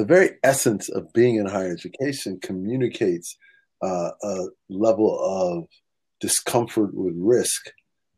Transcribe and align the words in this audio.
the 0.00 0.06
very 0.06 0.30
essence 0.42 0.88
of 0.88 1.12
being 1.12 1.36
in 1.36 1.44
higher 1.44 1.70
education 1.70 2.40
communicates 2.40 3.36
uh, 3.82 4.12
a 4.22 4.46
level 4.70 5.18
of 5.20 5.68
discomfort 6.20 6.94
with 6.94 7.12
risk 7.18 7.70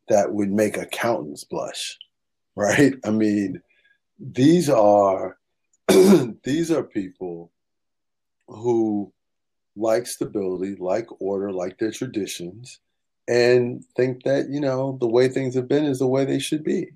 that 0.08 0.32
would 0.32 0.50
make 0.50 0.76
accountants 0.76 1.42
blush, 1.42 1.98
right? 2.56 2.94
I 3.04 3.10
mean, 3.10 3.60
these 4.20 4.70
are 4.70 5.36
these 6.44 6.70
are 6.70 6.84
people 6.84 7.50
who 8.46 9.12
like 9.74 10.06
stability, 10.06 10.76
like 10.78 11.08
order, 11.20 11.50
like 11.50 11.78
their 11.78 11.90
traditions, 11.90 12.78
and 13.26 13.84
think 13.96 14.22
that 14.22 14.50
you 14.50 14.60
know 14.60 14.98
the 15.00 15.08
way 15.08 15.26
things 15.26 15.56
have 15.56 15.66
been 15.66 15.84
is 15.84 15.98
the 15.98 16.06
way 16.06 16.24
they 16.24 16.38
should 16.38 16.62
be, 16.62 16.92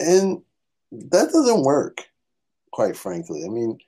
and 0.00 0.40
that 0.90 1.30
doesn't 1.30 1.62
work, 1.62 2.06
quite 2.76 2.96
frankly. 2.96 3.42
I 3.44 3.48
mean, 3.48 3.78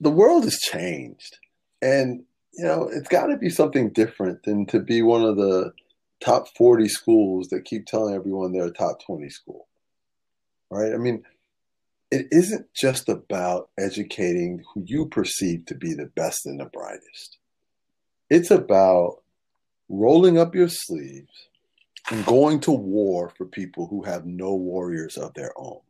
the 0.00 0.10
world 0.10 0.44
has 0.44 0.58
changed, 0.58 1.38
and 1.80 2.24
you 2.52 2.64
know 2.64 2.88
it's 2.92 3.08
got 3.08 3.26
to 3.26 3.36
be 3.36 3.50
something 3.50 3.90
different 3.90 4.42
than 4.44 4.66
to 4.66 4.78
be 4.78 5.02
one 5.02 5.24
of 5.24 5.36
the 5.36 5.72
top 6.24 6.46
40 6.56 6.88
schools 6.88 7.48
that 7.48 7.64
keep 7.64 7.86
telling 7.86 8.14
everyone 8.14 8.52
they're 8.52 8.66
a 8.66 8.70
top 8.70 9.04
20 9.04 9.28
school 9.30 9.66
right? 10.72 10.94
I 10.94 10.96
mean, 10.96 11.22
it 12.10 12.26
isn't 12.32 12.72
just 12.74 13.08
about 13.08 13.68
educating 13.78 14.64
who 14.72 14.82
you 14.86 15.06
perceive 15.06 15.66
to 15.66 15.74
be 15.74 15.92
the 15.92 16.06
best 16.06 16.46
and 16.46 16.58
the 16.58 16.64
brightest. 16.64 17.36
It's 18.30 18.50
about 18.50 19.22
rolling 19.88 20.38
up 20.38 20.54
your 20.54 20.68
sleeves 20.68 21.48
and 22.10 22.24
going 22.24 22.60
to 22.60 22.72
war 22.72 23.30
for 23.36 23.44
people 23.44 23.86
who 23.86 24.02
have 24.04 24.24
no 24.24 24.54
warriors 24.54 25.18
of 25.18 25.34
their 25.34 25.52
own. 25.56 25.80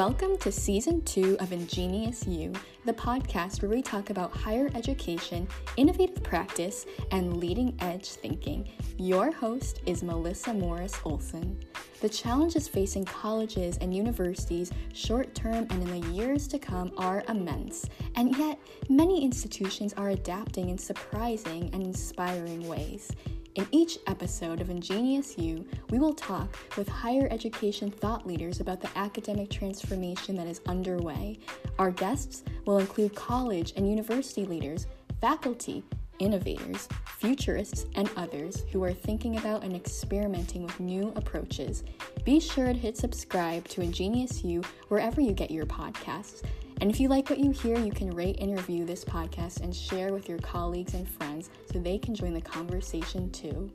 Welcome 0.00 0.38
to 0.38 0.50
season 0.50 1.02
two 1.02 1.36
of 1.40 1.52
Ingenious 1.52 2.26
You, 2.26 2.54
the 2.86 2.92
podcast 2.94 3.60
where 3.60 3.70
we 3.70 3.82
talk 3.82 4.08
about 4.08 4.34
higher 4.34 4.70
education, 4.74 5.46
innovative 5.76 6.22
practice, 6.22 6.86
and 7.10 7.36
leading 7.36 7.76
edge 7.80 8.08
thinking 8.08 8.66
your 8.96 9.30
host 9.30 9.82
is 9.84 10.02
Melissa 10.02 10.54
Morris 10.54 10.98
Olson. 11.04 11.62
The 12.00 12.08
challenges 12.08 12.66
facing 12.66 13.04
colleges 13.04 13.76
and 13.82 13.94
universities, 13.94 14.72
short 14.94 15.34
term 15.34 15.66
and 15.68 15.82
in 15.82 16.00
the 16.00 16.08
years 16.08 16.48
to 16.48 16.58
come, 16.58 16.92
are 16.96 17.22
immense, 17.28 17.84
and 18.14 18.34
yet 18.38 18.58
many 18.88 19.22
institutions 19.22 19.92
are 19.98 20.08
adapting 20.08 20.70
in 20.70 20.78
surprising 20.78 21.68
and 21.74 21.82
inspiring 21.82 22.66
ways. 22.66 23.10
In 23.56 23.66
each 23.72 23.98
episode 24.06 24.60
of 24.60 24.70
Ingenious 24.70 25.36
You, 25.36 25.66
we 25.90 25.98
will 25.98 26.14
talk 26.14 26.56
with 26.76 26.88
higher 26.88 27.26
education 27.32 27.90
thought 27.90 28.24
leaders 28.24 28.60
about 28.60 28.80
the 28.80 28.90
academic 28.96 29.50
transformation 29.50 30.36
that 30.36 30.46
is 30.46 30.60
underway. 30.68 31.40
Our 31.76 31.90
guests 31.90 32.44
will 32.64 32.78
include 32.78 33.16
college 33.16 33.72
and 33.74 33.90
university 33.90 34.44
leaders, 34.44 34.86
faculty, 35.20 35.82
innovators, 36.20 36.88
futurists, 37.18 37.86
and 37.96 38.08
others 38.16 38.62
who 38.70 38.84
are 38.84 38.92
thinking 38.92 39.36
about 39.36 39.64
and 39.64 39.74
experimenting 39.74 40.62
with 40.62 40.78
new 40.78 41.12
approaches. 41.16 41.82
Be 42.24 42.38
sure 42.38 42.66
to 42.66 42.78
hit 42.78 42.96
subscribe 42.96 43.66
to 43.68 43.80
Ingenious 43.80 44.44
You 44.44 44.62
wherever 44.88 45.20
you 45.20 45.32
get 45.32 45.50
your 45.50 45.66
podcasts. 45.66 46.42
And 46.80 46.90
if 46.90 46.98
you 46.98 47.08
like 47.08 47.28
what 47.28 47.38
you 47.38 47.50
hear, 47.50 47.78
you 47.78 47.92
can 47.92 48.10
rate 48.10 48.38
and 48.40 48.56
review 48.56 48.86
this 48.86 49.04
podcast 49.04 49.60
and 49.60 49.76
share 49.76 50.14
with 50.14 50.30
your 50.30 50.38
colleagues 50.38 50.94
and 50.94 51.06
friends 51.06 51.50
so 51.70 51.78
they 51.78 51.98
can 51.98 52.14
join 52.14 52.32
the 52.32 52.40
conversation 52.40 53.30
too. 53.32 53.70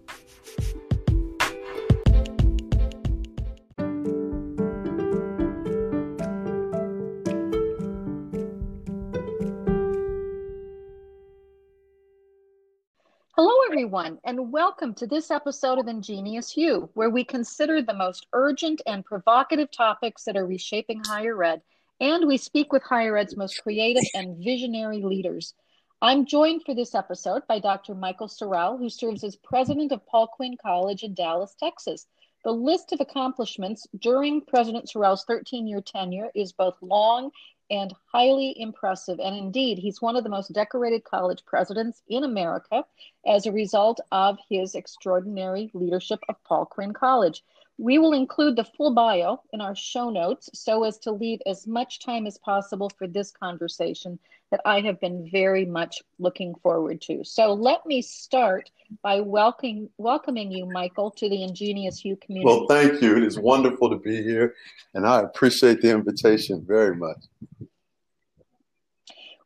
Hello, 13.35 13.53
everyone, 13.67 14.17
and 14.23 14.51
welcome 14.51 14.95
to 14.95 15.05
this 15.05 15.29
episode 15.29 15.77
of 15.77 15.87
Ingenious 15.87 16.57
You, 16.57 16.89
where 16.95 17.11
we 17.11 17.23
consider 17.23 17.83
the 17.83 17.93
most 17.93 18.25
urgent 18.33 18.81
and 18.87 19.05
provocative 19.05 19.69
topics 19.69 20.23
that 20.23 20.35
are 20.35 20.47
reshaping 20.47 21.03
higher 21.05 21.43
ed, 21.43 21.61
and 21.99 22.27
we 22.27 22.37
speak 22.37 22.71
with 22.73 22.83
higher 22.83 23.17
ed's 23.17 23.37
most 23.37 23.61
creative 23.63 24.03
and 24.13 24.43
visionary 24.43 25.01
leaders. 25.01 25.53
I'm 26.01 26.25
joined 26.25 26.63
for 26.65 26.75
this 26.75 26.93
episode 26.93 27.43
by 27.47 27.59
Dr. 27.59 27.95
Michael 27.95 28.27
Sorrell, 28.27 28.77
who 28.77 28.89
serves 28.89 29.23
as 29.23 29.37
president 29.37 29.91
of 29.91 30.05
Paul 30.05 30.27
Quinn 30.27 30.57
College 30.61 31.03
in 31.03 31.13
Dallas, 31.13 31.55
Texas. 31.57 32.05
The 32.43 32.51
list 32.51 32.91
of 32.91 32.99
accomplishments 32.99 33.87
during 33.97 34.41
President 34.41 34.87
Sorrell's 34.87 35.23
13 35.25 35.67
year 35.67 35.81
tenure 35.81 36.29
is 36.35 36.51
both 36.51 36.75
long 36.81 37.31
and 37.71 37.93
highly 38.11 38.53
impressive. 38.59 39.19
And 39.19 39.35
indeed, 39.35 39.79
he's 39.79 40.01
one 40.01 40.15
of 40.15 40.23
the 40.23 40.29
most 40.29 40.53
decorated 40.53 41.03
college 41.03 41.43
presidents 41.45 42.03
in 42.07 42.23
America 42.23 42.83
as 43.25 43.45
a 43.45 43.51
result 43.51 43.99
of 44.11 44.37
his 44.49 44.75
extraordinary 44.75 45.71
leadership 45.73 46.19
of 46.29 46.35
Paul 46.43 46.65
Quinn 46.65 46.93
College. 46.93 47.41
We 47.77 47.97
will 47.97 48.13
include 48.13 48.55
the 48.55 48.63
full 48.63 48.93
bio 48.93 49.41
in 49.51 49.59
our 49.59 49.75
show 49.75 50.09
notes 50.09 50.49
so 50.53 50.83
as 50.83 50.97
to 50.99 51.11
leave 51.11 51.41
as 51.45 51.67
much 51.67 51.99
time 51.99 52.25
as 52.25 52.37
possible 52.37 52.89
for 52.89 53.05
this 53.05 53.31
conversation 53.31 54.17
that 54.51 54.61
I 54.65 54.79
have 54.81 55.01
been 55.01 55.29
very 55.29 55.65
much 55.65 56.01
looking 56.17 56.55
forward 56.55 57.01
to. 57.01 57.23
So 57.25 57.53
let 57.53 57.85
me 57.85 58.01
start 58.01 58.71
by 59.01 59.19
welcoming 59.19 59.89
welcoming 59.97 60.51
you, 60.51 60.65
Michael, 60.67 61.11
to 61.11 61.27
the 61.27 61.43
Ingenious 61.43 62.05
You 62.05 62.15
community. 62.15 62.45
Well, 62.45 62.67
thank 62.69 63.01
you. 63.01 63.17
It 63.17 63.23
is 63.23 63.37
wonderful 63.37 63.89
to 63.89 63.97
be 63.97 64.23
here, 64.23 64.55
and 64.93 65.05
I 65.05 65.21
appreciate 65.21 65.81
the 65.81 65.91
invitation 65.91 66.63
very 66.65 66.95
much. 66.95 67.17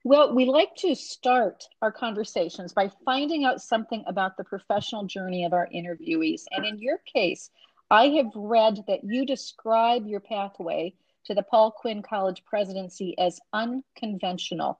Well, 0.04 0.34
we 0.34 0.46
like 0.46 0.76
to 0.78 0.96
start 0.96 1.66
our 1.82 1.92
conversations 1.92 2.74
by 2.74 2.90
finding 3.04 3.44
out 3.44 3.62
something 3.62 4.04
about 4.08 4.38
the 4.38 4.44
professional 4.44 5.06
journey 5.06 5.44
of 5.46 5.54
our 5.54 5.68
interviewees. 5.74 6.44
And 6.52 6.66
in 6.66 6.80
your 6.80 7.00
case, 7.00 7.50
I 7.92 8.08
have 8.10 8.32
read 8.36 8.84
that 8.88 9.04
you 9.04 9.26
describe 9.26 10.06
your 10.06 10.20
pathway 10.20 10.94
to 11.26 11.34
the 11.34 11.44
Paul 11.44 11.72
Quinn 11.72 12.02
College 12.02 12.44
presidency 12.46 13.18
as 13.18 13.40
unconventional. 13.54 14.80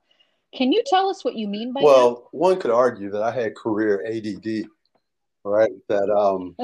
Can 0.54 0.72
you 0.72 0.84
tell 0.86 1.10
us 1.10 1.24
what 1.24 1.36
you 1.36 1.48
mean 1.48 1.74
by 1.74 1.82
well, 1.82 2.10
that? 2.10 2.16
Well, 2.16 2.30
one 2.32 2.60
could 2.60 2.72
argue 2.72 3.10
that 3.12 3.22
I 3.22 3.32
had 3.32 3.56
career 3.56 4.04
ADD, 4.08 4.68
right? 5.44 5.72
That 5.88 6.10
um, 6.10 6.56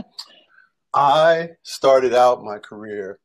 I 0.94 1.51
started 1.63 2.13
out 2.13 2.44
my 2.44 2.57
career 2.57 3.19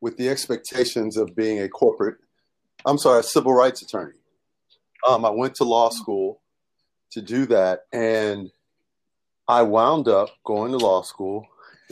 with 0.00 0.16
the 0.16 0.28
expectations 0.28 1.16
of 1.16 1.34
being 1.34 1.60
a 1.60 1.68
corporate, 1.68 2.16
I'm 2.86 2.98
sorry, 2.98 3.20
a 3.20 3.24
civil 3.24 3.52
rights 3.52 3.82
attorney. 3.82 4.14
Um, 5.06 5.24
I 5.24 5.30
went 5.30 5.54
to 5.56 5.64
law 5.64 5.90
school 5.90 6.40
to 7.12 7.22
do 7.22 7.46
that, 7.46 7.86
and 7.92 8.50
I 9.46 9.62
wound 9.62 10.08
up 10.08 10.30
going 10.44 10.72
to 10.72 10.78
law 10.78 11.02
school 11.02 11.46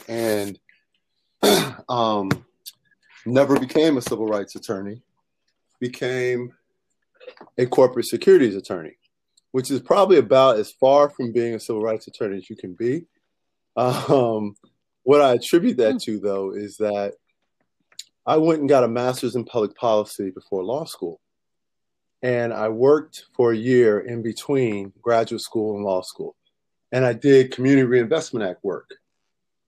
and 0.09 0.59
um, 1.89 2.31
never 3.25 3.59
became 3.59 3.97
a 3.97 4.03
civil 4.03 4.27
rights 4.27 4.57
attorney, 4.57 5.03
became 5.81 6.53
a 7.59 7.67
corporate 7.67 8.06
securities 8.06 8.56
attorney, 8.56 8.97
which 9.53 9.71
is 9.71 9.81
probably 9.81 10.19
about 10.19 10.59
as 10.59 10.73
far 10.73 11.11
from 11.11 11.33
being 11.33 11.55
a 11.55 11.61
civil 11.61 11.83
rights 11.83 12.06
attorney 12.06 12.37
as 12.37 12.49
you 12.49 12.56
can 12.56 12.75
be. 12.75 13.05
Um, 13.77 14.56
what 15.03 15.21
I 15.21 15.35
attribute 15.35 15.77
that 15.79 16.01
to, 16.03 16.19
though, 16.19 16.53
is 16.53 16.77
that 16.79 17.15
I 18.27 18.39
went 18.39 18.61
and 18.61 18.69
got 18.69 18.85
a 18.85 18.89
master's 18.89 19.37
in 19.37 19.45
public 19.45 19.77
policy 19.77 20.31
before 20.31 20.65
law 20.65 20.85
school. 20.85 21.21
And 22.23 22.53
I 22.53 22.71
worked 22.71 23.27
for 23.37 23.53
a 23.53 23.56
year 23.56 24.01
in 24.01 24.23
between 24.23 24.93
graduate 25.01 25.43
school 25.43 25.77
and 25.77 25.85
law 25.85 26.01
school. 26.03 26.35
And 26.91 27.05
I 27.05 27.12
did 27.12 27.53
Community 27.53 27.85
Reinvestment 27.85 28.45
Act 28.45 28.65
work 28.65 28.91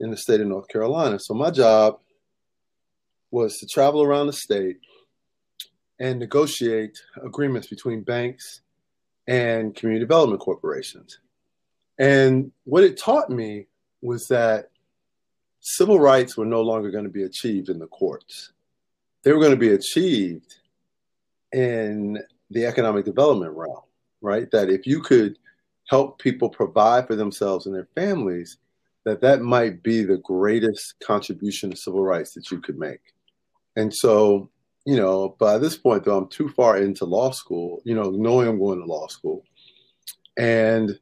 in 0.01 0.11
the 0.11 0.17
state 0.17 0.41
of 0.41 0.47
North 0.47 0.69
Carolina. 0.69 1.19
So 1.19 1.35
my 1.35 1.51
job 1.51 1.99
was 3.31 3.59
to 3.59 3.67
travel 3.67 4.03
around 4.03 4.27
the 4.27 4.33
state 4.33 4.79
and 5.99 6.19
negotiate 6.19 6.99
agreements 7.23 7.67
between 7.67 8.03
banks 8.03 8.61
and 9.27 9.75
community 9.75 10.05
development 10.05 10.41
corporations. 10.41 11.19
And 11.99 12.53
what 12.65 12.85
it 12.85 12.99
taught 12.99 13.29
me 13.29 13.67
was 14.01 14.29
that 14.29 14.71
civil 15.61 15.99
rights 15.99 16.37
were 16.37 16.47
no 16.47 16.63
longer 16.63 16.91
going 16.91 17.05
to 17.05 17.11
be 17.11 17.25
achieved 17.25 17.69
in 17.69 17.79
the 17.79 17.89
courts. 17.89 18.53
They 19.23 19.33
were 19.33 19.41
going 19.41 19.51
to 19.53 19.57
be 19.57 19.73
achieved 19.73 20.55
in 21.53 22.23
the 22.51 22.67
economic 22.67 23.05
development 23.05 23.55
realm, 23.55 23.83
right? 24.21 24.51
That 24.53 24.71
if 24.71 24.87
you 24.87 25.03
could 25.03 25.39
help 25.89 26.19
people 26.21 26.49
provide 26.49 27.07
for 27.07 27.17
themselves 27.17 27.67
and 27.67 27.75
their 27.75 27.89
families, 27.95 28.59
that 29.05 29.21
that 29.21 29.41
might 29.41 29.83
be 29.83 30.05
the 30.05 30.19
greatest 30.19 30.95
contribution 31.03 31.71
to 31.71 31.77
civil 31.77 32.03
rights 32.03 32.35
that 32.35 32.51
you 32.51 32.61
could 32.61 32.79
make. 32.79 33.01
And 33.77 33.95
so 33.95 34.51
you 34.89 34.97
know, 34.97 35.37
by 35.39 35.59
this 35.59 35.77
point, 35.77 36.05
though, 36.05 36.17
I'm 36.17 36.29
too 36.29 36.49
far 36.49 36.79
into 36.79 37.05
law 37.05 37.31
school, 37.31 37.83
you 37.85 37.95
know, 37.95 38.11
knowing 38.11 38.49
I'm 38.49 38.59
going 38.59 38.81
to 38.81 38.87
law 38.87 39.07
school. 39.09 39.45
And 40.39 40.99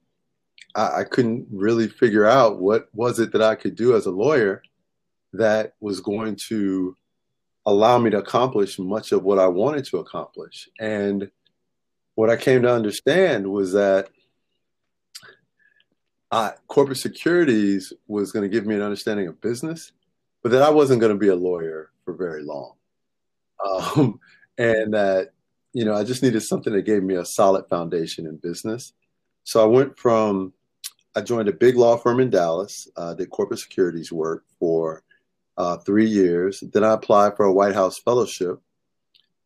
I, 0.75 1.03
I 1.03 1.05
couldn't 1.05 1.47
really 1.53 1.87
figure 1.87 2.27
out 2.27 2.59
what 2.59 2.89
was 2.93 3.21
it 3.21 3.31
that 3.31 3.43
I 3.43 3.55
could 3.55 3.77
do 3.77 3.95
as 3.95 4.07
a 4.07 4.11
lawyer 4.11 4.61
that 5.35 5.75
was 5.79 6.01
going 6.01 6.37
to 6.49 6.97
allow 7.65 7.97
me 7.99 8.11
to 8.11 8.19
accomplish 8.19 8.77
much 8.77 9.13
of 9.13 9.23
what 9.23 9.39
I 9.39 9.47
wanted 9.47 9.85
to 9.85 9.99
accomplish. 9.99 10.69
And 10.81 11.31
what 12.17 12.29
I 12.29 12.35
came 12.35 12.63
to 12.63 12.75
understand 12.75 13.47
was 13.47 13.73
that 13.75 14.09
corporate 16.67 16.99
securities 16.99 17.93
was 18.08 18.32
going 18.32 18.43
to 18.43 18.49
give 18.49 18.67
me 18.67 18.75
an 18.75 18.82
understanding 18.82 19.28
of 19.28 19.40
business, 19.40 19.93
but 20.43 20.52
that 20.52 20.62
I 20.62 20.70
wasn't 20.70 21.00
going 21.00 21.12
to 21.12 21.19
be 21.19 21.28
a 21.28 21.37
lawyer 21.37 21.90
for 22.05 22.14
very 22.14 22.43
long. 22.43 22.73
Um, 23.64 24.20
and 24.58 24.94
that, 24.94 25.32
you 25.73 25.84
know, 25.84 25.94
I 25.94 26.05
just 26.05 26.23
needed 26.23 26.40
something 26.40 26.73
that 26.73 26.82
gave 26.82 27.02
me 27.02 27.14
a 27.14 27.25
solid 27.25 27.69
foundation 27.69 28.26
in 28.26 28.37
business. 28.37 28.93
So 29.44 29.62
I 29.62 29.67
went 29.67 29.99
from, 29.99 30.52
I 31.14 31.20
joined 31.20 31.49
a 31.49 31.52
big 31.52 31.76
law 31.76 31.96
firm 31.96 32.20
in 32.20 32.31
Dallas, 32.31 32.88
uh, 32.96 33.14
did 33.14 33.31
corporate 33.31 33.61
securities 33.61 34.11
work 34.11 34.44
for 34.58 35.02
uh, 35.56 35.76
three 35.78 36.06
years. 36.06 36.62
Then 36.73 36.84
I 36.84 36.93
applied 36.93 37.37
for 37.37 37.46
a 37.46 37.52
White 37.52 37.75
House 37.75 37.99
fellowship 37.99 38.61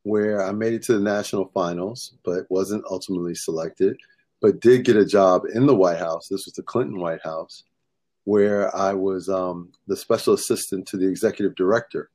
where 0.03 0.45
I 0.45 0.53
made 0.53 0.73
it 0.73 0.83
to 0.85 0.95
the 0.95 1.01
national 1.01 1.51
finals, 1.53 2.15
but 2.25 2.51
wasn't 2.51 2.85
ultimately 2.91 3.35
selected 3.35 3.97
but 4.41 4.61
did 4.61 4.85
get 4.85 4.97
a 4.97 5.05
job 5.05 5.43
in 5.55 5.67
the 5.67 5.75
White 5.75 5.99
House. 5.99 6.29
This 6.29 6.47
was 6.47 6.55
the 6.55 6.63
Clinton 6.63 6.99
White 6.99 7.23
House, 7.23 7.65
where 8.25 8.75
I 8.75 8.95
was 8.95 9.29
um, 9.29 9.73
the 9.87 9.97
special 9.97 10.35
assistant 10.35 10.87
to 10.89 10.97
the 10.97 11.09
executive 11.09 11.55
director 11.55 12.11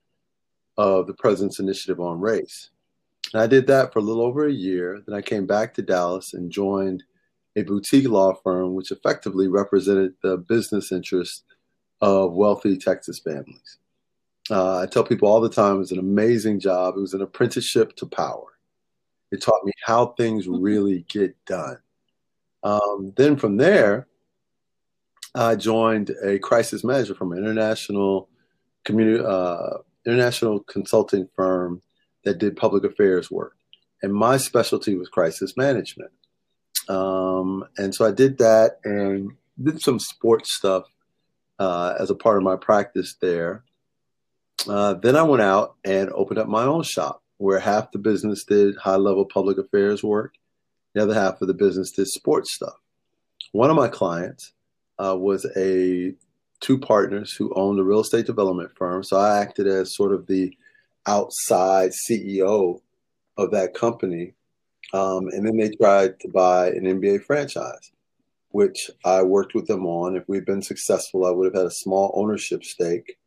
of 0.77 1.07
the 1.07 1.13
President's 1.13 1.59
Initiative 1.59 1.99
on 1.99 2.19
Race. 2.19 2.69
And 3.33 3.41
I 3.41 3.47
did 3.47 3.67
that 3.67 3.93
for 3.93 3.99
a 3.99 4.03
little 4.03 4.23
over 4.23 4.47
a 4.47 4.51
year. 4.51 5.01
Then 5.05 5.15
I 5.15 5.21
came 5.21 5.45
back 5.45 5.73
to 5.75 5.81
Dallas 5.81 6.33
and 6.33 6.51
joined 6.51 7.03
a 7.55 7.63
boutique 7.63 8.09
law 8.09 8.33
firm, 8.33 8.75
which 8.75 8.91
effectively 8.91 9.47
represented 9.47 10.13
the 10.21 10.37
business 10.37 10.91
interests 10.91 11.43
of 12.01 12.33
wealthy 12.33 12.77
Texas 12.77 13.19
families. 13.19 13.77
Uh, 14.49 14.79
I 14.79 14.85
tell 14.85 15.03
people 15.03 15.27
all 15.27 15.41
the 15.41 15.49
time 15.49 15.75
it 15.75 15.79
was 15.79 15.91
an 15.91 15.99
amazing 15.99 16.59
job. 16.59 16.95
It 16.97 17.01
was 17.01 17.13
an 17.13 17.21
apprenticeship 17.21 17.95
to 17.97 18.05
power. 18.05 18.59
It 19.31 19.41
taught 19.41 19.65
me 19.65 19.71
how 19.83 20.07
things 20.07 20.47
really 20.47 21.05
get 21.07 21.35
done. 21.45 21.77
Um, 22.65 23.13
then 23.15 23.37
from 23.37 23.57
there, 23.57 24.07
I 25.35 25.55
joined 25.55 26.09
a 26.23 26.39
crisis 26.39 26.83
manager 26.83 27.13
from 27.13 27.31
an 27.31 27.37
international 27.37 28.27
community, 28.83 29.23
uh, 29.23 29.77
international 30.03 30.61
consulting 30.61 31.29
firm 31.35 31.83
that 32.23 32.39
did 32.39 32.57
public 32.57 32.83
affairs 32.83 33.29
work, 33.29 33.55
and 34.01 34.11
my 34.11 34.37
specialty 34.37 34.95
was 34.95 35.09
crisis 35.09 35.55
management. 35.55 36.11
Um, 36.89 37.65
and 37.77 37.93
so 37.93 38.03
I 38.03 38.11
did 38.11 38.39
that 38.39 38.79
and 38.83 39.33
did 39.61 39.79
some 39.81 39.99
sports 39.99 40.55
stuff 40.55 40.85
uh, 41.59 41.93
as 41.99 42.09
a 42.09 42.15
part 42.15 42.37
of 42.37 42.43
my 42.43 42.55
practice 42.55 43.15
there. 43.21 43.63
Uh, 44.67 44.95
then 44.95 45.15
I 45.15 45.21
went 45.21 45.43
out 45.43 45.75
and 45.83 46.09
opened 46.09 46.39
up 46.39 46.47
my 46.47 46.63
own 46.63 46.81
shop 46.81 47.21
where 47.37 47.59
half 47.59 47.91
the 47.91 47.99
business 47.99 48.43
did 48.43 48.75
high 48.77 48.95
level 48.95 49.25
public 49.25 49.59
affairs 49.59 50.03
work 50.03 50.33
the 50.95 51.03
other 51.03 51.13
half 51.13 51.41
of 51.41 51.47
the 51.47 51.53
business 51.53 51.91
did 51.91 52.07
sports 52.07 52.55
stuff. 52.55 52.77
One 53.51 53.69
of 53.69 53.75
my 53.75 53.89
clients 53.89 54.53
uh, 54.97 55.15
was 55.17 55.45
a 55.57 56.15
two 56.61 56.79
partners 56.79 57.33
who 57.33 57.53
owned 57.53 57.79
a 57.79 57.83
real 57.83 57.99
estate 57.99 58.25
development 58.25 58.71
firm. 58.75 59.03
So 59.03 59.17
I 59.17 59.39
acted 59.39 59.67
as 59.67 59.95
sort 59.95 60.13
of 60.13 60.25
the 60.25 60.57
outside 61.05 61.91
CEO 61.91 62.79
of 63.37 63.51
that 63.51 63.73
company. 63.73 64.33
Um, 64.93 65.27
and 65.27 65.45
then 65.45 65.57
they 65.57 65.69
tried 65.69 66.19
to 66.21 66.29
buy 66.29 66.69
an 66.69 66.85
NBA 66.85 67.25
franchise, 67.25 67.91
which 68.49 68.89
I 69.03 69.21
worked 69.21 69.53
with 69.53 69.67
them 69.67 69.85
on. 69.85 70.15
If 70.15 70.27
we'd 70.29 70.45
been 70.45 70.61
successful, 70.61 71.25
I 71.25 71.31
would 71.31 71.45
have 71.45 71.61
had 71.61 71.65
a 71.65 71.71
small 71.71 72.13
ownership 72.15 72.63
stake 72.63 73.17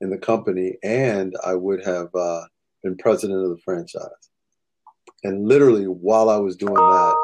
in 0.00 0.10
the 0.10 0.18
company 0.18 0.76
and 0.84 1.34
I 1.44 1.54
would 1.54 1.84
have 1.84 2.14
uh, 2.14 2.42
been 2.84 2.96
president 2.96 3.42
of 3.42 3.50
the 3.50 3.62
franchise. 3.64 4.30
And 5.24 5.46
literally, 5.46 5.84
while 5.84 6.28
I 6.28 6.36
was 6.36 6.56
doing 6.56 6.74
that, 6.74 7.14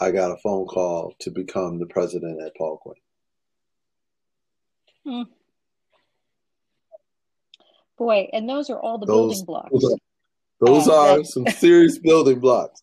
I 0.00 0.10
got 0.10 0.30
a 0.30 0.36
phone 0.36 0.66
call 0.66 1.14
to 1.20 1.30
become 1.30 1.78
the 1.78 1.86
president 1.86 2.40
at 2.42 2.54
Paul 2.56 2.78
Quinn. 2.78 2.94
Hmm. 5.04 5.22
Boy, 7.96 8.28
and 8.32 8.48
those 8.48 8.70
are 8.70 8.78
all 8.78 8.98
the 8.98 9.06
those, 9.06 9.42
building 9.42 9.44
blocks. 9.44 9.70
Those 9.72 9.92
are, 9.92 9.98
those 10.60 10.88
are 10.88 11.24
some 11.24 11.46
serious 11.46 11.98
building 12.02 12.38
blocks. 12.38 12.82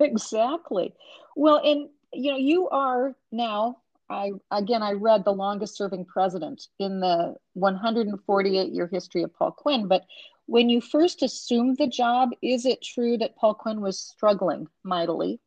Exactly. 0.00 0.94
Well, 1.36 1.60
and 1.64 1.88
you 2.12 2.32
know, 2.32 2.38
you 2.38 2.68
are 2.70 3.14
now. 3.30 3.78
I 4.08 4.32
again, 4.50 4.82
I 4.82 4.92
read 4.92 5.24
the 5.24 5.32
longest 5.32 5.76
serving 5.76 6.06
president 6.06 6.66
in 6.80 6.98
the 6.98 7.36
148 7.54 8.72
year 8.72 8.88
history 8.88 9.22
of 9.22 9.32
Paul 9.34 9.52
Quinn, 9.52 9.86
but 9.86 10.04
when 10.50 10.68
you 10.68 10.80
first 10.80 11.22
assumed 11.22 11.78
the 11.78 11.86
job, 11.86 12.30
is 12.42 12.66
it 12.66 12.82
true 12.82 13.16
that 13.18 13.36
Paul 13.36 13.54
Quinn 13.54 13.80
was 13.80 14.00
struggling 14.00 14.66
mightily, 14.82 15.38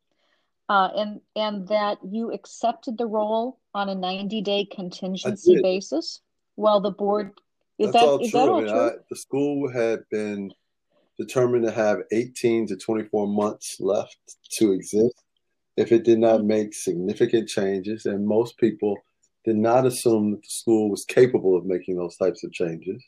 uh, 0.70 0.88
and 0.96 1.20
and 1.36 1.68
that 1.68 1.98
you 2.02 2.32
accepted 2.32 2.96
the 2.96 3.06
role 3.06 3.58
on 3.74 3.90
a 3.90 3.94
ninety 3.94 4.40
day 4.40 4.64
contingency 4.64 5.60
basis 5.60 6.22
while 6.54 6.80
the 6.80 6.90
board? 6.90 7.32
Is 7.78 7.92
That's 7.92 8.02
that 8.02 8.08
all 8.08 8.18
is 8.18 8.30
true. 8.30 8.40
That 8.40 8.48
all 8.48 8.56
I 8.56 8.60
mean, 8.62 8.70
true? 8.70 8.80
I, 8.80 8.90
the 9.10 9.16
school 9.16 9.70
had 9.70 10.08
been 10.10 10.50
determined 11.18 11.66
to 11.66 11.70
have 11.70 11.98
eighteen 12.10 12.66
to 12.68 12.76
twenty 12.76 13.04
four 13.04 13.28
months 13.28 13.76
left 13.80 14.16
to 14.52 14.72
exist 14.72 15.22
if 15.76 15.92
it 15.92 16.04
did 16.04 16.18
not 16.18 16.44
make 16.44 16.72
significant 16.72 17.46
changes, 17.46 18.06
and 18.06 18.26
most 18.26 18.56
people 18.56 18.96
did 19.44 19.56
not 19.56 19.84
assume 19.84 20.30
that 20.30 20.42
the 20.42 20.48
school 20.48 20.88
was 20.88 21.04
capable 21.04 21.54
of 21.58 21.66
making 21.66 21.96
those 21.96 22.16
types 22.16 22.42
of 22.42 22.52
changes. 22.52 23.04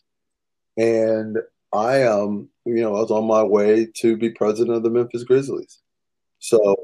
And 0.76 1.38
I 1.76 2.04
um 2.04 2.48
you 2.64 2.82
know 2.82 2.96
I 2.96 3.00
was 3.00 3.10
on 3.10 3.26
my 3.26 3.42
way 3.42 3.86
to 3.98 4.16
be 4.16 4.30
president 4.30 4.76
of 4.76 4.82
the 4.82 4.90
Memphis 4.90 5.24
Grizzlies. 5.24 5.80
So, 6.38 6.76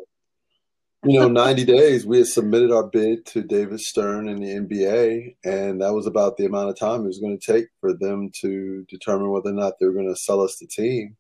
you 1.05 1.21
know, 1.21 1.29
90 1.29 1.65
days 1.65 2.07
we 2.07 2.19
had 2.19 2.27
submitted 2.27 2.73
our 2.73 2.85
bid 2.85 3.27
to 3.27 3.43
David 3.43 3.81
Stern 3.81 4.29
and 4.29 4.43
the 4.43 4.49
NBA, 4.49 5.37
and 5.45 5.81
that 5.81 5.93
was 5.93 6.07
about 6.07 6.37
the 6.37 6.47
amount 6.47 6.71
of 6.71 6.79
time 6.79 7.03
it 7.03 7.09
was 7.09 7.19
going 7.19 7.39
to 7.39 7.53
take 7.53 7.67
for 7.81 7.93
them 7.93 8.31
to 8.41 8.85
determine 8.89 9.31
whether 9.31 9.51
or 9.51 9.55
not 9.55 9.75
they 9.79 9.87
were 9.87 9.93
going 9.93 10.13
to 10.13 10.21
sell 10.21 10.41
us 10.41 10.59
the 10.59 10.67
team. 10.67 11.17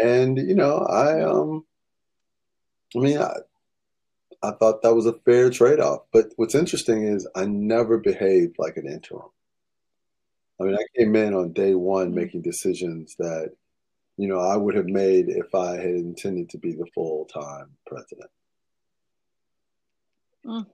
And 0.00 0.38
you 0.38 0.54
know, 0.54 0.78
I 0.78 1.22
um, 1.22 1.64
I 2.96 2.98
mean, 2.98 3.18
I, 3.18 3.34
I 4.42 4.52
thought 4.52 4.82
that 4.82 4.94
was 4.94 5.06
a 5.06 5.18
fair 5.24 5.50
trade 5.50 5.80
off. 5.80 6.02
But 6.12 6.26
what's 6.36 6.54
interesting 6.54 7.04
is 7.04 7.28
I 7.34 7.46
never 7.46 7.98
behaved 7.98 8.56
like 8.58 8.76
an 8.76 8.86
interim. 8.86 9.28
I 10.60 10.64
mean, 10.64 10.74
I 10.74 10.84
came 10.98 11.16
in 11.16 11.34
on 11.34 11.52
day 11.52 11.74
one 11.74 12.08
mm-hmm. 12.08 12.16
making 12.16 12.42
decisions 12.42 13.14
that, 13.18 13.50
you 14.16 14.28
know, 14.28 14.40
I 14.40 14.56
would 14.56 14.74
have 14.74 14.86
made 14.86 15.28
if 15.28 15.54
I 15.54 15.76
had 15.76 15.94
intended 15.94 16.50
to 16.50 16.58
be 16.58 16.72
the 16.72 16.86
full 16.94 17.26
time 17.26 17.70
president. 17.86 18.30
Mm. 20.44 20.66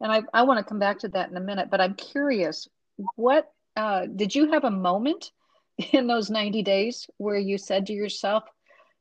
And 0.00 0.12
I, 0.12 0.22
I 0.32 0.42
want 0.42 0.58
to 0.58 0.64
come 0.64 0.80
back 0.80 0.98
to 1.00 1.08
that 1.08 1.30
in 1.30 1.36
a 1.36 1.40
minute, 1.40 1.68
but 1.70 1.80
I'm 1.80 1.94
curious 1.94 2.68
what 3.14 3.50
uh, 3.76 4.06
did 4.06 4.34
you 4.34 4.50
have 4.50 4.64
a 4.64 4.70
moment 4.70 5.30
in 5.92 6.06
those 6.06 6.30
90 6.30 6.62
days 6.62 7.08
where 7.18 7.38
you 7.38 7.58
said 7.58 7.86
to 7.86 7.92
yourself, 7.92 8.44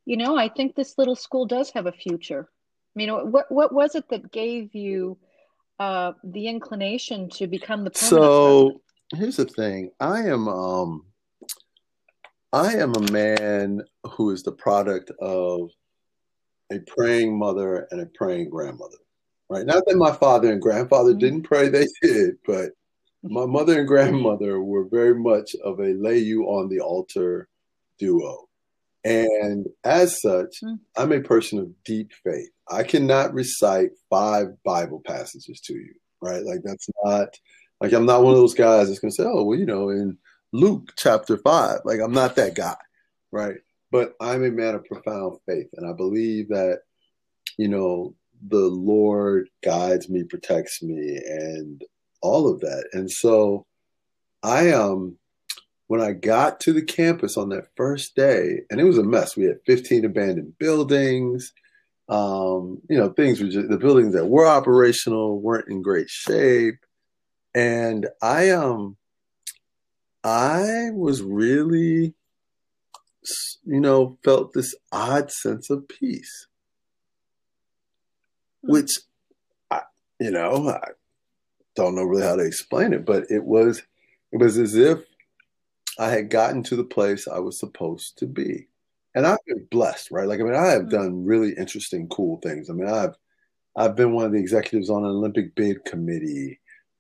you 0.06 0.17
know, 0.17 0.38
I 0.38 0.50
think 0.50 0.75
this 0.75 0.98
little 0.98 1.15
school 1.15 1.46
does 1.46 1.72
have 1.72 1.88
a 1.88 1.91
future? 1.91 2.48
I 2.50 2.96
mean, 2.96 3.10
what, 3.10 3.51
what 3.51 3.74
was 3.74 3.96
it 3.96 4.10
that 4.10 4.32
gave 4.32 4.74
you 4.74 5.17
uh, 5.79 6.13
the 6.24 6.48
inclination 6.48 7.29
to 7.32 7.48
become 7.48 7.84
the 7.84 7.91
permanent 7.91 8.10
so, 8.10 8.63
president? 8.63 8.82
Here's 9.16 9.38
the 9.38 9.46
thing. 9.46 9.92
I 10.00 10.24
am 10.24 10.48
um 10.48 11.06
I 12.54 12.76
am 12.76 12.96
a 12.96 13.12
man 13.12 13.82
who 14.12 14.32
is 14.32 14.44
the 14.44 14.52
product 14.52 15.12
of 15.20 15.70
a 16.72 16.80
praying 16.80 17.38
mother 17.38 17.88
and 17.92 18.02
a 18.02 18.06
praying 18.06 18.50
grandmother. 18.50 18.98
Right? 19.50 19.66
Not 19.66 19.84
that 19.86 19.96
my 19.98 20.12
father 20.12 20.52
and 20.52 20.62
grandfather 20.62 21.12
mm-hmm. 21.12 21.20
didn't 21.20 21.44
pray, 21.44 21.70
they 21.70 21.88
did, 22.02 22.36
but 22.46 22.72
my 23.24 23.46
mother 23.46 23.80
and 23.80 23.88
grandmother 23.88 24.62
were 24.62 24.86
very 24.86 25.16
much 25.16 25.56
of 25.64 25.80
a 25.80 25.94
lay 25.94 26.20
you 26.20 26.44
on 26.46 26.70
the 26.70 26.80
altar 26.80 27.48
duo. 27.98 28.48
And 29.04 29.68
as 29.84 30.22
such, 30.22 30.62
mm-hmm. 30.64 30.76
I'm 30.98 31.12
a 31.12 31.22
person 31.22 31.60
of 31.60 31.84
deep 31.84 32.12
faith. 32.24 32.50
I 32.70 32.84
cannot 32.84 33.34
recite 33.34 33.92
five 34.10 34.48
Bible 34.66 35.02
passages 35.06 35.62
to 35.62 35.74
you, 35.74 35.94
right? 36.22 36.44
Like 36.44 36.60
that's 36.64 36.88
not 37.04 37.30
like 37.81 37.93
I'm 37.93 38.05
not 38.05 38.24
one 38.24 38.34
of 38.34 38.39
those 38.39 38.53
guys 38.53 38.88
that's 38.88 39.00
gonna 39.00 39.12
say, 39.12 39.24
oh, 39.25 39.43
well, 39.43 39.57
you 39.57 39.65
know, 39.65 39.89
in 39.89 40.17
Luke 40.53 40.93
chapter 40.98 41.38
five. 41.38 41.79
Like 41.86 42.00
I'm 42.00 42.13
not 42.13 42.36
that 42.36 42.55
guy, 42.55 42.77
right? 43.31 43.57
But 43.91 44.13
I'm 44.19 44.43
a 44.43 44.51
man 44.51 44.75
of 44.75 44.86
profound 44.86 45.39
faith, 45.46 45.67
and 45.74 45.89
I 45.89 45.93
believe 45.93 46.50
that, 46.50 46.81
you 47.57 47.67
know, 47.67 48.15
the 48.50 48.67
Lord 48.67 49.50
guides 49.63 50.10
me, 50.10 50.24
protects 50.24 50.84
me, 50.84 51.17
and 51.25 51.81
all 52.22 52.51
of 52.51 52.60
that. 52.62 52.89
And 52.93 53.10
so, 53.10 53.65
I 54.43 54.72
um, 54.72 55.17
when 55.88 56.01
I 56.01 56.12
got 56.12 56.60
to 56.62 56.74
the 56.74 56.84
campus 56.84 57.38
on 57.38 57.50
that 57.50 57.67
first 57.75 58.15
day, 58.15 58.62
and 58.69 58.79
it 58.79 58.84
was 58.84 58.98
a 58.98 59.03
mess. 59.03 59.36
We 59.36 59.46
had 59.46 59.60
15 59.65 60.05
abandoned 60.05 60.57
buildings. 60.57 61.53
Um, 62.10 62.81
you 62.89 62.98
know, 62.98 63.10
things 63.10 63.41
were 63.41 63.48
just 63.48 63.69
the 63.69 63.77
buildings 63.77 64.13
that 64.13 64.27
were 64.27 64.46
operational 64.46 65.41
weren't 65.41 65.69
in 65.69 65.81
great 65.81 66.10
shape. 66.10 66.77
And 67.58 68.06
I 68.22 68.52
um 68.52 68.98
I 70.24 70.92
was 70.94 71.24
really, 71.24 72.14
you 73.66 73.80
know, 73.80 74.20
felt 74.24 74.54
this 74.54 74.76
odd 74.92 75.32
sense 75.32 75.72
of 75.72 75.88
peace, 75.88 76.46
hmm. 78.64 78.74
which, 78.74 78.92
I, 79.72 79.82
you 80.20 80.30
know, 80.30 80.70
I 80.70 80.90
don't 81.76 81.96
know 81.96 82.04
really 82.04 82.24
how 82.28 82.36
to 82.36 82.46
explain 82.46 82.94
it, 82.94 83.06
but 83.06 83.24
it 83.32 83.44
was, 83.44 83.82
it 84.32 84.38
was 84.38 84.60
as 84.60 84.76
if 84.76 85.00
I 85.98 86.10
had 86.10 86.30
gotten 86.30 86.62
to 86.64 86.76
the 86.76 86.84
place 86.84 87.28
I 87.28 87.40
was 87.40 87.60
supposed 87.60 88.20
to 88.20 88.28
be. 88.28 88.68
And 89.16 89.26
I've 89.26 89.44
been 89.48 89.66
blessed, 89.72 90.12
right? 90.12 90.28
Like, 90.28 90.42
I 90.42 90.44
mean, 90.44 90.54
I 90.54 90.68
have 90.68 90.84
hmm. 90.84 90.90
done 90.90 91.26
really 91.26 91.54
interesting, 91.54 92.08
cool 92.10 92.40
things. 92.44 92.70
I 92.70 92.74
mean, 92.74 92.88
I've, 92.88 93.16
I've 93.76 93.96
been 93.96 94.14
one 94.14 94.26
of 94.26 94.32
the 94.32 94.40
executives 94.40 94.92
on 94.92 95.06
an 95.06 95.10
Olympic 95.10 95.56
bid 95.56 95.86
committee. 95.86 96.60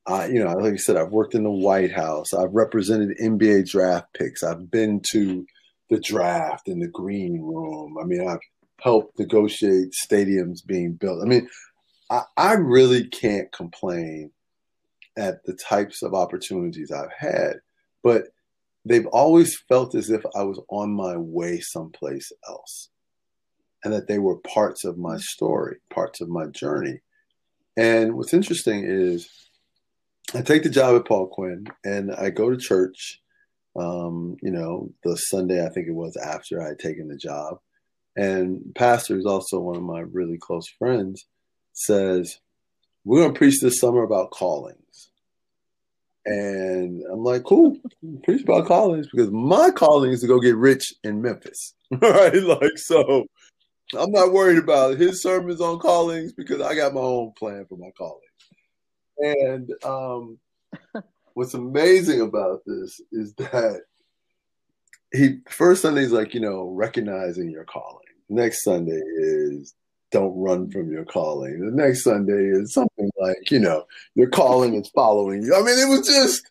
You 0.09 0.43
know, 0.43 0.53
like 0.53 0.73
I 0.73 0.77
said, 0.77 0.95
I've 0.95 1.11
worked 1.11 1.35
in 1.35 1.43
the 1.43 1.51
White 1.51 1.91
House. 1.91 2.33
I've 2.33 2.53
represented 2.53 3.17
NBA 3.21 3.69
draft 3.69 4.13
picks. 4.13 4.41
I've 4.41 4.71
been 4.71 5.01
to 5.11 5.45
the 5.89 5.99
draft 5.99 6.67
in 6.67 6.79
the 6.79 6.87
green 6.87 7.41
room. 7.41 7.97
I 8.01 8.05
mean, 8.05 8.27
I've 8.27 8.39
helped 8.81 9.19
negotiate 9.19 9.93
stadiums 10.05 10.65
being 10.65 10.93
built. 10.93 11.21
I 11.21 11.25
mean, 11.27 11.49
I, 12.09 12.21
I 12.37 12.53
really 12.53 13.07
can't 13.07 13.51
complain 13.51 14.31
at 15.17 15.43
the 15.45 15.53
types 15.53 16.03
of 16.03 16.13
opportunities 16.13 16.91
I've 16.91 17.11
had, 17.17 17.55
but 18.03 18.23
they've 18.85 19.07
always 19.07 19.57
felt 19.67 19.95
as 19.95 20.09
if 20.09 20.23
I 20.35 20.43
was 20.43 20.61
on 20.69 20.93
my 20.93 21.17
way 21.17 21.59
someplace 21.59 22.31
else 22.47 22.89
and 23.83 23.93
that 23.93 24.07
they 24.07 24.19
were 24.19 24.37
parts 24.37 24.85
of 24.85 24.97
my 24.97 25.17
story, 25.17 25.77
parts 25.89 26.21
of 26.21 26.29
my 26.29 26.45
journey. 26.47 27.01
And 27.75 28.15
what's 28.15 28.33
interesting 28.33 28.85
is 28.87 29.29
I 30.35 30.41
take 30.41 30.63
the 30.63 30.69
job 30.69 30.95
at 30.95 31.05
Paul 31.05 31.27
Quinn 31.27 31.67
and 31.85 32.13
I 32.13 32.29
go 32.29 32.49
to 32.49 32.57
church, 32.57 33.21
um, 33.77 34.37
you 34.41 34.51
know, 34.51 34.91
the 35.03 35.15
Sunday 35.15 35.65
I 35.65 35.69
think 35.69 35.87
it 35.87 35.93
was 35.93 36.17
after 36.17 36.61
I 36.61 36.69
had 36.69 36.79
taken 36.79 37.07
the 37.07 37.15
job. 37.15 37.59
And 38.15 38.73
pastor, 38.75 39.15
who's 39.15 39.25
also 39.25 39.59
one 39.59 39.77
of 39.77 39.83
my 39.83 39.99
really 39.99 40.37
close 40.37 40.67
friends, 40.67 41.25
says, 41.73 42.39
We're 43.05 43.21
going 43.21 43.33
to 43.33 43.37
preach 43.37 43.61
this 43.61 43.79
summer 43.79 44.03
about 44.03 44.31
callings. 44.31 45.11
And 46.25 47.03
I'm 47.09 47.23
like, 47.23 47.43
cool, 47.43 47.77
preach 48.23 48.43
about 48.43 48.65
callings 48.65 49.07
because 49.09 49.31
my 49.31 49.71
calling 49.71 50.11
is 50.11 50.19
to 50.21 50.27
go 50.27 50.41
get 50.41 50.57
rich 50.57 50.93
in 51.05 51.21
Memphis. 51.21 51.73
right? 52.01 52.43
Like, 52.43 52.77
so 52.77 53.25
I'm 53.97 54.11
not 54.11 54.33
worried 54.33 54.57
about 54.57 54.97
his 54.97 55.21
sermons 55.21 55.61
on 55.61 55.79
callings 55.79 56.33
because 56.33 56.59
I 56.59 56.75
got 56.75 56.93
my 56.93 56.99
own 56.99 57.31
plan 57.39 57.65
for 57.69 57.77
my 57.77 57.91
calling. 57.97 58.26
And 59.19 59.71
um, 59.83 60.37
what's 61.33 61.53
amazing 61.53 62.21
about 62.21 62.61
this 62.65 63.01
is 63.11 63.33
that 63.35 63.81
he 65.13 65.39
first 65.49 65.81
Sunday 65.81 66.01
is 66.01 66.11
like, 66.11 66.33
you 66.33 66.39
know, 66.39 66.69
recognizing 66.69 67.49
your 67.49 67.63
calling. 67.63 68.05
Next 68.29 68.63
Sunday 68.63 69.01
is 69.15 69.73
don't 70.11 70.37
run 70.37 70.69
from 70.69 70.91
your 70.91 71.05
calling. 71.05 71.59
The 71.59 71.71
next 71.71 72.03
Sunday 72.03 72.49
is 72.49 72.73
something 72.73 73.09
like, 73.19 73.51
you 73.51 73.59
know, 73.59 73.85
your 74.15 74.29
calling 74.29 74.75
is 74.75 74.89
following 74.89 75.43
you. 75.43 75.55
I 75.55 75.59
mean, 75.59 75.77
it 75.77 75.89
was 75.89 76.07
just 76.07 76.49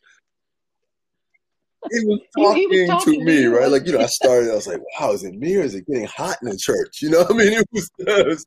he 1.93 2.05
was 2.05 2.21
talking, 2.37 2.57
he 2.57 2.67
was 2.67 2.89
talking 2.89 3.21
to 3.21 3.25
me, 3.25 3.43
to 3.43 3.51
right? 3.51 3.71
Like, 3.71 3.87
you 3.87 3.93
know, 3.93 4.01
I 4.01 4.07
started, 4.07 4.51
I 4.51 4.55
was 4.55 4.67
like, 4.67 4.81
wow, 4.99 5.13
is 5.13 5.25
it 5.25 5.35
me 5.35 5.57
or 5.57 5.63
is 5.63 5.75
it 5.75 5.87
getting 5.87 6.07
hot 6.07 6.39
in 6.43 6.49
the 6.49 6.57
church? 6.57 7.01
You 7.01 7.11
know 7.11 7.27
I 7.29 7.33
mean? 7.33 7.53
It 7.59 7.67
was 7.73 7.91
just, 8.07 8.47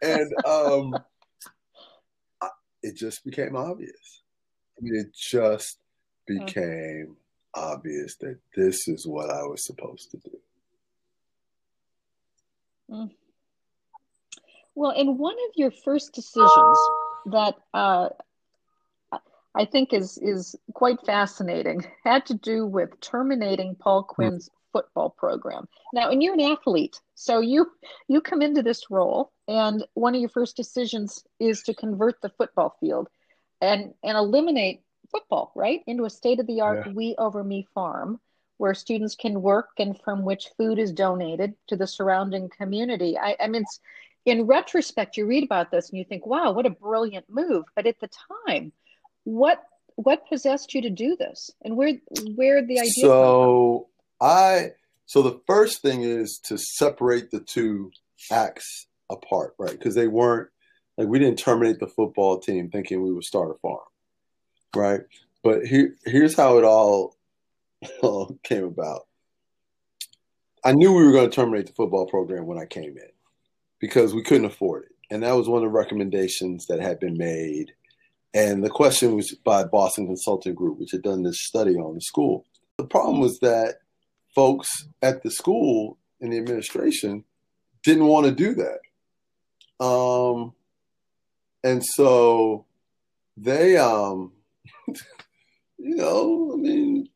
and 0.00 0.32
um, 0.44 0.94
it 2.82 2.96
just 2.96 3.24
became 3.24 3.56
obvious. 3.56 4.22
I 4.78 4.82
mean, 4.82 4.96
it 4.96 5.14
just 5.14 5.78
became 6.26 7.16
obvious 7.54 8.16
that 8.16 8.38
this 8.56 8.88
is 8.88 9.06
what 9.06 9.30
I 9.30 9.42
was 9.42 9.64
supposed 9.64 10.10
to 10.12 10.16
do. 10.18 10.38
Mm. 12.90 13.10
Well, 14.74 14.92
in 14.92 15.18
one 15.18 15.34
of 15.34 15.52
your 15.56 15.70
first 15.70 16.14
decisions 16.14 16.78
that 17.26 17.56
uh, 17.74 18.08
I 19.54 19.64
think 19.66 19.92
is 19.92 20.18
is 20.18 20.56
quite 20.72 21.04
fascinating 21.04 21.84
had 22.04 22.26
to 22.26 22.34
do 22.34 22.66
with 22.66 22.98
terminating 23.00 23.74
Paul. 23.74 24.02
Quinn's 24.02 24.50
football 24.72 25.10
program. 25.10 25.68
Now, 25.92 26.10
and 26.10 26.22
you're 26.22 26.34
an 26.34 26.40
athlete, 26.40 27.00
so 27.14 27.40
you 27.40 27.70
you 28.08 28.20
come 28.20 28.42
into 28.42 28.62
this 28.62 28.90
role, 28.90 29.32
and 29.48 29.84
one 29.94 30.14
of 30.14 30.20
your 30.20 30.30
first 30.30 30.56
decisions 30.56 31.24
is 31.38 31.62
to 31.64 31.74
convert 31.74 32.20
the 32.20 32.30
football 32.30 32.76
field 32.80 33.08
and 33.60 33.94
and 34.02 34.16
eliminate 34.16 34.82
football 35.10 35.52
right 35.54 35.80
into 35.86 36.04
a 36.04 36.10
state 36.10 36.40
of 36.40 36.46
the 36.46 36.60
art 36.60 36.86
yeah. 36.86 36.92
we 36.92 37.14
over 37.18 37.44
me 37.44 37.66
farm 37.74 38.18
where 38.58 38.74
students 38.74 39.16
can 39.16 39.42
work 39.42 39.70
and 39.78 40.00
from 40.04 40.24
which 40.24 40.50
food 40.56 40.78
is 40.78 40.92
donated 40.92 41.52
to 41.66 41.74
the 41.74 41.86
surrounding 41.86 42.48
community. 42.48 43.18
I, 43.18 43.36
I 43.40 43.48
mean, 43.48 43.64
in 44.24 44.46
retrospect, 44.46 45.16
you 45.16 45.26
read 45.26 45.42
about 45.42 45.72
this 45.72 45.90
and 45.90 45.98
you 45.98 46.04
think, 46.04 46.26
wow, 46.26 46.52
what 46.52 46.64
a 46.64 46.70
brilliant 46.70 47.26
move. 47.28 47.64
But 47.74 47.86
at 47.86 47.98
the 48.00 48.08
time, 48.46 48.72
what 49.24 49.62
what 49.96 50.28
possessed 50.28 50.74
you 50.74 50.82
to 50.82 50.90
do 50.90 51.16
this 51.16 51.50
and 51.62 51.76
where 51.76 51.94
where 52.34 52.64
the 52.64 52.78
idea 52.78 52.92
so 53.00 53.88
i 54.22 54.70
so 55.06 55.20
the 55.20 55.40
first 55.46 55.82
thing 55.82 56.02
is 56.02 56.40
to 56.44 56.56
separate 56.56 57.30
the 57.30 57.40
two 57.40 57.90
acts 58.30 58.86
apart 59.10 59.54
right? 59.58 59.72
Because 59.72 59.94
they 59.94 60.08
weren't 60.08 60.48
like 60.96 61.08
we 61.08 61.18
didn't 61.18 61.38
terminate 61.38 61.78
the 61.80 61.88
football 61.88 62.38
team 62.38 62.70
thinking 62.70 63.02
we 63.02 63.12
would 63.12 63.24
start 63.24 63.50
a 63.50 63.58
farm 63.58 63.80
right? 64.74 65.00
But 65.42 65.66
here 65.66 65.94
here's 66.04 66.36
how 66.36 66.58
it 66.58 66.64
all, 66.64 67.16
all 68.02 68.38
came 68.42 68.64
about. 68.64 69.06
I 70.64 70.72
knew 70.72 70.92
we 70.92 71.04
were 71.04 71.12
going 71.12 71.28
to 71.28 71.34
terminate 71.34 71.66
the 71.66 71.72
football 71.72 72.06
program 72.06 72.46
when 72.46 72.58
i 72.58 72.66
came 72.66 72.96
in 72.96 73.10
because 73.80 74.14
we 74.14 74.22
couldn't 74.22 74.44
afford 74.44 74.84
it. 74.84 74.92
And 75.10 75.22
that 75.24 75.32
was 75.32 75.48
one 75.48 75.62
of 75.62 75.70
the 75.70 75.76
recommendations 75.76 76.66
that 76.66 76.80
had 76.80 77.00
been 77.00 77.18
made. 77.18 77.72
And 78.32 78.64
the 78.64 78.70
question 78.70 79.16
was 79.16 79.32
by 79.44 79.64
Boston 79.64 80.06
Consulting 80.06 80.54
Group, 80.54 80.78
which 80.78 80.92
had 80.92 81.02
done 81.02 81.22
this 81.22 81.44
study 81.44 81.74
on 81.74 81.96
the 81.96 82.00
school. 82.00 82.46
The 82.78 82.86
problem 82.86 83.20
was 83.20 83.38
that 83.40 83.80
folks 84.34 84.88
at 85.02 85.22
the 85.22 85.30
school 85.30 85.98
in 86.20 86.30
the 86.30 86.38
administration 86.38 87.24
didn't 87.82 88.06
want 88.06 88.26
to 88.26 88.32
do 88.32 88.54
that. 88.54 89.84
Um, 89.84 90.54
and 91.64 91.84
so 91.84 92.64
they, 93.36 93.76
um, 93.76 94.32
you 95.78 95.96
know, 95.96 96.52
I 96.54 96.56
mean, 96.56 97.08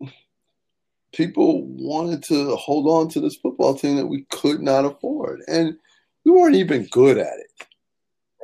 people 1.13 1.63
wanted 1.67 2.23
to 2.25 2.57
hold 2.57 2.87
on 2.89 3.09
to 3.11 3.21
this 3.21 3.37
football 3.37 3.75
team 3.75 3.97
that 3.97 4.07
we 4.07 4.27
could 4.31 4.61
not 4.61 4.85
afford. 4.85 5.41
And 5.49 5.77
we 6.25 6.33
weren't 6.33 6.57
even 6.57 6.87
good 6.91 7.19
at 7.19 7.39
it, 7.39 7.67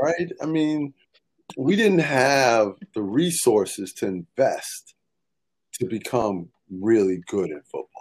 right? 0.01 0.33
I 0.41 0.47
mean, 0.47 0.95
we 1.57 1.77
didn't 1.77 1.99
have 1.99 2.77
the 2.95 3.03
resources 3.03 3.93
to 3.95 4.07
invest 4.07 4.95
to 5.75 5.87
become 5.87 6.49
really 6.71 7.23
good 7.27 7.51
in 7.51 7.61
football. 7.63 7.92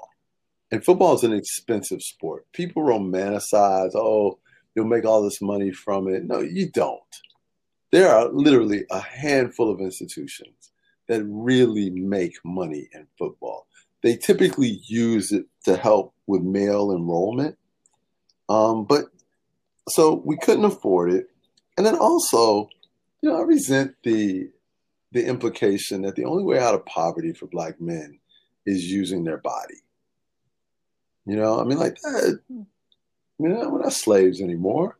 And 0.72 0.84
football 0.84 1.16
is 1.16 1.24
an 1.24 1.34
expensive 1.34 2.02
sport. 2.02 2.46
People 2.54 2.84
romanticize, 2.84 3.92
oh, 3.94 4.40
you'll 4.74 4.86
make 4.86 5.06
all 5.06 5.22
this 5.22 5.42
money 5.42 5.72
from 5.72 6.08
it. 6.08 6.24
No, 6.24 6.40
you 6.40 6.70
don't. 6.70 7.02
There 7.92 8.10
are 8.10 8.30
literally 8.30 8.86
a 8.90 9.02
handful 9.02 9.70
of 9.70 9.82
institutions 9.82 10.72
that 11.08 11.24
really 11.26 11.90
make 11.90 12.36
money 12.46 12.88
in 12.94 13.06
football. 13.20 13.68
They 14.02 14.16
typically 14.16 14.80
use 14.88 15.34
it 15.34 15.46
to 15.66 15.76
help 15.76 16.14
with 16.26 16.42
male 16.42 16.92
enrollment. 16.92 17.58
Um, 18.48 18.86
but 18.86 19.06
so 19.90 20.22
we 20.26 20.38
couldn't 20.38 20.66
afford 20.66 21.12
it. 21.12 21.28
And 21.78 21.86
then 21.86 21.98
also, 21.98 22.70
you 23.22 23.30
know, 23.30 23.38
I 23.38 23.42
resent 23.42 23.96
the 24.04 24.50
the 25.14 25.26
implication 25.26 26.04
that 26.04 26.16
the 26.16 26.24
only 26.24 26.44
way 26.44 26.58
out 26.58 26.74
of 26.74 26.86
poverty 26.86 27.34
for 27.34 27.46
black 27.48 27.82
men 27.82 28.18
is 28.66 28.86
using 28.86 29.26
their 29.26 29.40
body. 29.40 29.76
You 31.26 31.36
know, 31.36 31.60
I 31.60 31.64
mean, 31.64 31.78
like 31.78 31.96
that. 32.02 32.40
Hmm. 32.48 32.62
You 33.40 33.50
know, 33.50 33.70
we're 33.70 33.82
not 33.82 33.94
slaves 33.94 34.40
anymore, 34.40 34.98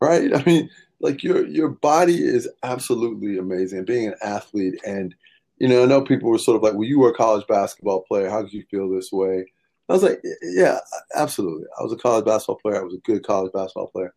right? 0.00 0.34
I 0.34 0.42
mean, 0.44 0.70
like 1.00 1.22
your 1.22 1.46
your 1.46 1.68
body 1.68 2.22
is 2.22 2.48
absolutely 2.62 3.38
amazing. 3.38 3.84
Being 3.84 4.08
an 4.08 4.14
athlete, 4.22 4.80
and 4.86 5.14
you 5.58 5.68
know, 5.68 5.82
I 5.82 5.86
know 5.86 6.02
people 6.02 6.30
were 6.30 6.38
sort 6.38 6.56
of 6.56 6.62
like, 6.62 6.74
"Well, 6.74 6.88
you 6.88 6.98
were 7.00 7.10
a 7.10 7.14
college 7.14 7.46
basketball 7.48 8.02
player. 8.02 8.30
How 8.30 8.42
did 8.42 8.52
you 8.52 8.64
feel 8.70 8.88
this 8.88 9.10
way?" 9.12 9.46
I 9.88 9.92
was 9.92 10.02
like, 10.04 10.22
"Yeah, 10.42 10.78
absolutely. 11.16 11.66
I 11.78 11.82
was 11.82 11.92
a 11.92 11.96
college 11.96 12.24
basketball 12.24 12.60
player. 12.62 12.80
I 12.80 12.84
was 12.84 12.94
a 12.94 12.98
good 12.98 13.24
college 13.24 13.52
basketball 13.52 13.88
player, 13.88 14.14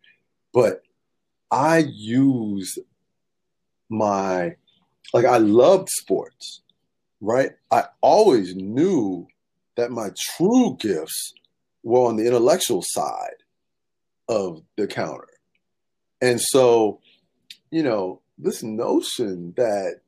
but 0.53 0.83
I 1.49 1.79
used 1.79 2.79
my 3.89 4.55
like 5.13 5.25
I 5.25 5.37
loved 5.37 5.89
sports, 5.89 6.61
right? 7.21 7.51
I 7.71 7.85
always 8.01 8.55
knew 8.55 9.27
that 9.77 9.91
my 9.91 10.11
true 10.17 10.77
gifts 10.79 11.33
were 11.83 12.07
on 12.07 12.15
the 12.15 12.25
intellectual 12.25 12.81
side 12.81 13.43
of 14.29 14.63
the 14.77 14.87
counter. 14.87 15.27
And 16.21 16.39
so, 16.39 17.01
you 17.71 17.83
know, 17.83 18.21
this 18.37 18.63
notion 18.63 19.53
that 19.57 19.99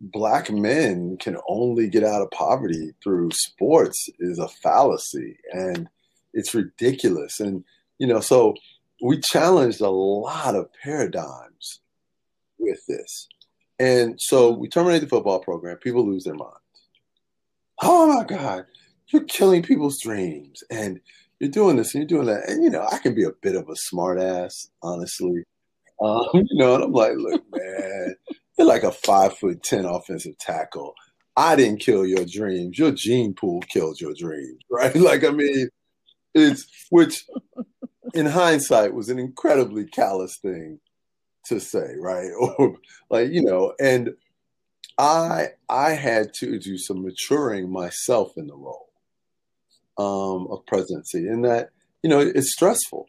black 0.00 0.50
men 0.50 1.16
can 1.16 1.36
only 1.48 1.88
get 1.88 2.04
out 2.04 2.22
of 2.22 2.30
poverty 2.30 2.92
through 3.02 3.30
sports 3.32 4.08
is 4.20 4.38
a 4.38 4.48
fallacy 4.48 5.38
and 5.52 5.88
it's 6.34 6.54
ridiculous. 6.54 7.40
And, 7.40 7.64
you 7.98 8.06
know, 8.06 8.20
so 8.20 8.54
we 9.02 9.20
challenged 9.20 9.80
a 9.80 9.90
lot 9.90 10.54
of 10.54 10.68
paradigms 10.82 11.80
with 12.58 12.84
this. 12.86 13.28
And 13.78 14.20
so 14.20 14.50
we 14.50 14.68
terminate 14.68 15.02
the 15.02 15.08
football 15.08 15.40
program. 15.40 15.76
People 15.78 16.06
lose 16.06 16.24
their 16.24 16.34
minds. 16.34 16.54
Oh 17.80 18.12
my 18.12 18.24
God, 18.24 18.66
you're 19.12 19.24
killing 19.24 19.62
people's 19.62 20.00
dreams. 20.00 20.62
And 20.70 21.00
you're 21.40 21.50
doing 21.50 21.76
this 21.76 21.94
and 21.94 22.02
you're 22.02 22.22
doing 22.22 22.34
that. 22.34 22.48
And, 22.48 22.62
you 22.62 22.70
know, 22.70 22.86
I 22.90 22.98
can 22.98 23.14
be 23.14 23.24
a 23.24 23.32
bit 23.42 23.54
of 23.54 23.68
a 23.68 23.74
smartass, 23.74 24.68
honestly. 24.82 25.44
Um, 26.02 26.26
you 26.34 26.46
know, 26.52 26.74
and 26.74 26.84
I'm 26.84 26.92
like, 26.92 27.14
look, 27.16 27.42
man, 27.52 28.14
you're 28.58 28.66
like 28.66 28.82
a 28.82 28.92
five 28.92 29.36
foot 29.38 29.62
10 29.62 29.84
offensive 29.84 30.36
tackle. 30.38 30.94
I 31.36 31.54
didn't 31.54 31.80
kill 31.80 32.04
your 32.04 32.24
dreams. 32.24 32.78
Your 32.78 32.90
gene 32.90 33.34
pool 33.34 33.60
killed 33.60 34.00
your 34.00 34.14
dreams, 34.14 34.58
right? 34.70 34.94
Like, 34.94 35.24
I 35.24 35.30
mean, 35.30 35.68
it's, 36.34 36.66
which 36.90 37.24
in 38.14 38.26
hindsight 38.26 38.94
was 38.94 39.08
an 39.08 39.18
incredibly 39.18 39.86
callous 39.86 40.38
thing 40.38 40.80
to 41.46 41.60
say, 41.60 41.94
right? 41.98 42.30
Or 42.58 42.76
like, 43.10 43.30
you 43.30 43.42
know, 43.42 43.74
and 43.80 44.10
I 44.98 45.50
I 45.68 45.90
had 45.90 46.34
to 46.34 46.58
do 46.58 46.76
some 46.76 47.02
maturing 47.02 47.70
myself 47.70 48.32
in 48.36 48.48
the 48.48 48.56
role 48.56 48.87
um, 49.98 50.46
of 50.50 50.64
presidency, 50.66 51.28
in 51.28 51.42
that 51.42 51.70
you 52.02 52.10
know 52.10 52.20
it's 52.20 52.52
stressful. 52.52 53.08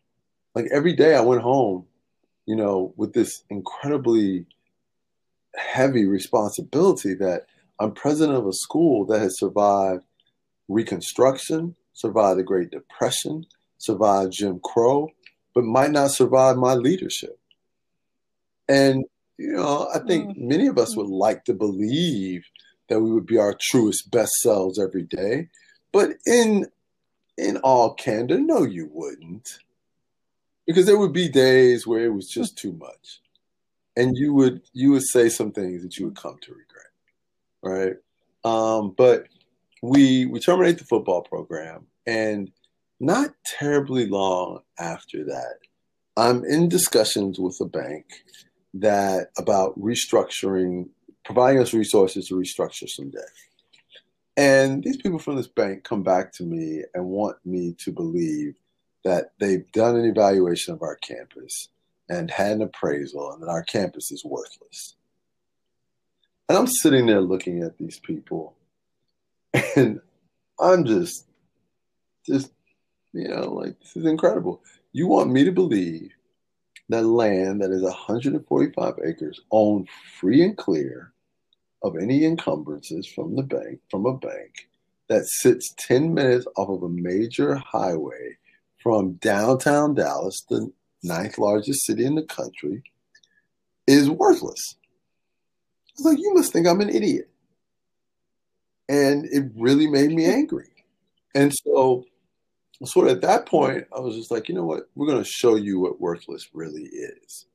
Like 0.56 0.68
every 0.72 0.94
day 0.94 1.16
I 1.16 1.22
went 1.22 1.42
home, 1.42 1.86
you 2.46 2.56
know, 2.56 2.94
with 2.98 3.14
this 3.14 3.44
incredibly 3.50 4.46
heavy 5.56 6.06
responsibility 6.06 7.14
that 7.16 7.46
I'm 7.80 7.94
president 7.94 8.38
of 8.38 8.48
a 8.48 8.54
school 8.54 9.06
that 9.06 9.20
has 9.20 9.40
survived 9.40 10.04
Reconstruction, 10.68 11.76
survived 11.94 12.40
the 12.40 12.44
Great 12.44 12.70
Depression, 12.70 13.46
survived 13.78 14.34
Jim 14.34 14.60
Crow, 14.64 15.10
but 15.56 15.64
might 15.64 15.92
not 15.92 16.12
survive 16.12 16.58
my 16.58 16.76
leadership. 16.76 17.40
And, 18.68 19.06
you 19.38 19.54
know, 19.54 19.90
I 19.94 20.00
think 20.00 20.30
mm-hmm. 20.30 20.48
many 20.48 20.68
of 20.68 20.78
us 20.78 20.96
would 20.96 21.08
like 21.08 21.44
to 21.46 21.54
believe 21.54 22.44
that 22.88 23.00
we 23.02 23.12
would 23.12 23.26
be 23.26 23.38
our 23.38 23.58
truest 23.60 24.12
best 24.12 24.32
selves 24.42 24.80
every 24.80 25.04
day. 25.04 25.50
But 25.92 26.12
in 26.28 26.68
in 27.40 27.58
all 27.58 27.94
candor, 27.94 28.40
no, 28.40 28.64
you 28.64 28.90
wouldn't. 28.92 29.60
Because 30.68 30.86
there 30.86 31.00
would 31.00 31.14
be 31.14 31.30
days 31.30 31.88
where 31.88 32.06
it 32.06 32.14
was 32.14 32.30
just 32.30 32.58
too 32.58 32.74
much. 32.74 33.22
And 33.96 34.16
you 34.16 34.34
would 34.34 34.62
you 34.74 34.92
would 34.92 35.04
say 35.04 35.30
some 35.30 35.52
things 35.52 35.82
that 35.82 35.98
you 35.98 36.06
would 36.06 36.16
come 36.16 36.38
to 36.42 36.54
regret. 36.54 36.86
Right. 37.62 37.96
Um, 38.44 38.94
but 38.96 39.28
we 39.82 40.26
we 40.26 40.40
terminate 40.40 40.78
the 40.78 40.86
football 40.86 41.22
program 41.22 41.88
and 42.06 42.52
not 43.00 43.30
terribly 43.46 44.06
long 44.06 44.62
after 44.78 45.24
that, 45.26 45.60
I'm 46.18 46.44
in 46.44 46.68
discussions 46.68 47.40
with 47.40 47.58
a 47.62 47.66
bank 47.66 48.06
that 48.74 49.30
about 49.38 49.80
restructuring, 49.80 50.90
providing 51.24 51.62
us 51.62 51.74
resources 51.74 52.28
to 52.28 52.36
restructure 52.36 52.90
some 52.90 53.10
debt. 53.10 53.24
And 54.38 54.84
these 54.84 54.98
people 54.98 55.20
from 55.20 55.36
this 55.36 55.48
bank 55.48 55.84
come 55.84 56.04
back 56.04 56.32
to 56.34 56.44
me 56.44 56.84
and 56.94 57.06
want 57.06 57.38
me 57.46 57.76
to 57.80 57.92
believe 57.92 58.56
that 59.04 59.34
they've 59.40 59.70
done 59.72 59.96
an 59.96 60.06
evaluation 60.06 60.74
of 60.74 60.82
our 60.82 60.96
campus 60.96 61.70
and 62.08 62.32
had 62.32 62.54
an 62.54 62.62
appraisal 62.62 63.32
and 63.34 63.42
that 63.44 63.50
our 63.50 63.64
campus 63.64 64.12
is 64.12 64.24
worthless. 64.24 64.96
And 66.48 66.58
I'm 66.58 66.68
sitting 66.68 67.06
there 67.06 67.22
looking 67.22 67.64
at 67.64 67.78
these 67.78 68.00
people 68.00 68.56
and 69.76 70.02
I'm 70.60 70.86
just 70.86 71.26
just 72.26 72.52
you 73.14 73.28
know, 73.28 73.54
like 73.54 73.80
this 73.80 73.96
is 73.96 74.06
incredible. 74.06 74.62
You 74.92 75.08
want 75.08 75.32
me 75.32 75.44
to 75.44 75.52
believe 75.52 76.12
that 76.90 77.04
land 77.04 77.62
that 77.62 77.72
is 77.72 77.82
145 77.82 78.94
acres 79.06 79.42
owned 79.52 79.88
free 80.20 80.44
and 80.44 80.58
clear 80.58 81.12
of 81.82 81.96
any 81.98 82.26
encumbrances 82.26 83.08
from 83.08 83.36
the 83.36 83.44
bank, 83.44 83.80
from 83.90 84.06
a 84.06 84.18
bank 84.18 84.68
that 85.08 85.26
sits 85.26 85.74
10 85.88 86.14
minutes 86.14 86.46
off 86.58 86.70
of 86.70 86.84
a 86.84 86.90
major 86.90 87.56
highway 87.56 88.38
from 88.82 89.14
downtown 89.14 89.94
Dallas, 89.94 90.44
the 90.50 90.72
ninth 91.04 91.38
largest 91.38 91.86
city 91.86 92.06
in 92.06 92.16
the 92.16 92.24
country, 92.24 92.84
is 93.88 94.10
worthless. 94.10 94.76
I 94.76 95.92
was 95.98 96.06
like, 96.06 96.20
you 96.20 96.34
must 96.34 96.54
think 96.54 96.68
I'm 96.68 96.82
an 96.82 96.90
idiot. 96.90 97.30
And 98.88 99.26
it 99.26 99.52
really 99.56 99.88
made 99.88 100.12
me 100.12 100.26
angry. 100.26 100.70
And 101.36 101.54
so 101.54 102.06
so 102.86 103.08
at 103.08 103.22
that 103.22 103.46
point, 103.46 103.86
I 103.96 104.00
was 104.00 104.16
just 104.16 104.32
like, 104.32 104.48
you 104.48 104.56
know 104.56 104.64
what? 104.64 104.90
We're 104.96 105.08
going 105.08 105.22
to 105.22 105.30
show 105.30 105.56
you 105.56 105.80
what 105.80 106.00
worthless 106.00 106.48
really 106.54 106.84
is. 106.84 107.46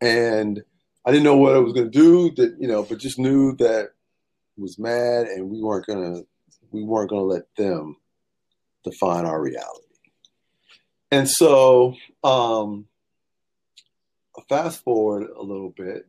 And 0.00 0.64
I 1.04 1.10
didn't 1.10 1.24
know 1.24 1.36
what 1.36 1.54
I 1.54 1.58
was 1.58 1.72
going 1.72 1.90
to 1.90 1.98
do, 1.98 2.30
that 2.36 2.56
you 2.58 2.68
know, 2.68 2.82
but 2.82 2.98
just 2.98 3.18
knew 3.18 3.54
that 3.56 3.90
was 4.56 4.78
mad, 4.78 5.26
and 5.26 5.50
we 5.50 5.60
weren't 5.60 5.86
going 5.86 6.14
to 6.14 6.26
we 6.70 6.82
weren't 6.82 7.10
to 7.10 7.20
let 7.20 7.54
them 7.56 7.96
define 8.82 9.24
our 9.24 9.40
reality. 9.40 9.84
And 11.10 11.28
so, 11.28 11.94
um, 12.24 12.86
fast 14.48 14.82
forward 14.82 15.28
a 15.30 15.42
little 15.42 15.70
bit, 15.70 16.06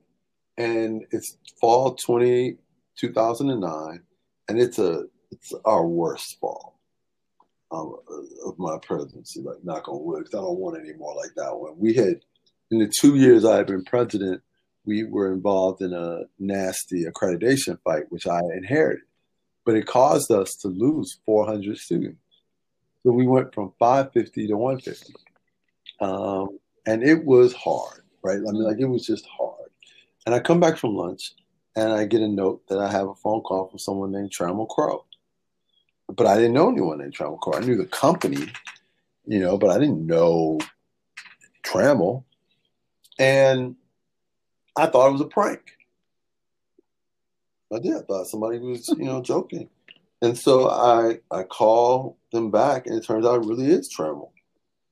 and 0.57 1.05
it's 1.11 1.37
fall 1.61 1.95
20, 1.95 2.57
2009, 2.97 4.01
and 4.47 4.59
it's 4.59 4.79
a 4.79 5.05
it's 5.31 5.53
our 5.65 5.85
worst 5.85 6.37
fall 6.39 6.79
um, 7.71 7.95
of 8.45 8.57
my 8.57 8.77
presidency, 8.81 9.41
like 9.41 9.63
knock 9.63 9.87
on 9.89 10.03
wood, 10.03 10.23
because 10.23 10.35
I 10.35 10.41
don't 10.41 10.59
want 10.59 10.79
any 10.79 10.93
more 10.93 11.15
like 11.15 11.31
that 11.35 11.55
one. 11.55 11.77
We 11.77 11.93
had, 11.93 12.21
in 12.71 12.79
the 12.79 12.91
two 12.99 13.15
years 13.15 13.45
I 13.45 13.57
had 13.57 13.67
been 13.67 13.83
president, 13.83 14.41
we 14.85 15.03
were 15.03 15.33
involved 15.33 15.81
in 15.81 15.93
a 15.93 16.21
nasty 16.39 17.05
accreditation 17.05 17.79
fight, 17.83 18.03
which 18.09 18.27
I 18.27 18.39
inherited. 18.55 19.03
But 19.65 19.75
it 19.75 19.87
caused 19.87 20.31
us 20.31 20.55
to 20.57 20.67
lose 20.67 21.19
400 21.25 21.77
students. 21.77 22.19
So 23.03 23.11
we 23.11 23.27
went 23.27 23.53
from 23.53 23.73
550 23.79 24.47
to 24.47 24.57
150. 24.57 25.13
Um, 26.01 26.59
and 26.85 27.03
it 27.03 27.23
was 27.23 27.53
hard, 27.53 28.01
right? 28.23 28.37
I 28.37 28.51
mean, 28.51 28.63
like 28.63 28.79
it 28.79 28.85
was 28.85 29.05
just 29.05 29.25
hard. 29.27 29.69
And 30.25 30.33
I 30.33 30.39
come 30.39 30.59
back 30.59 30.77
from 30.77 30.95
lunch 30.95 31.33
and 31.75 31.91
I 31.91 32.05
get 32.05 32.21
a 32.21 32.27
note 32.27 32.67
that 32.67 32.79
I 32.79 32.91
have 32.91 33.07
a 33.07 33.15
phone 33.15 33.41
call 33.41 33.67
from 33.67 33.79
someone 33.79 34.11
named 34.11 34.31
Trammell 34.31 34.67
Crow 34.67 35.05
but 36.07 36.27
I 36.27 36.35
didn't 36.35 36.53
know 36.53 36.69
anyone 36.69 37.01
in 37.01 37.11
Trammell 37.11 37.39
Crow. 37.39 37.53
I 37.53 37.61
knew 37.61 37.77
the 37.77 37.85
company, 37.85 38.47
you 39.25 39.39
know, 39.39 39.57
but 39.57 39.69
I 39.69 39.79
didn't 39.79 40.05
know 40.05 40.59
Trammell. 41.65 42.23
And 43.17 43.75
I 44.75 44.87
thought 44.87 45.09
it 45.09 45.13
was 45.13 45.21
a 45.21 45.25
prank. 45.25 45.61
I 47.73 47.79
did. 47.79 47.95
I 47.95 48.01
thought 48.01 48.27
somebody 48.27 48.59
was, 48.59 48.87
you 48.97 49.05
know, 49.05 49.21
joking. 49.23 49.69
And 50.21 50.37
so 50.37 50.69
I 50.69 51.19
I 51.31 51.43
call 51.43 52.17
them 52.31 52.51
back, 52.51 52.87
and 52.87 52.95
it 52.95 53.05
turns 53.05 53.25
out 53.25 53.43
it 53.43 53.47
really 53.47 53.67
is 53.67 53.93
Trammell. 53.93 54.31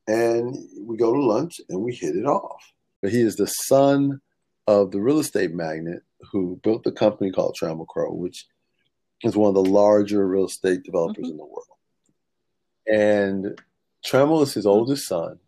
And 0.07 0.55
we 0.79 0.97
go 0.97 1.13
to 1.13 1.21
lunch, 1.21 1.61
and 1.69 1.81
we 1.81 1.93
hit 1.93 2.15
it 2.15 2.25
off. 2.25 2.61
But 3.01 3.11
he 3.11 3.21
is 3.21 3.35
the 3.35 3.47
son 3.47 4.21
of 4.67 4.91
the 4.91 4.99
real 4.99 5.19
estate 5.19 5.53
magnate 5.53 6.01
who 6.31 6.59
built 6.63 6.83
the 6.83 6.91
company 6.91 7.31
called 7.31 7.57
Trammell 7.59 7.87
Crow, 7.87 8.13
which 8.13 8.45
is 9.23 9.35
one 9.35 9.49
of 9.49 9.55
the 9.55 9.71
larger 9.71 10.27
real 10.27 10.45
estate 10.45 10.83
developers 10.83 11.25
mm-hmm. 11.25 11.31
in 11.31 11.37
the 11.37 11.45
world. 11.45 11.67
And 12.87 13.61
Trammell 14.05 14.43
is 14.43 14.53
his 14.53 14.65
oldest 14.65 15.07
son 15.07 15.39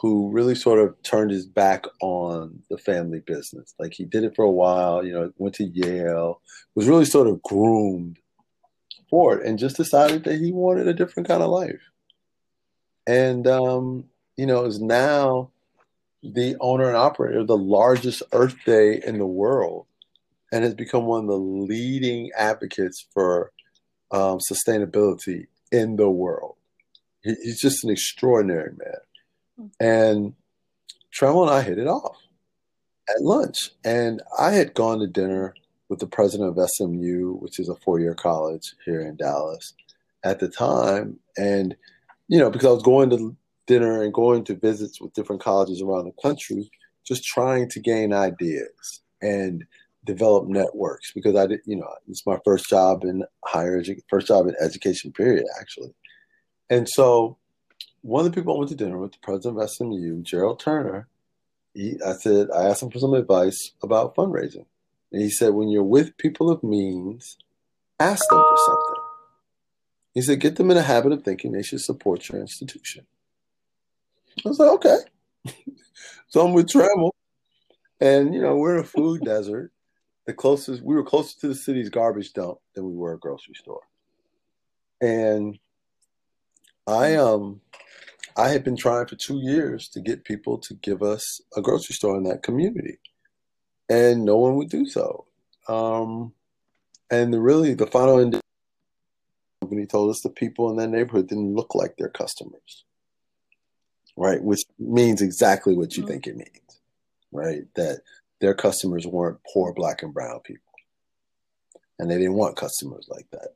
who 0.00 0.30
really 0.30 0.54
sort 0.54 0.78
of 0.78 1.00
turned 1.02 1.30
his 1.30 1.46
back 1.46 1.84
on 2.00 2.62
the 2.70 2.78
family 2.78 3.20
business. 3.20 3.74
Like 3.78 3.92
he 3.94 4.04
did 4.04 4.24
it 4.24 4.34
for 4.34 4.44
a 4.44 4.50
while, 4.50 5.04
you 5.04 5.12
know, 5.12 5.32
went 5.38 5.54
to 5.56 5.64
Yale, 5.64 6.40
was 6.74 6.88
really 6.88 7.04
sort 7.04 7.28
of 7.28 7.42
groomed 7.42 8.18
for 9.10 9.38
it 9.38 9.46
and 9.46 9.58
just 9.58 9.76
decided 9.76 10.24
that 10.24 10.40
he 10.40 10.52
wanted 10.52 10.88
a 10.88 10.94
different 10.94 11.28
kind 11.28 11.42
of 11.42 11.50
life. 11.50 11.80
And, 13.06 13.46
um, 13.46 14.04
you 14.36 14.46
know, 14.46 14.64
is 14.64 14.80
now 14.80 15.50
the 16.22 16.56
owner 16.60 16.88
and 16.88 16.96
operator 16.96 17.40
of 17.40 17.46
the 17.46 17.56
largest 17.56 18.22
Earth 18.32 18.56
Day 18.64 19.02
in 19.04 19.18
the 19.18 19.26
world 19.26 19.86
and 20.52 20.64
has 20.64 20.74
become 20.74 21.04
one 21.06 21.24
of 21.24 21.28
the 21.28 21.36
leading 21.36 22.30
advocates 22.36 23.06
for 23.12 23.52
um, 24.10 24.38
sustainability 24.50 25.46
in 25.70 25.96
the 25.96 26.10
world. 26.10 26.56
He, 27.22 27.34
he's 27.42 27.60
just 27.60 27.84
an 27.84 27.90
extraordinary 27.90 28.70
man. 28.70 29.00
And 29.80 30.34
Trammell 31.14 31.42
and 31.42 31.50
I 31.50 31.62
hit 31.62 31.78
it 31.78 31.86
off 31.86 32.16
at 33.08 33.22
lunch. 33.22 33.70
And 33.84 34.22
I 34.38 34.52
had 34.52 34.74
gone 34.74 34.98
to 35.00 35.06
dinner 35.06 35.54
with 35.88 35.98
the 35.98 36.06
president 36.06 36.56
of 36.56 36.70
SMU, 36.70 37.34
which 37.34 37.58
is 37.58 37.68
a 37.68 37.76
four 37.76 38.00
year 38.00 38.14
college 38.14 38.74
here 38.84 39.02
in 39.02 39.16
Dallas 39.16 39.74
at 40.24 40.40
the 40.40 40.48
time. 40.48 41.18
And, 41.36 41.76
you 42.28 42.38
know, 42.38 42.50
because 42.50 42.66
I 42.66 42.72
was 42.72 42.82
going 42.82 43.10
to 43.10 43.36
dinner 43.66 44.02
and 44.02 44.12
going 44.12 44.44
to 44.44 44.54
visits 44.54 45.00
with 45.00 45.12
different 45.12 45.42
colleges 45.42 45.82
around 45.82 46.06
the 46.06 46.22
country, 46.22 46.70
just 47.06 47.24
trying 47.24 47.68
to 47.70 47.80
gain 47.80 48.12
ideas. 48.12 49.02
And 49.20 49.64
develop 50.04 50.48
networks 50.48 51.12
because 51.12 51.36
I 51.36 51.46
did, 51.46 51.60
you 51.64 51.76
know, 51.76 51.88
it's 52.08 52.26
my 52.26 52.38
first 52.44 52.68
job 52.68 53.04
in 53.04 53.24
higher 53.44 53.78
education, 53.78 54.02
first 54.08 54.26
job 54.26 54.46
in 54.46 54.54
education 54.60 55.12
period, 55.12 55.46
actually. 55.60 55.94
And 56.70 56.88
so 56.88 57.38
one 58.02 58.26
of 58.26 58.32
the 58.32 58.40
people 58.40 58.54
I 58.54 58.58
went 58.58 58.70
to 58.70 58.76
dinner 58.76 58.98
with, 58.98 59.12
the 59.12 59.18
president 59.22 59.60
of 59.60 59.70
SMU, 59.70 60.22
Gerald 60.22 60.60
Turner, 60.60 61.08
he, 61.74 61.98
I 62.04 62.12
said, 62.12 62.48
I 62.54 62.64
asked 62.64 62.82
him 62.82 62.90
for 62.90 62.98
some 62.98 63.14
advice 63.14 63.72
about 63.82 64.14
fundraising. 64.14 64.66
And 65.12 65.22
he 65.22 65.30
said, 65.30 65.54
when 65.54 65.68
you're 65.68 65.82
with 65.82 66.16
people 66.18 66.50
of 66.50 66.62
means, 66.62 67.38
ask 67.98 68.28
them 68.28 68.38
for 68.38 68.56
something. 68.66 69.02
He 70.14 70.22
said, 70.22 70.40
get 70.40 70.56
them 70.56 70.70
in 70.70 70.76
a 70.76 70.82
habit 70.82 71.12
of 71.12 71.22
thinking 71.22 71.52
they 71.52 71.62
should 71.62 71.80
support 71.80 72.28
your 72.28 72.40
institution. 72.40 73.06
I 74.44 74.48
was 74.48 74.58
like, 74.58 74.70
okay. 74.70 74.98
so 76.28 76.44
I'm 76.44 76.52
with 76.52 76.68
Trammell. 76.68 77.12
And, 78.00 78.34
you 78.34 78.42
know, 78.42 78.56
we're 78.56 78.78
a 78.78 78.84
food 78.84 79.20
desert. 79.24 79.72
The 80.26 80.34
closest, 80.34 80.82
we 80.82 80.94
were 80.94 81.04
closer 81.04 81.38
to 81.40 81.48
the 81.48 81.54
city's 81.54 81.88
garbage 81.88 82.32
dump 82.32 82.58
than 82.74 82.86
we 82.86 82.94
were 82.94 83.14
a 83.14 83.18
grocery 83.18 83.54
store. 83.54 83.82
And 85.00 85.58
I, 86.86 87.16
um, 87.16 87.61
I 88.36 88.48
had 88.48 88.64
been 88.64 88.76
trying 88.76 89.06
for 89.06 89.16
two 89.16 89.40
years 89.42 89.88
to 89.90 90.00
get 90.00 90.24
people 90.24 90.58
to 90.58 90.74
give 90.74 91.02
us 91.02 91.40
a 91.56 91.62
grocery 91.62 91.94
store 91.94 92.16
in 92.16 92.24
that 92.24 92.42
community, 92.42 92.98
and 93.88 94.24
no 94.24 94.36
one 94.38 94.56
would 94.56 94.70
do 94.70 94.86
so. 94.86 95.26
Um, 95.68 96.32
and 97.10 97.32
the 97.32 97.40
really 97.40 97.74
the 97.74 97.86
final 97.86 98.18
end 98.18 98.40
company 99.60 99.86
told 99.86 100.10
us 100.10 100.20
the 100.20 100.30
people 100.30 100.70
in 100.70 100.76
that 100.76 100.88
neighborhood 100.88 101.28
didn't 101.28 101.54
look 101.54 101.74
like 101.74 101.96
their 101.96 102.08
customers, 102.08 102.84
right? 104.16 104.42
Which 104.42 104.62
means 104.78 105.22
exactly 105.22 105.74
what 105.74 105.96
you 105.96 106.02
mm-hmm. 106.02 106.12
think 106.12 106.26
it 106.26 106.36
means, 106.36 106.80
right? 107.30 107.62
That 107.76 108.00
their 108.40 108.54
customers 108.54 109.06
weren't 109.06 109.38
poor 109.52 109.72
black 109.72 110.02
and 110.02 110.14
brown 110.14 110.40
people, 110.40 110.72
and 111.98 112.10
they 112.10 112.16
didn't 112.16 112.34
want 112.34 112.56
customers 112.56 113.06
like 113.10 113.26
that. 113.30 113.54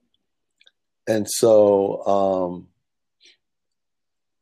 And 1.08 1.28
so 1.28 2.04
um, 2.06 2.68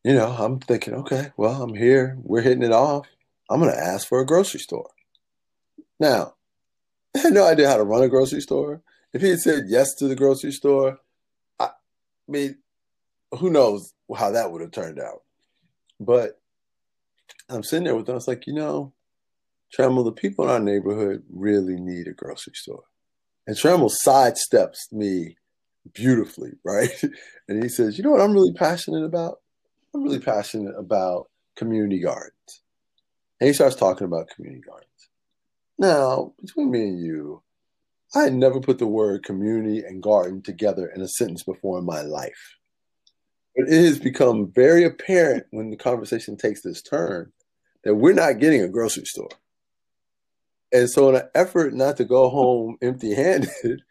you 0.05 0.15
know, 0.15 0.29
I'm 0.31 0.61
thinking, 0.61 0.95
okay, 0.95 1.33
well, 1.37 1.63
I'm 1.63 1.75
here. 1.75 2.17
We're 2.23 2.43
hitting 2.43 2.63
it 2.63 2.73
off. 2.73 3.07
I'm 3.51 3.61
going 3.61 3.73
to 3.73 3.79
ask 3.79 4.07
for 4.07 4.21
a 4.21 4.27
grocery 4.27 4.61
store. 4.61 4.91
Now, 5.99 6.35
I 7.17 7.21
had 7.21 7.33
no 7.33 7.47
idea 7.47 7.69
how 7.69 7.79
to 7.79 7.85
run 7.85 8.03
a 8.03 8.09
grocery 8.09 8.43
store. 8.43 8.83
If 9.13 9.23
he 9.23 9.31
had 9.31 9.41
said 9.41 9.65
yes 9.69 9.95
to 9.95 10.09
the 10.09 10.17
grocery 10.17 10.53
store, 10.53 10.99
I, 11.59 11.67
I 11.67 11.71
mean, 12.29 12.59
who 13.39 13.51
knows 13.51 13.95
how 14.15 14.31
that 14.33 14.53
would 14.53 14.61
have 14.61 14.73
turned 14.73 15.01
out. 15.01 15.23
But 15.99 16.41
I'm 17.49 17.63
sitting 17.63 17.85
there 17.85 17.97
with 17.97 18.07
them. 18.07 18.17
It's 18.17 18.29
like, 18.29 18.47
you 18.47 18.53
know, 18.53 18.93
Trammell, 19.77 20.05
the 20.05 20.13
people 20.13 20.45
in 20.45 20.51
our 20.51 20.61
neighborhood 20.61 21.23
really 21.33 21.77
need 21.77 22.09
a 22.09 22.13
grocery 22.13 22.55
store. 22.55 22.85
And 23.47 23.57
Trammell 23.57 23.93
sidesteps 24.07 24.93
me 24.93 25.37
beautifully, 25.93 26.53
right? 26.65 27.03
And 27.47 27.63
he 27.63 27.69
says, 27.69 27.99
you 27.99 28.05
know 28.05 28.11
what 28.11 28.23
I'm 28.23 28.33
really 28.33 28.55
passionate 28.55 29.05
about? 29.05 29.41
I'm 29.95 30.03
really 30.03 30.19
passionate 30.19 30.75
about 30.77 31.29
community 31.57 32.01
gardens. 32.01 32.63
And 33.41 33.49
he 33.49 33.55
starts 33.55 33.77
talking 33.77 34.07
about 34.07 34.29
community 34.29 34.63
gardens. 34.63 34.89
Now, 35.79 36.35
between 36.41 36.71
me 36.71 36.83
and 36.83 37.01
you, 37.01 37.43
I 38.15 38.23
had 38.23 38.35
never 38.35 38.61
put 38.61 38.79
the 38.79 38.87
word 38.87 39.25
community 39.25 39.81
and 39.81 40.03
garden 40.03 40.43
together 40.43 40.91
in 40.95 41.01
a 41.01 41.09
sentence 41.09 41.43
before 41.43 41.79
in 41.79 41.85
my 41.85 42.03
life. 42.03 42.57
But 43.57 43.69
it 43.69 43.85
has 43.85 43.99
become 43.99 44.53
very 44.53 44.85
apparent 44.85 45.47
when 45.51 45.71
the 45.71 45.77
conversation 45.77 46.37
takes 46.37 46.63
this 46.63 46.83
turn 46.83 47.33
that 47.85 47.95
we're 47.95 48.15
not 48.15 48.41
getting 48.41 48.63
a 48.63 48.69
grocery 48.69 49.05
store. 49.05 49.31
And 50.73 50.91
so, 50.91 51.09
in 51.09 51.17
an 51.17 51.29
effort 51.35 51.73
not 51.73 51.97
to 51.99 52.05
go 52.05 52.29
home 52.29 52.79
empty 52.83 53.15
handed, 53.15 53.83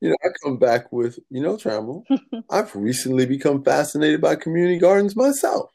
you 0.00 0.10
know, 0.10 0.16
I 0.24 0.28
come 0.42 0.56
back 0.56 0.92
with, 0.92 1.18
you 1.30 1.42
know, 1.42 1.56
Trammell, 1.56 2.04
I've 2.50 2.74
recently 2.74 3.26
become 3.26 3.62
fascinated 3.62 4.20
by 4.20 4.36
community 4.36 4.78
gardens 4.78 5.16
myself, 5.16 5.70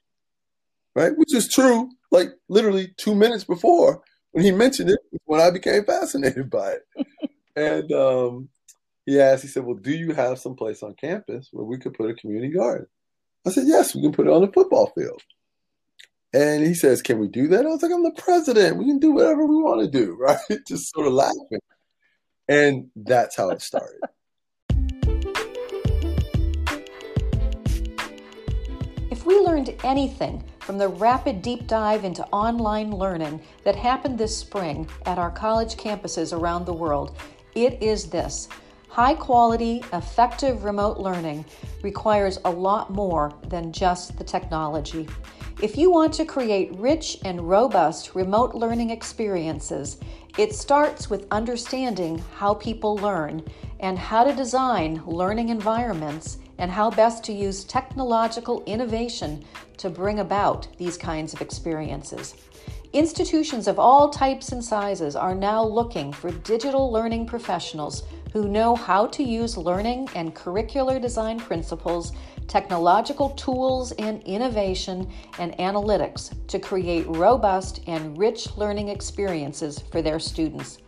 right? 0.95 1.15
Which 1.15 1.33
is 1.33 1.47
true, 1.47 1.89
like 2.11 2.29
literally 2.49 2.93
two 2.97 3.15
minutes 3.15 3.43
before 3.43 4.01
when 4.31 4.43
he 4.43 4.51
mentioned 4.51 4.89
it, 4.89 4.99
when 5.25 5.39
I 5.39 5.49
became 5.49 5.85
fascinated 5.85 6.49
by 6.49 6.73
it. 6.73 7.07
and 7.55 7.91
um, 7.93 8.49
he 9.05 9.19
asked, 9.21 9.43
he 9.43 9.47
said, 9.47 9.63
well, 9.63 9.77
do 9.77 9.91
you 9.91 10.13
have 10.13 10.39
some 10.39 10.55
place 10.55 10.83
on 10.83 10.93
campus 10.95 11.49
where 11.51 11.65
we 11.65 11.77
could 11.77 11.93
put 11.93 12.09
a 12.09 12.15
community 12.15 12.51
garden? 12.51 12.87
I 13.47 13.51
said, 13.51 13.65
yes, 13.67 13.95
we 13.95 14.01
can 14.01 14.11
put 14.11 14.27
it 14.27 14.33
on 14.33 14.41
the 14.41 14.51
football 14.51 14.91
field. 14.95 15.21
And 16.33 16.65
he 16.65 16.73
says, 16.73 17.01
can 17.01 17.19
we 17.19 17.29
do 17.29 17.47
that? 17.47 17.65
I 17.65 17.69
was 17.69 17.81
like, 17.81 17.93
I'm 17.93 18.03
the 18.03 18.11
president. 18.11 18.77
We 18.77 18.85
can 18.85 18.99
do 18.99 19.11
whatever 19.11 19.45
we 19.45 19.55
want 19.55 19.81
to 19.81 19.87
do, 19.89 20.15
right? 20.19 20.37
Just 20.67 20.91
sort 20.93 21.07
of 21.07 21.13
laughing. 21.13 21.61
And 22.49 22.89
that's 22.95 23.37
how 23.37 23.51
it 23.51 23.61
started. 23.61 24.01
If 29.25 29.29
we 29.29 29.39
learned 29.39 29.73
anything 29.83 30.43
from 30.59 30.77
the 30.77 30.87
rapid 30.87 31.41
deep 31.41 31.65
dive 31.65 32.05
into 32.05 32.23
online 32.27 32.91
learning 32.91 33.41
that 33.63 33.75
happened 33.75 34.19
this 34.19 34.37
spring 34.37 34.87
at 35.07 35.17
our 35.17 35.31
college 35.31 35.77
campuses 35.77 36.31
around 36.31 36.67
the 36.67 36.73
world, 36.73 37.17
it 37.55 37.81
is 37.81 38.05
this. 38.05 38.47
High 38.87 39.15
quality, 39.15 39.83
effective 39.93 40.63
remote 40.63 40.99
learning 40.99 41.43
requires 41.81 42.37
a 42.45 42.51
lot 42.51 42.91
more 42.91 43.33
than 43.47 43.71
just 43.71 44.15
the 44.15 44.23
technology. 44.23 45.09
If 45.59 45.75
you 45.75 45.89
want 45.89 46.13
to 46.13 46.25
create 46.25 46.75
rich 46.75 47.17
and 47.25 47.49
robust 47.49 48.13
remote 48.13 48.53
learning 48.53 48.91
experiences, 48.91 49.97
it 50.37 50.53
starts 50.53 51.09
with 51.09 51.25
understanding 51.31 52.23
how 52.35 52.53
people 52.53 52.97
learn 52.97 53.43
and 53.79 53.97
how 53.97 54.23
to 54.23 54.35
design 54.35 55.01
learning 55.07 55.49
environments 55.49 56.37
and 56.57 56.71
how 56.71 56.89
best 56.89 57.23
to 57.25 57.33
use 57.33 57.63
technological 57.63 58.63
innovation 58.65 59.43
to 59.77 59.89
bring 59.89 60.19
about 60.19 60.67
these 60.77 60.97
kinds 60.97 61.33
of 61.33 61.41
experiences. 61.41 62.35
Institutions 62.93 63.67
of 63.67 63.77
all 63.77 64.09
types 64.09 64.53
and 64.53 64.63
sizes 64.63 65.17
are 65.17 65.35
now 65.35 65.63
looking 65.63 66.13
for 66.13 66.31
digital 66.31 66.91
learning 66.91 67.25
professionals 67.25 68.03
who 68.31 68.47
know 68.47 68.75
how 68.75 69.05
to 69.07 69.23
use 69.23 69.57
learning 69.57 70.07
and 70.15 70.33
curricular 70.33 71.01
design 71.01 71.39
principles 71.39 72.13
technological 72.47 73.31
tools 73.31 73.91
and 73.93 74.21
innovation 74.23 75.11
and 75.39 75.57
analytics 75.57 76.33
to 76.47 76.59
create 76.59 77.05
robust 77.07 77.81
and 77.87 78.17
rich 78.17 78.55
learning 78.55 78.89
experiences 78.89 79.79
for 79.91 80.01
their 80.01 80.19
students. 80.19 80.79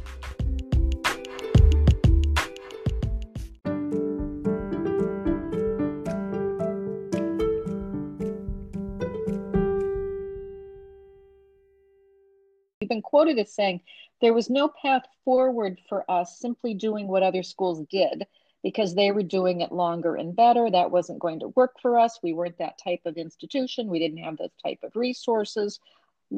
We've 12.80 12.88
been 12.88 13.02
quoted 13.02 13.40
as 13.40 13.52
saying, 13.52 13.80
there 14.20 14.32
was 14.32 14.48
no 14.48 14.70
path 14.80 15.02
forward 15.24 15.80
for 15.88 16.08
us 16.08 16.38
simply 16.38 16.72
doing 16.72 17.08
what 17.08 17.24
other 17.24 17.42
schools 17.42 17.84
did. 17.90 18.28
Because 18.64 18.94
they 18.94 19.12
were 19.12 19.22
doing 19.22 19.60
it 19.60 19.70
longer 19.70 20.16
and 20.16 20.34
better. 20.34 20.68
That 20.68 20.90
wasn't 20.90 21.20
going 21.20 21.40
to 21.40 21.48
work 21.48 21.74
for 21.80 21.98
us. 21.98 22.18
We 22.22 22.32
weren't 22.32 22.58
that 22.58 22.80
type 22.82 23.02
of 23.04 23.18
institution. 23.18 23.88
We 23.88 24.00
didn't 24.00 24.24
have 24.24 24.38
those 24.38 24.56
type 24.64 24.78
of 24.82 24.96
resources. 24.96 25.78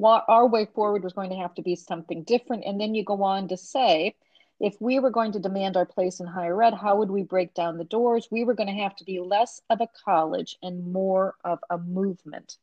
Our 0.02 0.48
way 0.48 0.66
forward 0.74 1.04
was 1.04 1.12
going 1.12 1.30
to 1.30 1.36
have 1.36 1.54
to 1.54 1.62
be 1.62 1.76
something 1.76 2.24
different. 2.24 2.64
And 2.66 2.80
then 2.80 2.96
you 2.96 3.04
go 3.04 3.22
on 3.22 3.46
to 3.48 3.56
say, 3.56 4.16
if 4.58 4.74
we 4.80 4.98
were 4.98 5.10
going 5.10 5.32
to 5.32 5.38
demand 5.38 5.76
our 5.76 5.86
place 5.86 6.18
in 6.18 6.26
higher 6.26 6.60
ed, 6.62 6.74
how 6.74 6.96
would 6.96 7.10
we 7.10 7.22
break 7.22 7.54
down 7.54 7.78
the 7.78 7.84
doors? 7.84 8.26
We 8.30 8.42
were 8.42 8.54
going 8.54 8.74
to 8.74 8.82
have 8.82 8.96
to 8.96 9.04
be 9.04 9.20
less 9.20 9.60
of 9.70 9.80
a 9.80 9.88
college 10.04 10.56
and 10.62 10.92
more 10.92 11.36
of 11.44 11.60
a 11.70 11.78
movement. 11.78 12.56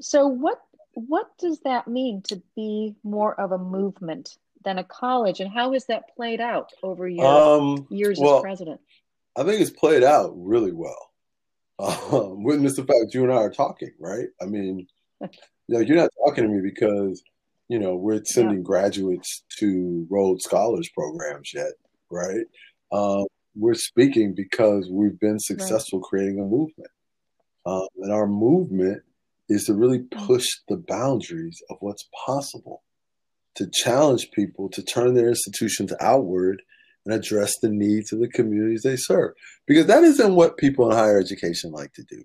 So 0.00 0.26
what 0.26 0.60
what 0.92 1.30
does 1.38 1.60
that 1.60 1.86
mean 1.86 2.22
to 2.22 2.42
be 2.56 2.96
more 3.04 3.40
of 3.40 3.52
a 3.52 3.58
movement 3.58 4.36
than 4.64 4.78
a 4.78 4.84
college, 4.84 5.40
and 5.40 5.50
how 5.50 5.72
has 5.72 5.86
that 5.86 6.14
played 6.16 6.40
out 6.40 6.72
over 6.82 7.08
your 7.08 7.26
um, 7.26 7.86
years 7.90 8.18
well, 8.20 8.36
as 8.36 8.42
president? 8.42 8.80
I 9.36 9.44
think 9.44 9.60
it's 9.60 9.70
played 9.70 10.02
out 10.02 10.32
really 10.36 10.72
well. 10.72 11.04
Um, 12.10 12.42
witness 12.42 12.74
the 12.74 12.82
fact 12.82 13.14
you 13.14 13.22
and 13.22 13.32
I 13.32 13.36
are 13.36 13.52
talking, 13.52 13.92
right? 14.00 14.26
I 14.42 14.46
mean, 14.46 14.88
you 15.20 15.28
know, 15.68 15.78
you're 15.78 15.96
not 15.96 16.10
talking 16.26 16.42
to 16.42 16.50
me 16.50 16.60
because 16.60 17.22
you 17.68 17.78
know 17.78 17.94
we're 17.94 18.24
sending 18.24 18.58
yeah. 18.58 18.62
graduates 18.64 19.44
to 19.60 20.04
Rhodes 20.10 20.44
Scholars 20.44 20.88
programs 20.92 21.52
yet, 21.54 21.72
right? 22.10 22.46
Um, 22.90 23.26
we're 23.54 23.74
speaking 23.74 24.34
because 24.34 24.88
we've 24.90 25.20
been 25.20 25.38
successful 25.38 26.00
right. 26.00 26.08
creating 26.08 26.40
a 26.40 26.44
movement, 26.44 26.90
um, 27.64 27.86
and 28.02 28.12
our 28.12 28.26
movement 28.26 29.02
is 29.48 29.64
to 29.66 29.74
really 29.74 30.00
mm. 30.00 30.26
push 30.26 30.46
the 30.68 30.76
boundaries 30.76 31.62
of 31.70 31.76
what's 31.80 32.08
possible, 32.26 32.82
to 33.58 33.68
challenge 33.72 34.30
people 34.30 34.68
to 34.70 34.82
turn 34.82 35.14
their 35.14 35.28
institutions 35.28 35.92
outward 36.00 36.62
and 37.04 37.12
address 37.12 37.58
the 37.58 37.68
needs 37.68 38.12
of 38.12 38.20
the 38.20 38.28
communities 38.28 38.82
they 38.82 38.96
serve. 38.96 39.34
Because 39.66 39.86
that 39.86 40.04
isn't 40.04 40.34
what 40.34 40.56
people 40.56 40.90
in 40.90 40.96
higher 40.96 41.18
education 41.18 41.72
like 41.72 41.92
to 41.94 42.04
do. 42.04 42.22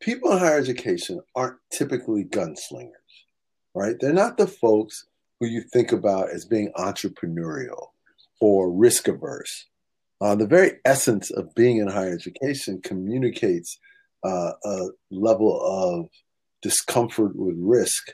People 0.00 0.32
in 0.32 0.38
higher 0.38 0.58
education 0.58 1.20
aren't 1.34 1.58
typically 1.72 2.24
gunslingers, 2.24 2.90
right? 3.74 3.96
They're 4.00 4.12
not 4.12 4.38
the 4.38 4.46
folks 4.46 5.04
who 5.40 5.46
you 5.46 5.62
think 5.72 5.92
about 5.92 6.30
as 6.30 6.44
being 6.44 6.72
entrepreneurial 6.76 7.88
or 8.40 8.70
risk 8.70 9.08
averse. 9.08 9.66
Uh, 10.20 10.36
the 10.36 10.46
very 10.46 10.72
essence 10.84 11.30
of 11.32 11.54
being 11.54 11.78
in 11.78 11.88
higher 11.88 12.12
education 12.12 12.80
communicates 12.84 13.78
uh, 14.22 14.52
a 14.64 14.88
level 15.10 15.60
of 15.60 16.08
discomfort 16.62 17.34
with 17.34 17.56
risk 17.58 18.12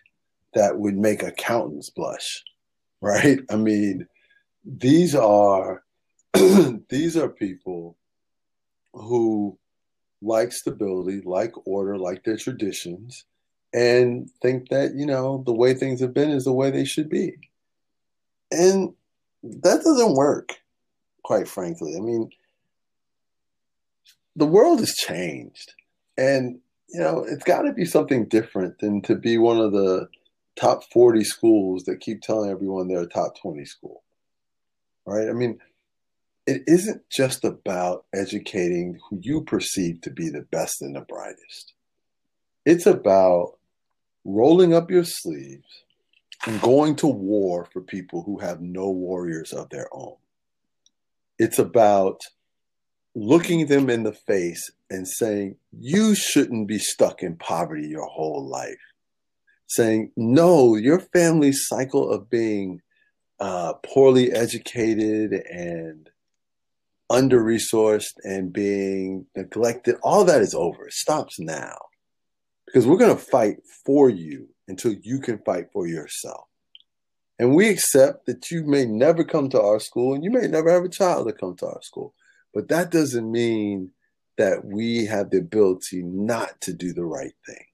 that 0.55 0.79
would 0.79 0.97
make 0.97 1.23
accountants 1.23 1.91
blush, 1.91 2.43
right? 3.01 3.41
I 3.51 3.57
mean, 3.57 4.07
these 4.65 5.15
are 5.15 5.83
these 6.89 7.17
are 7.17 7.29
people 7.29 7.97
who 8.93 9.59
like 10.23 10.53
stability, 10.53 11.23
like 11.25 11.53
order, 11.67 11.97
like 11.97 12.25
their 12.25 12.37
traditions, 12.37 13.25
and 13.73 14.31
think 14.43 14.69
that 14.69 14.95
you 14.95 15.07
know 15.07 15.43
the 15.47 15.55
way 15.55 15.75
things 15.75 16.01
have 16.01 16.13
been 16.13 16.31
is 16.31 16.45
the 16.45 16.53
way 16.53 16.71
they 16.71 16.85
should 16.85 17.09
be, 17.09 17.37
and 18.51 18.93
that 19.43 19.83
doesn't 19.83 20.15
work, 20.15 20.61
quite 21.23 21.49
frankly. 21.49 21.97
I 21.97 22.01
mean, 22.01 22.31
the 24.37 24.47
world 24.47 24.81
has 24.81 24.95
changed. 24.95 25.75
And, 26.17 26.61
you 26.89 27.01
know, 27.01 27.25
it's 27.29 27.45
got 27.45 27.63
to 27.63 27.73
be 27.73 27.85
something 27.85 28.27
different 28.27 28.79
than 28.79 29.03
to 29.03 29.15
be 29.15 29.39
one 29.39 29.59
of 29.59 29.73
the 29.73 30.09
top 30.61 30.85
40 30.93 31.25
schools 31.25 31.85
that 31.85 32.01
keep 32.01 32.21
telling 32.21 32.51
everyone 32.51 32.89
they're 32.89 33.03
a 33.03 33.07
top 33.07 33.41
20 33.41 33.65
school. 33.65 34.03
Right? 35.07 35.29
I 35.29 35.33
mean, 35.33 35.59
it 36.47 36.63
isn't 36.67 37.09
just 37.11 37.45
about 37.45 38.05
educating 38.15 38.99
who 39.09 39.19
you 39.23 39.43
perceive 39.43 40.01
to 40.03 40.11
be 40.11 40.29
the 40.29 40.43
best 40.43 40.83
and 40.83 40.95
the 40.95 41.01
brightest. 41.01 41.73
It's 42.67 42.87
about 42.87 43.57
rolling 44.25 44.75
up 44.75 44.91
your 44.91 45.05
sleeves 45.05 45.85
and 46.47 46.61
going 46.61 46.97
to 46.97 47.07
war 47.07 47.67
for 47.73 47.81
people 47.81 48.23
who 48.23 48.39
have 48.39 48.61
no 48.61 48.91
warriors 48.91 49.53
of 49.53 49.71
their 49.71 49.89
own. 49.93 50.17
It's 51.39 51.59
about 51.59 52.21
looking 53.15 53.67
them 53.67 53.89
in 53.89 54.03
the 54.03 54.13
face 54.13 54.71
and 54.91 55.09
saying, 55.09 55.57
You 55.73 56.15
shouldn't 56.15 56.69
be 56.69 56.79
stuck 56.79 57.23
in 57.23 57.37
poverty 57.37 57.89
your 57.89 58.07
whole 58.07 58.47
life. 58.47 58.77
Saying, 59.71 60.11
No, 60.17 60.75
your 60.75 60.99
family's 60.99 61.69
cycle 61.69 62.11
of 62.11 62.29
being 62.29 62.83
uh, 63.39 63.75
poorly 63.85 64.33
educated 64.33 65.33
and 65.33 66.11
under 67.09 67.41
resourced 67.41 68.15
and 68.25 68.53
being 68.53 69.27
neglected, 69.37 69.97
all 70.03 70.25
that 70.25 70.41
is 70.41 70.55
over. 70.55 70.89
It 70.89 70.93
stops 70.93 71.39
now. 71.39 71.77
Because 72.67 72.87
we're 72.87 72.99
going 72.99 73.17
to 73.17 73.23
fight 73.23 73.59
for 73.85 74.11
you 74.11 74.49
until 74.67 74.95
you 75.03 75.21
can 75.21 75.39
fight 75.39 75.67
for 75.73 75.87
yourself. 75.87 76.47
And 77.39 77.55
we 77.55 77.69
accept 77.69 78.27
that 78.27 78.51
you 78.51 78.65
may 78.65 78.87
never 78.87 79.25
come 79.25 79.49
to 79.51 79.63
our 79.63 79.81
school 79.81 80.15
and 80.15 80.23
you 80.23 80.31
may 80.31 80.47
never 80.47 80.71
have 80.71 80.85
a 80.85 80.89
child 80.89 81.27
to 81.27 81.33
come 81.33 81.57
to 81.57 81.67
our 81.67 81.83
school. 81.83 82.13
But 82.53 82.69
that 82.69 82.91
doesn't 82.91 83.31
mean 83.31 83.91
that 84.37 84.65
we 84.65 85.07
have 85.07 85.31
the 85.31 85.39
ability 85.39 86.03
not 86.03 86.61
to 86.63 86.73
do 86.73 86.93
the 86.93 87.05
right 87.05 87.35
thing. 87.47 87.65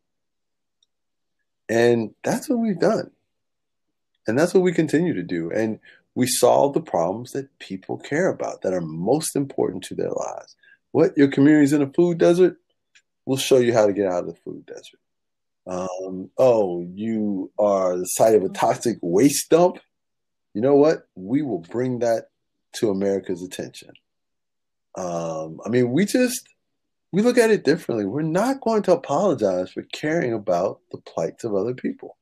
And 1.69 2.15
that's 2.23 2.49
what 2.49 2.59
we've 2.59 2.79
done. 2.79 3.11
And 4.27 4.39
that's 4.39 4.55
what 4.55 4.63
we 4.63 4.73
continue 4.73 5.15
to 5.15 5.23
do. 5.23 5.51
And 5.51 5.79
we 6.15 6.27
solve 6.27 6.75
the 6.75 6.81
problems 6.81 7.33
that 7.33 7.59
people 7.59 7.99
care 7.99 8.29
about 8.29 8.63
that 8.63 8.73
are 8.73 8.81
most 8.81 9.37
important 9.37 9.85
to 9.85 9.95
their 9.95 10.11
lives. 10.11 10.57
What 10.93 11.17
your 11.17 11.29
community's 11.29 11.73
in 11.73 11.83
a 11.83 11.93
food 11.93 12.19
desert? 12.19 12.57
We'll 13.27 13.37
show 13.37 13.59
you 13.59 13.73
how 13.73 13.87
to 13.87 13.93
get 13.93 14.07
out 14.07 14.21
of 14.21 14.27
the 14.27 14.41
food 14.41 14.67
desert. 14.67 15.01
Um, 15.67 16.31
oh, 16.39 16.87
you 16.95 17.51
are 17.59 17.97
the 17.97 18.05
site 18.05 18.35
of 18.35 18.45
a 18.45 18.49
toxic 18.49 18.99
waste 19.03 19.51
dump? 19.51 19.79
You 20.55 20.63
know 20.63 20.77
what? 20.77 21.09
We 21.17 21.43
will 21.43 21.59
bring 21.59 21.99
that 21.99 22.31
to 22.75 22.91
America's 22.91 23.43
attention. 23.43 23.91
Um, 24.97 25.61
I 25.67 25.69
mean, 25.69 25.91
we 25.91 26.07
just 26.07 26.49
we 27.13 27.23
look 27.23 27.39
at 27.39 27.51
it 27.51 27.65
differently. 27.65 28.05
We're 28.05 28.23
not 28.23 28.61
going 28.61 28.83
to 28.83 28.93
apologize 28.93 29.73
for 29.73 29.83
caring 29.93 30.33
about 30.33 30.81
the 30.91 30.99
plights 30.99 31.45
of 31.45 31.55
other 31.55 31.75
people. 31.75 32.17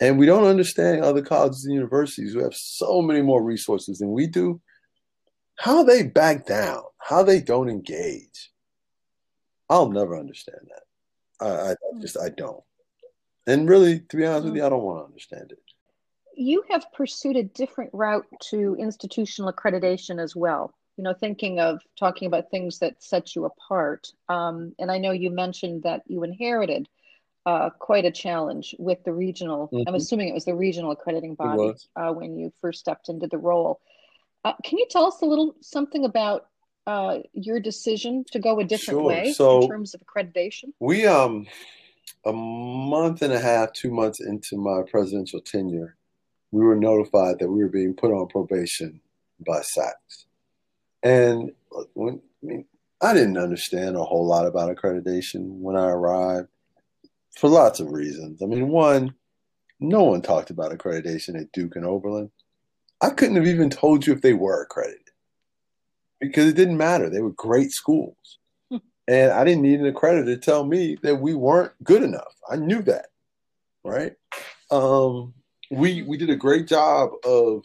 And 0.00 0.18
we 0.18 0.26
don't 0.26 0.46
understand 0.46 1.02
other 1.02 1.22
colleges 1.22 1.64
and 1.64 1.74
universities 1.74 2.34
who 2.34 2.42
have 2.42 2.54
so 2.54 3.00
many 3.00 3.22
more 3.22 3.42
resources 3.42 3.98
than 3.98 4.12
we 4.12 4.26
do, 4.26 4.60
how 5.56 5.82
they 5.82 6.02
back 6.02 6.44
down, 6.44 6.82
how 6.98 7.22
they 7.22 7.40
don't 7.40 7.70
engage. 7.70 8.52
I'll 9.70 9.90
never 9.90 10.16
understand 10.16 10.60
that. 10.68 11.46
I, 11.46 11.70
I 11.70 11.74
hmm. 11.92 12.00
just 12.00 12.18
I 12.18 12.28
don't. 12.28 12.62
And 13.46 13.68
really, 13.68 14.00
to 14.00 14.16
be 14.16 14.26
honest 14.26 14.44
with 14.44 14.52
hmm. 14.52 14.58
you, 14.58 14.66
I 14.66 14.68
don't 14.68 14.82
want 14.82 15.00
to 15.00 15.06
understand 15.06 15.52
it. 15.52 15.58
You 16.34 16.62
have 16.68 16.92
pursued 16.92 17.36
a 17.36 17.42
different 17.42 17.90
route 17.94 18.26
to 18.50 18.76
institutional 18.78 19.50
accreditation 19.50 20.22
as 20.22 20.36
well 20.36 20.74
you 20.96 21.04
know, 21.04 21.14
thinking 21.14 21.60
of 21.60 21.80
talking 21.98 22.26
about 22.26 22.50
things 22.50 22.78
that 22.78 23.02
set 23.02 23.34
you 23.36 23.44
apart. 23.44 24.08
Um, 24.28 24.74
and 24.78 24.90
I 24.90 24.98
know 24.98 25.10
you 25.10 25.30
mentioned 25.30 25.82
that 25.82 26.02
you 26.06 26.22
inherited 26.22 26.88
uh, 27.44 27.70
quite 27.70 28.04
a 28.04 28.10
challenge 28.10 28.74
with 28.78 29.04
the 29.04 29.12
regional. 29.12 29.68
Mm-hmm. 29.68 29.88
I'm 29.88 29.94
assuming 29.94 30.28
it 30.28 30.34
was 30.34 30.46
the 30.46 30.54
regional 30.54 30.90
accrediting 30.90 31.34
body 31.34 31.74
uh, 31.94 32.12
when 32.12 32.36
you 32.36 32.52
first 32.60 32.80
stepped 32.80 33.08
into 33.08 33.26
the 33.26 33.38
role. 33.38 33.80
Uh, 34.44 34.54
can 34.64 34.78
you 34.78 34.86
tell 34.90 35.06
us 35.06 35.20
a 35.22 35.26
little 35.26 35.54
something 35.60 36.04
about 36.04 36.46
uh, 36.86 37.18
your 37.32 37.60
decision 37.60 38.24
to 38.32 38.38
go 38.38 38.58
a 38.60 38.64
different 38.64 39.00
sure. 39.00 39.08
way 39.08 39.32
so 39.32 39.62
in 39.62 39.68
terms 39.68 39.94
of 39.94 40.00
accreditation? 40.00 40.72
We 40.80 41.06
um 41.06 41.46
a 42.24 42.32
month 42.32 43.22
and 43.22 43.32
a 43.32 43.40
half, 43.40 43.72
two 43.72 43.90
months 43.90 44.20
into 44.20 44.56
my 44.56 44.82
presidential 44.88 45.40
tenure, 45.40 45.96
we 46.50 46.64
were 46.64 46.76
notified 46.76 47.38
that 47.38 47.48
we 47.48 47.62
were 47.62 47.68
being 47.68 47.94
put 47.94 48.12
on 48.12 48.28
probation 48.28 49.00
by 49.46 49.60
SACS. 49.60 50.25
And 51.02 51.52
when, 51.94 52.20
I 52.42 52.46
mean, 52.46 52.64
I 53.00 53.12
didn't 53.12 53.38
understand 53.38 53.96
a 53.96 54.04
whole 54.04 54.26
lot 54.26 54.46
about 54.46 54.74
accreditation 54.74 55.58
when 55.58 55.76
I 55.76 55.88
arrived 55.88 56.48
for 57.36 57.48
lots 57.48 57.80
of 57.80 57.90
reasons. 57.90 58.42
I 58.42 58.46
mean, 58.46 58.68
one, 58.68 59.14
no 59.78 60.04
one 60.04 60.22
talked 60.22 60.50
about 60.50 60.72
accreditation 60.72 61.38
at 61.38 61.52
Duke 61.52 61.76
and 61.76 61.84
Oberlin. 61.84 62.30
I 63.00 63.10
couldn't 63.10 63.36
have 63.36 63.46
even 63.46 63.68
told 63.68 64.06
you 64.06 64.14
if 64.14 64.22
they 64.22 64.32
were 64.32 64.62
accredited 64.62 65.10
because 66.20 66.48
it 66.48 66.56
didn't 66.56 66.78
matter. 66.78 67.10
They 67.10 67.20
were 67.20 67.32
great 67.32 67.72
schools. 67.72 68.38
And 69.08 69.30
I 69.30 69.44
didn't 69.44 69.62
need 69.62 69.78
an 69.78 69.94
accreditor 69.94 70.24
to 70.24 70.36
tell 70.36 70.66
me 70.66 70.98
that 71.02 71.20
we 71.20 71.32
weren't 71.32 71.70
good 71.84 72.02
enough. 72.02 72.34
I 72.50 72.56
knew 72.56 72.82
that, 72.82 73.10
right? 73.84 74.14
Um, 74.72 75.32
we 75.70 76.02
we 76.02 76.16
did 76.16 76.28
a 76.28 76.34
great 76.34 76.66
job 76.66 77.10
of 77.24 77.62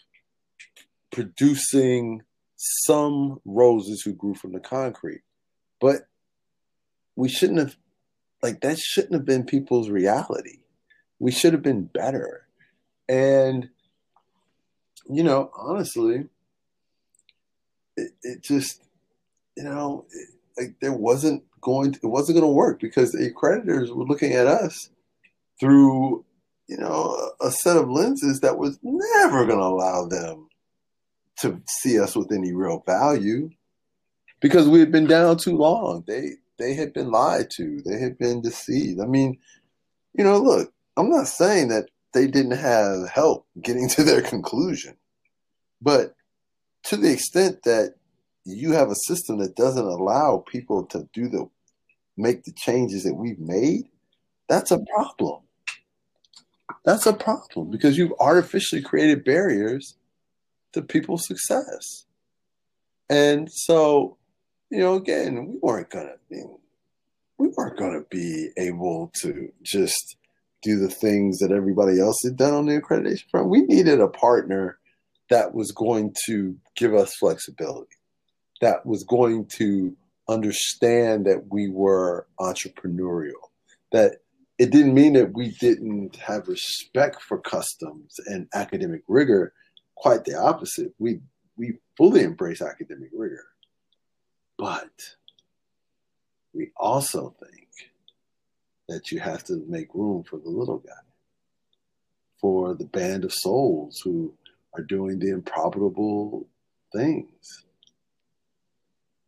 producing 1.12 2.22
some 2.64 3.42
roses 3.44 4.04
who 4.04 4.14
grew 4.14 4.36
from 4.36 4.52
the 4.52 4.60
concrete. 4.60 5.22
But 5.80 6.08
we 7.16 7.28
shouldn't 7.28 7.60
have, 7.60 7.76
like, 8.44 8.62
that 8.62 8.78
shouldn't 8.78 9.14
have 9.14 9.26
been 9.26 9.46
people's 9.46 9.90
reality. 9.90 10.60
We 11.20 11.32
should 11.32 11.54
have 11.54 11.64
been 11.64 11.86
better. 11.86 12.48
And, 13.10 13.70
you 15.10 15.24
know, 15.24 15.50
honestly, 15.58 16.26
it, 17.98 18.12
it 18.22 18.44
just, 18.44 18.84
you 19.58 19.64
know, 19.64 20.06
like 20.58 20.76
there 20.82 20.94
wasn't 20.94 21.44
going 21.62 21.94
to, 21.94 22.00
it 22.04 22.08
wasn't 22.08 22.38
going 22.38 22.48
to 22.48 22.54
work 22.54 22.80
because 22.80 23.12
the 23.12 23.32
creditors 23.32 23.92
were 23.92 24.06
looking 24.06 24.34
at 24.34 24.48
us 24.48 24.90
through 25.60 26.26
you 26.68 26.78
know 26.78 27.32
a 27.42 27.52
set 27.52 27.78
of 27.78 27.90
lenses 27.90 28.40
that 28.40 28.58
was 28.58 28.80
never 28.82 29.46
going 29.46 29.60
to 29.60 29.66
allow 29.66 30.06
them 30.06 30.48
to 31.42 31.62
see 31.68 32.00
us 32.00 32.16
with 32.16 32.32
any 32.32 32.54
real 32.54 32.84
value 32.86 33.50
because 34.40 34.68
we 34.68 34.80
had 34.80 34.92
been 34.92 35.08
down 35.08 35.38
too 35.38 35.56
long. 35.56 36.04
They 36.08 36.32
they 36.58 36.74
had 36.74 36.94
been 36.94 37.12
lied 37.12 37.50
to. 37.58 37.82
They 37.82 38.00
had 38.00 38.18
been 38.18 38.42
deceived. 38.42 39.00
I 39.00 39.06
mean 39.06 39.38
you 40.14 40.24
know 40.26 40.38
look 40.38 40.74
i'm 40.98 41.10
not 41.10 41.28
saying 41.28 41.70
that 41.70 41.86
they 42.14 42.28
didn't 42.28 42.58
have 42.58 43.08
help 43.10 43.48
getting 43.62 43.88
to 43.88 44.04
their 44.04 44.22
conclusion 44.22 44.96
but 45.82 46.16
to 46.84 46.98
the 46.98 47.12
extent 47.12 47.64
that 47.64 47.96
you 48.46 48.72
have 48.72 48.90
a 48.90 48.96
system 48.96 49.38
that 49.40 49.56
doesn't 49.56 49.86
allow 49.86 50.44
people 50.48 50.86
to 50.86 51.08
do 51.14 51.30
the 51.30 51.50
make 52.18 52.44
the 52.44 52.52
changes 52.52 53.04
that 53.04 53.16
we've 53.16 53.40
made, 53.40 53.84
that's 54.50 54.72
a 54.72 54.80
problem. 54.94 55.42
That's 56.84 57.06
a 57.06 57.14
problem 57.14 57.70
because 57.72 57.98
you've 57.98 58.14
artificially 58.20 58.82
created 58.82 59.24
barriers 59.24 59.96
to 60.74 60.82
people's 60.82 61.28
success. 61.28 62.06
And 63.10 63.52
so, 63.52 64.18
you 64.70 64.80
know, 64.80 64.96
again, 64.96 65.48
we 65.48 65.58
weren't 65.62 65.90
gonna 65.90 66.16
we 67.38 67.48
weren't 67.58 67.78
gonna 67.78 68.04
be 68.10 68.50
able 68.58 69.12
to 69.22 69.52
just 69.64 70.16
do 70.62 70.80
the 70.80 70.90
things 70.90 71.40
that 71.40 71.52
everybody 71.52 72.00
else 72.00 72.18
had 72.24 72.38
done 72.38 72.54
on 72.54 72.66
the 72.68 72.80
accreditation 72.80 73.30
front. 73.30 73.50
We 73.50 73.62
needed 73.62 74.00
a 74.00 74.08
partner 74.08 74.78
that 75.30 75.54
was 75.54 75.72
going 75.72 76.14
to 76.26 76.56
give 76.76 76.94
us 76.94 77.16
flexibility, 77.16 77.96
that 78.60 78.86
was 78.86 79.04
going 79.04 79.46
to 79.46 79.96
understand 80.30 81.26
that 81.26 81.46
we 81.50 81.70
were 81.70 82.28
entrepreneurial, 82.40 83.50
that 83.92 84.18
it 84.60 84.72
didn't 84.72 84.94
mean 84.94 85.14
that 85.14 85.34
we 85.34 85.50
didn't 85.60 86.16
have 86.18 86.48
respect 86.48 87.22
for 87.24 87.40
customs 87.40 88.20
and 88.28 88.48
academic 88.54 89.02
rigor. 89.08 89.54
Quite 90.02 90.26
the 90.26 90.36
opposite. 90.36 90.94
We 90.98 91.22
we 91.56 91.78
fully 91.96 92.24
embrace 92.24 92.60
academic 92.60 93.12
rigor. 93.14 93.46
But 94.58 94.90
we 96.54 96.72
also 96.76 97.36
think 97.40 97.68
that 98.90 99.12
you 99.12 99.20
have 99.20 99.44
to 99.44 99.64
make 99.68 99.94
room 99.94 100.24
for 100.24 100.40
the 100.40 100.50
little 100.50 100.80
guy, 100.80 100.92
for 102.40 102.74
the 102.74 102.86
band 102.86 103.26
of 103.26 103.32
souls 103.32 104.02
who 104.04 104.34
are 104.76 104.82
doing 104.82 105.20
the 105.20 105.30
improbable 105.30 106.48
things. 106.92 107.66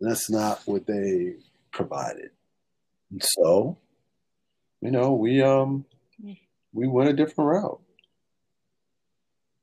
That's 0.01 0.27
not 0.31 0.63
what 0.65 0.87
they 0.87 1.35
provided. 1.71 2.31
And 3.11 3.21
so, 3.23 3.77
you 4.81 4.89
know, 4.89 5.13
we 5.13 5.43
um 5.43 5.85
we 6.73 6.87
went 6.87 7.11
a 7.11 7.13
different 7.13 7.51
route. 7.51 7.82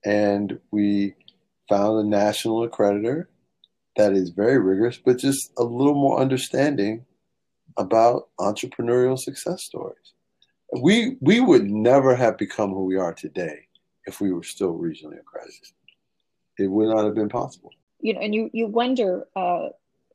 And 0.05 0.59
we 0.71 1.15
found 1.69 1.99
a 1.99 2.09
national 2.09 2.69
accreditor 2.69 3.27
that 3.97 4.13
is 4.13 4.31
very 4.31 4.59
rigorous, 4.59 4.99
but 4.99 5.19
just 5.19 5.53
a 5.59 5.65
little 5.65 5.95
more 5.95 6.21
understanding 6.21 7.05
about 7.77 8.29
entrepreneurial 8.39 9.19
success 9.19 9.65
stories. 9.65 10.15
We 10.81 11.17
we 11.21 11.41
would 11.41 11.71
never 11.71 12.15
have 12.15 12.39
become 12.39 12.71
who 12.71 12.85
we 12.85 12.97
are 12.97 13.13
today 13.13 13.67
if 14.07 14.21
we 14.21 14.33
were 14.33 14.43
still 14.43 14.75
regionally 14.75 15.19
accredited. 15.19 15.73
It 16.59 16.69
would 16.69 16.95
not 16.95 17.05
have 17.05 17.15
been 17.15 17.29
possible. 17.29 17.71
You 18.01 18.15
know, 18.15 18.21
and 18.21 18.35
you 18.35 18.51
you 18.53 18.67
wonder 18.67 19.27
uh, 19.35 19.69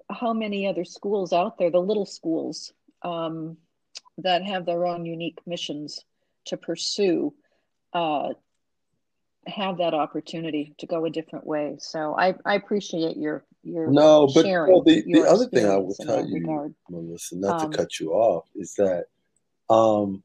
how 0.09 0.33
many 0.33 0.67
other 0.67 0.85
schools 0.85 1.33
out 1.33 1.57
there, 1.57 1.71
the 1.71 1.79
little 1.79 2.05
schools, 2.05 2.73
um, 3.01 3.57
that 4.17 4.43
have 4.43 4.65
their 4.65 4.85
own 4.85 5.05
unique 5.05 5.39
missions 5.45 6.05
to 6.45 6.57
pursue, 6.57 7.33
uh, 7.93 8.29
have 9.47 9.77
that 9.77 9.93
opportunity 9.93 10.73
to 10.79 10.87
go 10.87 11.05
a 11.05 11.09
different 11.09 11.45
way. 11.45 11.75
So 11.79 12.15
I, 12.17 12.35
I 12.45 12.55
appreciate 12.55 13.17
your 13.17 13.45
your 13.63 13.89
no, 13.89 14.27
but 14.33 14.45
sharing 14.45 14.73
well, 14.73 14.83
the, 14.83 15.03
the 15.05 15.21
other 15.21 15.47
thing 15.47 15.65
I 15.65 15.77
will 15.77 15.95
tell 15.95 16.25
you, 16.25 16.35
regard. 16.35 16.73
Melissa, 16.89 17.37
not 17.37 17.61
Um, 17.61 17.71
to 17.71 17.77
cut 17.77 17.99
you 17.99 18.13
off, 18.13 18.45
is 18.55 18.73
that 18.75 19.05
um, 19.69 20.23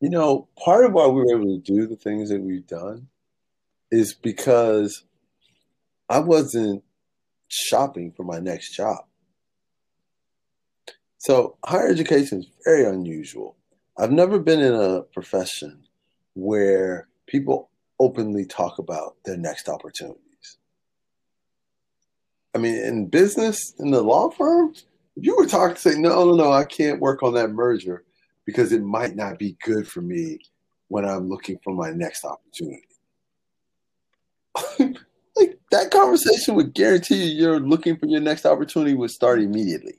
you 0.00 0.10
know 0.10 0.48
part 0.62 0.84
of 0.84 0.92
why 0.92 1.06
we 1.06 1.22
were 1.22 1.36
able 1.36 1.58
to 1.58 1.62
do 1.62 1.86
the 1.86 1.96
things 1.96 2.30
that 2.30 2.40
we've 2.40 2.66
done 2.66 3.08
is 3.90 4.14
because 4.14 5.04
I 6.08 6.20
wasn't 6.20 6.84
shopping 7.48 8.12
for 8.12 8.24
my 8.24 8.38
next 8.38 8.74
job. 8.74 9.04
So 11.18 11.56
higher 11.64 11.88
education 11.88 12.40
is 12.40 12.50
very 12.64 12.84
unusual. 12.84 13.56
I've 13.96 14.12
never 14.12 14.38
been 14.38 14.60
in 14.60 14.74
a 14.74 15.02
profession 15.02 15.84
where 16.34 17.08
people 17.26 17.67
openly 18.00 18.44
talk 18.44 18.78
about 18.78 19.16
their 19.24 19.36
next 19.36 19.68
opportunities. 19.68 20.18
I 22.54 22.58
mean, 22.58 22.76
in 22.76 23.06
business, 23.06 23.74
in 23.78 23.90
the 23.90 24.02
law 24.02 24.30
firm, 24.30 24.74
if 25.16 25.24
you 25.24 25.36
were 25.36 25.46
talking 25.46 25.74
to 25.74 25.80
say, 25.80 25.98
no, 25.98 26.24
no, 26.24 26.34
no, 26.36 26.52
I 26.52 26.64
can't 26.64 27.00
work 27.00 27.22
on 27.22 27.34
that 27.34 27.50
merger 27.50 28.04
because 28.46 28.72
it 28.72 28.82
might 28.82 29.14
not 29.14 29.38
be 29.38 29.56
good 29.62 29.86
for 29.86 30.00
me 30.00 30.38
when 30.88 31.04
I'm 31.04 31.28
looking 31.28 31.58
for 31.62 31.74
my 31.74 31.90
next 31.90 32.24
opportunity. 32.24 32.84
like 35.36 35.58
that 35.70 35.90
conversation 35.90 36.54
would 36.54 36.74
guarantee 36.74 37.24
you 37.24 37.42
you're 37.42 37.60
looking 37.60 37.96
for 37.96 38.06
your 38.06 38.20
next 38.20 38.46
opportunity 38.46 38.94
would 38.94 39.10
start 39.10 39.40
immediately. 39.40 39.98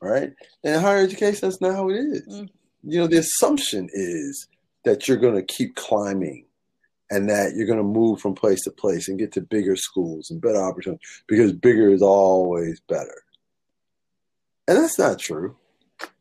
Right? 0.00 0.32
And 0.64 0.74
in 0.74 0.80
higher 0.80 1.02
education, 1.02 1.48
that's 1.48 1.60
not 1.60 1.74
how 1.74 1.88
it 1.88 1.94
is. 1.94 2.28
Mm. 2.28 2.48
You 2.84 3.00
know, 3.00 3.06
the 3.06 3.18
assumption 3.18 3.88
is 3.92 4.48
that 4.84 5.06
you're 5.06 5.16
going 5.16 5.34
to 5.34 5.54
keep 5.54 5.76
climbing 5.76 6.46
and 7.10 7.28
that 7.28 7.54
you're 7.54 7.66
going 7.66 7.78
to 7.78 7.84
move 7.84 8.20
from 8.20 8.34
place 8.34 8.62
to 8.62 8.70
place 8.70 9.08
and 9.08 9.18
get 9.18 9.32
to 9.32 9.40
bigger 9.40 9.76
schools 9.76 10.30
and 10.30 10.40
better 10.40 10.62
opportunities 10.62 11.22
because 11.26 11.52
bigger 11.52 11.90
is 11.90 12.02
always 12.02 12.80
better. 12.80 13.22
And 14.66 14.78
that's 14.78 14.98
not 14.98 15.18
true. 15.18 15.56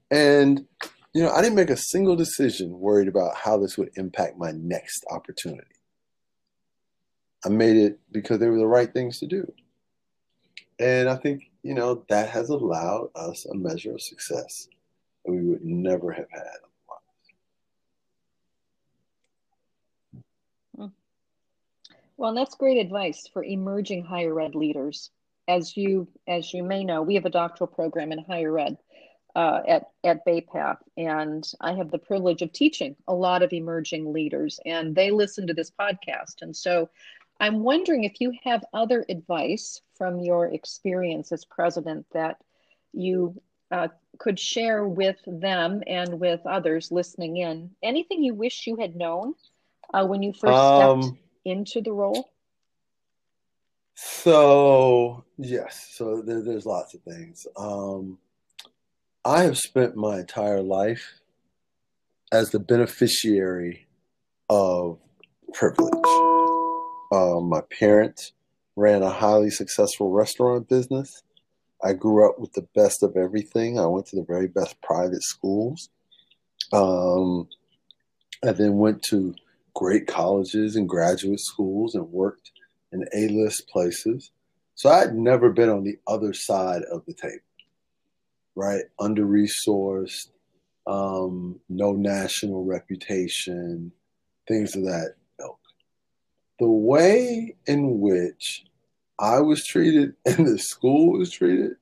And, 0.09 0.65
you 1.13 1.23
know, 1.23 1.31
I 1.31 1.41
didn't 1.41 1.55
make 1.55 1.69
a 1.69 1.77
single 1.77 2.15
decision 2.15 2.79
worried 2.79 3.07
about 3.07 3.35
how 3.37 3.57
this 3.57 3.77
would 3.77 3.91
impact 3.95 4.37
my 4.37 4.51
next 4.51 5.05
opportunity. 5.09 5.63
I 7.45 7.49
made 7.49 7.77
it 7.77 7.99
because 8.11 8.39
they 8.39 8.49
were 8.49 8.57
the 8.57 8.67
right 8.67 8.91
things 8.91 9.19
to 9.19 9.27
do. 9.27 9.51
And 10.79 11.07
I 11.07 11.15
think, 11.15 11.49
you 11.63 11.73
know, 11.73 12.03
that 12.09 12.29
has 12.29 12.49
allowed 12.49 13.09
us 13.15 13.45
a 13.45 13.55
measure 13.55 13.93
of 13.93 14.01
success 14.01 14.67
that 15.23 15.31
we 15.31 15.41
would 15.41 15.63
never 15.63 16.11
have 16.11 16.29
had. 16.31 16.70
Well, 22.21 22.35
that's 22.35 22.53
great 22.53 22.77
advice 22.77 23.27
for 23.33 23.43
emerging 23.43 24.05
higher 24.05 24.39
ed 24.39 24.53
leaders. 24.53 25.09
As 25.47 25.75
you 25.75 26.07
as 26.27 26.53
you 26.53 26.61
may 26.61 26.83
know, 26.83 27.01
we 27.01 27.15
have 27.15 27.25
a 27.25 27.31
doctoral 27.31 27.67
program 27.67 28.11
in 28.11 28.19
higher 28.19 28.59
ed 28.59 28.77
uh, 29.35 29.61
at 29.67 29.89
at 30.03 30.23
Bay 30.23 30.41
Path, 30.41 30.77
and 30.95 31.51
I 31.59 31.73
have 31.73 31.89
the 31.89 31.97
privilege 31.97 32.43
of 32.43 32.53
teaching 32.53 32.95
a 33.07 33.15
lot 33.15 33.41
of 33.41 33.51
emerging 33.53 34.13
leaders, 34.13 34.59
and 34.67 34.93
they 34.93 35.09
listen 35.09 35.47
to 35.47 35.55
this 35.55 35.71
podcast. 35.71 36.43
And 36.43 36.55
so, 36.55 36.91
I'm 37.39 37.63
wondering 37.63 38.03
if 38.03 38.21
you 38.21 38.33
have 38.43 38.63
other 38.71 39.03
advice 39.09 39.81
from 39.95 40.19
your 40.19 40.45
experience 40.45 41.31
as 41.31 41.43
president 41.43 42.05
that 42.11 42.37
you 42.93 43.41
uh, 43.71 43.87
could 44.19 44.39
share 44.39 44.87
with 44.87 45.17
them 45.25 45.81
and 45.87 46.19
with 46.19 46.45
others 46.45 46.91
listening 46.91 47.37
in. 47.37 47.71
Anything 47.81 48.23
you 48.23 48.35
wish 48.35 48.67
you 48.67 48.75
had 48.75 48.95
known 48.95 49.33
uh, 49.91 50.05
when 50.05 50.21
you 50.21 50.33
first 50.33 50.67
stepped 50.75 51.07
Um, 51.07 51.17
into 51.45 51.81
the 51.81 51.91
role? 51.91 52.31
So 53.95 55.23
yes, 55.37 55.89
so 55.93 56.21
there, 56.21 56.41
there's 56.41 56.65
lots 56.65 56.93
of 56.93 57.01
things. 57.01 57.45
Um, 57.57 58.17
I 59.23 59.43
have 59.43 59.57
spent 59.57 59.95
my 59.95 60.19
entire 60.19 60.61
life 60.61 61.21
as 62.31 62.49
the 62.49 62.59
beneficiary 62.59 63.87
of 64.49 64.97
privilege. 65.53 65.91
Um, 67.11 67.49
my 67.49 67.61
parents 67.77 68.33
ran 68.75 69.03
a 69.03 69.09
highly 69.09 69.49
successful 69.49 70.11
restaurant 70.11 70.69
business. 70.69 71.23
I 71.83 71.93
grew 71.93 72.27
up 72.27 72.39
with 72.39 72.53
the 72.53 72.67
best 72.73 73.03
of 73.03 73.17
everything. 73.17 73.79
I 73.79 73.85
went 73.85 74.07
to 74.07 74.15
the 74.15 74.25
very 74.25 74.47
best 74.47 74.81
private 74.81 75.23
schools. 75.23 75.89
Um, 76.71 77.47
I 78.43 78.51
then 78.53 78.77
went 78.77 79.03
to 79.03 79.35
great 79.73 80.07
colleges 80.07 80.75
and 80.75 80.87
graduate 80.87 81.39
schools 81.39 81.95
and 81.95 82.11
worked 82.11 82.51
in 82.91 83.05
A-list 83.13 83.67
places. 83.69 84.31
So 84.75 84.89
I'd 84.89 85.15
never 85.15 85.51
been 85.51 85.69
on 85.69 85.83
the 85.83 85.97
other 86.07 86.33
side 86.33 86.83
of 86.83 87.05
the 87.05 87.13
table, 87.13 87.39
right? 88.55 88.83
Under 88.99 89.25
resourced, 89.25 90.29
um, 90.87 91.59
no 91.69 91.93
national 91.93 92.65
reputation, 92.65 93.91
things 94.47 94.75
of 94.75 94.83
that 94.83 95.15
ilk. 95.39 95.59
The 96.59 96.67
way 96.67 97.55
in 97.65 97.99
which 97.99 98.65
I 99.19 99.39
was 99.39 99.65
treated 99.65 100.15
and 100.25 100.47
the 100.47 100.57
school 100.57 101.17
was 101.17 101.31
treated 101.31 101.73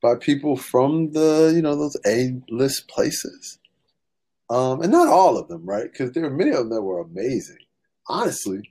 by 0.00 0.14
people 0.14 0.56
from 0.56 1.10
the, 1.12 1.52
you 1.54 1.62
know, 1.62 1.74
those 1.74 1.96
A 2.06 2.40
list 2.48 2.86
places. 2.88 3.58
Um, 4.48 4.82
and 4.82 4.92
not 4.92 5.08
all 5.08 5.36
of 5.36 5.48
them, 5.48 5.64
right? 5.64 5.90
Because 5.90 6.12
there 6.12 6.22
were 6.22 6.30
many 6.30 6.50
of 6.50 6.58
them 6.58 6.70
that 6.70 6.82
were 6.82 7.00
amazing. 7.00 7.58
Honestly, 8.08 8.62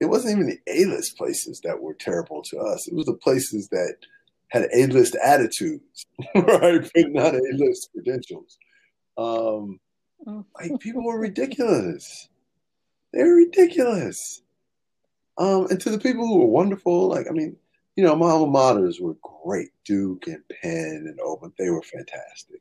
it 0.00 0.06
wasn't 0.06 0.32
even 0.32 0.46
the 0.46 0.58
A 0.66 0.86
list 0.86 1.16
places 1.18 1.60
that 1.64 1.80
were 1.80 1.94
terrible 1.94 2.42
to 2.42 2.58
us. 2.58 2.88
It 2.88 2.94
was 2.94 3.06
the 3.06 3.14
places 3.14 3.68
that 3.68 3.96
had 4.48 4.68
A 4.74 4.86
list 4.86 5.16
attitudes, 5.22 6.06
right? 6.34 6.90
But 6.94 7.10
not 7.10 7.34
A 7.34 7.42
list 7.52 7.90
credentials. 7.92 8.56
Um, 9.18 9.78
mm. 10.26 10.44
like 10.58 10.80
people 10.80 11.04
were 11.04 11.20
ridiculous. 11.20 12.28
They're 13.12 13.34
ridiculous. 13.34 14.42
Um, 15.36 15.66
and 15.70 15.80
to 15.80 15.90
the 15.90 15.98
people 15.98 16.26
who 16.26 16.38
were 16.38 16.46
wonderful, 16.46 17.08
like 17.08 17.26
I 17.28 17.32
mean, 17.32 17.56
you 17.96 18.04
know, 18.04 18.16
my 18.16 18.30
alma 18.30 18.58
maters 18.58 19.00
were 19.00 19.16
great. 19.44 19.68
Duke 19.84 20.26
and 20.26 20.42
Penn 20.48 21.04
and 21.06 21.18
Oberlin, 21.20 21.52
they 21.58 21.68
were 21.70 21.82
fantastic. 21.82 22.60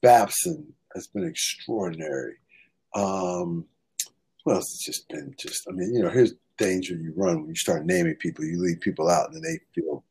Babson 0.00 0.72
has 0.94 1.06
been 1.06 1.24
extraordinary. 1.24 2.34
Um, 2.94 3.66
else 4.48 4.72
has 4.72 4.80
just 4.80 5.08
been 5.08 5.34
just? 5.38 5.68
I 5.68 5.72
mean, 5.72 5.94
you 5.94 6.02
know, 6.02 6.10
here's 6.10 6.34
danger 6.58 6.94
you 6.94 7.12
run 7.16 7.40
when 7.40 7.48
you 7.48 7.54
start 7.54 7.86
naming 7.86 8.14
people. 8.16 8.44
You 8.44 8.60
leave 8.60 8.80
people 8.80 9.08
out, 9.08 9.32
and 9.32 9.42
they 9.42 9.60
feel. 9.74 10.04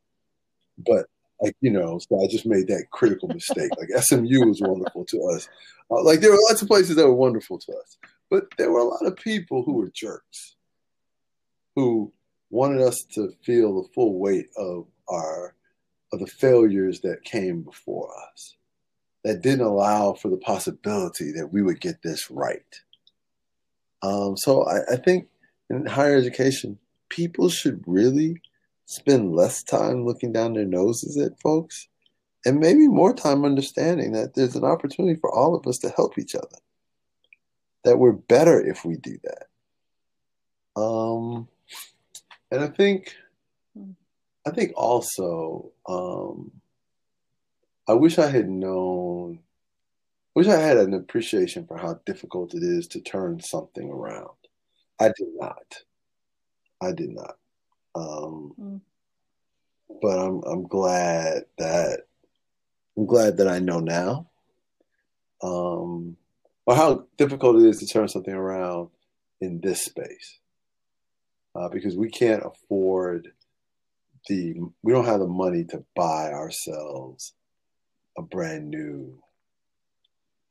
But 0.78 1.08
like 1.42 1.56
you 1.62 1.72
know, 1.72 2.00
so 2.00 2.24
I 2.24 2.28
just 2.28 2.46
made 2.46 2.68
that 2.68 2.88
critical 2.92 3.28
mistake. 3.28 3.72
like 3.78 4.04
SMU 4.04 4.48
was 4.48 4.62
wonderful 4.62 5.06
to 5.06 5.24
us. 5.36 5.50
Uh, 5.90 6.04
like 6.04 6.22
there 6.22 6.32
were 6.32 6.40
lots 6.50 6.62
of 6.62 6.68
places 6.68 6.96
that 6.96 7.08
were 7.08 7.14
wonderful 7.14 7.58
to 7.60 7.74
us, 7.74 7.98
but 8.30 8.46
there 8.58 8.72
were 8.72 8.80
a 8.80 8.86
lot 8.86 9.06
of 9.06 9.16
people 9.18 9.64
who 9.64 9.74
were 9.74 9.90
jerks, 9.94 10.56
who 11.76 12.12
wanted 12.50 12.82
us 12.82 13.04
to 13.14 13.34
feel 13.44 13.82
the 13.82 13.90
full 13.90 14.20
weight 14.20 14.48
of 14.58 14.88
our 15.10 15.56
of 16.14 16.20
the 16.20 16.28
failures 16.28 17.00
that 17.02 17.24
came 17.24 17.62
before 17.62 18.12
us 18.32 18.56
that 19.24 19.42
didn't 19.42 19.66
allow 19.66 20.14
for 20.14 20.30
the 20.30 20.38
possibility 20.38 21.32
that 21.32 21.52
we 21.54 21.62
would 21.62 21.80
get 21.80 22.02
this 22.02 22.30
right. 22.32 22.82
Um, 24.02 24.36
so 24.36 24.64
I, 24.64 24.94
I 24.94 24.96
think 24.96 25.28
in 25.70 25.86
higher 25.86 26.16
education, 26.16 26.80
people 27.10 27.50
should 27.50 27.84
really 27.86 28.42
spend 28.86 29.36
less 29.36 29.64
time 29.64 30.06
looking 30.06 30.34
down 30.34 30.54
their 30.54 30.66
noses 30.66 31.18
at 31.18 31.40
folks 31.40 31.88
and 32.46 32.60
maybe 32.60 32.88
more 32.88 33.14
time 33.14 33.46
understanding 33.46 34.14
that 34.14 34.34
there's 34.34 34.56
an 34.56 34.64
opportunity 34.64 35.20
for 35.20 35.34
all 35.34 35.56
of 35.56 35.68
us 35.68 35.78
to 35.80 35.90
help 35.90 36.18
each 36.18 36.36
other. 36.36 36.58
That 37.84 38.00
we're 38.00 38.12
better 38.14 38.62
if 38.62 38.84
we 38.84 38.98
do 38.98 39.18
that. 39.24 40.82
Um, 40.82 41.48
and 42.52 42.64
I 42.64 42.68
think, 42.68 43.16
I 44.46 44.52
think 44.52 44.74
also, 44.76 45.72
um, 45.88 46.52
I 47.92 47.94
wish 47.94 48.18
I 48.18 48.30
had 48.30 48.50
known, 48.50 49.40
I 50.34 50.40
wish 50.40 50.48
I 50.48 50.56
had 50.56 50.78
an 50.78 50.94
appreciation 50.94 51.66
for 51.68 51.76
how 51.76 52.00
difficult 52.06 52.54
it 52.54 52.64
is 52.64 52.88
to 52.88 53.02
turn 53.02 53.42
something 53.42 53.90
around. 53.90 54.30
I 54.98 55.08
did 55.08 55.28
not. 55.36 55.76
I 56.82 56.94
did 56.94 57.10
not. 57.10 57.36
Um, 57.94 58.54
mm. 58.58 58.82
But 60.02 60.20
I'm 60.20 60.42
I'm 60.44 60.64
glad 60.64 61.44
that 61.58 62.04
I'm 62.96 63.06
glad 63.08 63.36
that 63.36 63.50
I 63.50 63.60
know 63.60 63.82
now. 63.82 64.30
Um, 65.44 66.16
or 66.66 66.76
how 66.76 67.08
difficult 67.18 67.62
it 67.62 67.68
is 67.68 67.80
to 67.80 67.88
turn 67.88 68.08
something 68.08 68.34
around 68.34 68.88
in 69.42 69.60
this 69.60 69.84
space 69.84 70.40
uh, 71.56 71.68
because 71.68 71.98
we 71.98 72.10
can't 72.10 72.46
afford 72.46 73.34
the 74.30 74.62
we 74.82 74.94
don't 74.94 75.04
have 75.04 75.20
the 75.20 75.28
money 75.28 75.66
to 75.66 75.84
buy 75.94 76.32
ourselves 76.32 77.34
a 78.18 78.22
brand 78.22 78.70
new 78.70 79.22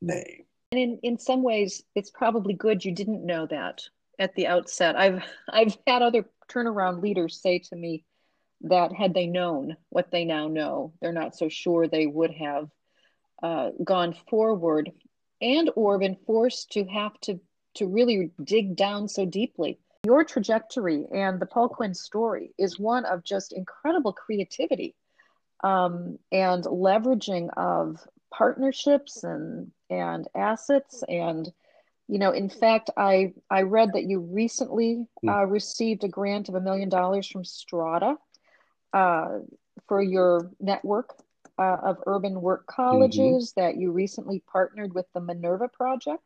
name. 0.01 0.45
And 0.73 0.81
in, 0.81 0.99
in 1.03 1.19
some 1.19 1.43
ways, 1.43 1.83
it's 1.95 2.11
probably 2.11 2.55
good 2.55 2.85
you 2.85 2.93
didn't 2.93 3.25
know 3.25 3.47
that 3.47 3.83
at 4.19 4.35
the 4.35 4.47
outset. 4.47 4.97
I've 4.97 5.23
I've 5.49 5.77
had 5.87 6.03
other 6.03 6.29
turnaround 6.49 7.03
leaders 7.03 7.41
say 7.41 7.59
to 7.59 7.77
me 7.77 8.05
that 8.63 8.93
had 8.93 9.15
they 9.15 9.27
known 9.27 9.77
what 9.89 10.11
they 10.11 10.25
now 10.25 10.49
know, 10.49 10.93
they're 11.01 11.13
not 11.13 11.37
so 11.37 11.49
sure 11.49 11.89
they 11.89 12.07
would 12.07 12.33
have 12.33 12.69
uh, 13.43 13.71
gone 13.83 14.15
forward 14.29 14.93
and 15.41 15.71
or 15.75 15.99
been 15.99 16.17
forced 16.27 16.73
to 16.73 16.85
have 16.85 17.19
to 17.21 17.41
to 17.75 17.87
really 17.87 18.31
dig 18.45 18.77
down 18.77 19.09
so 19.09 19.25
deeply 19.25 19.79
your 20.05 20.25
trajectory 20.25 21.07
and 21.13 21.41
the 21.41 21.47
Paul 21.47 21.69
Quinn 21.69 21.95
story 21.95 22.53
is 22.59 22.79
one 22.79 23.05
of 23.05 23.23
just 23.23 23.53
incredible 23.53 24.13
creativity 24.13 24.95
um, 25.63 26.19
and 26.33 26.65
leveraging 26.65 27.51
of 27.57 28.07
partnerships 28.33 29.25
and 29.25 29.71
and 29.91 30.29
assets 30.37 31.03
and 31.09 31.53
you 32.07 32.19
know 32.19 32.31
in 32.31 32.49
fact 32.49 32.89
i 32.97 33.33
i 33.51 33.63
read 33.63 33.91
that 33.93 34.05
you 34.05 34.21
recently 34.21 35.05
hmm. 35.21 35.29
uh, 35.29 35.45
received 35.45 36.05
a 36.05 36.09
grant 36.09 36.49
of 36.49 36.55
a 36.55 36.61
million 36.61 36.89
dollars 36.89 37.27
from 37.27 37.45
Strada 37.45 38.17
uh, 38.93 39.39
for 39.89 40.01
your 40.01 40.51
network 40.61 41.17
uh, 41.59 41.77
of 41.83 41.99
urban 42.07 42.41
work 42.41 42.67
colleges 42.67 43.53
mm-hmm. 43.53 43.61
that 43.61 43.77
you 43.77 43.91
recently 43.91 44.43
partnered 44.51 44.95
with 44.95 45.07
the 45.13 45.21
minerva 45.21 45.69
project 45.69 46.23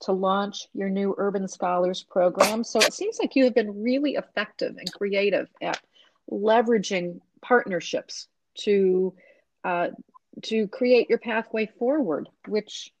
to 0.00 0.12
launch 0.12 0.66
your 0.72 0.88
new 0.88 1.14
Urban 1.18 1.46
Scholars 1.46 2.02
program. 2.02 2.64
So 2.64 2.80
it 2.80 2.94
seems 2.94 3.18
like 3.18 3.36
you 3.36 3.44
have 3.44 3.54
been 3.54 3.82
really 3.82 4.14
effective 4.14 4.76
and 4.78 4.92
creative 4.92 5.48
at 5.60 5.78
leveraging 6.30 7.20
partnerships 7.42 8.28
to 8.64 9.14
uh, 9.64 9.88
to 10.42 10.68
create 10.68 11.08
your 11.08 11.18
pathway 11.18 11.66
forward, 11.78 12.28
which 12.46 12.92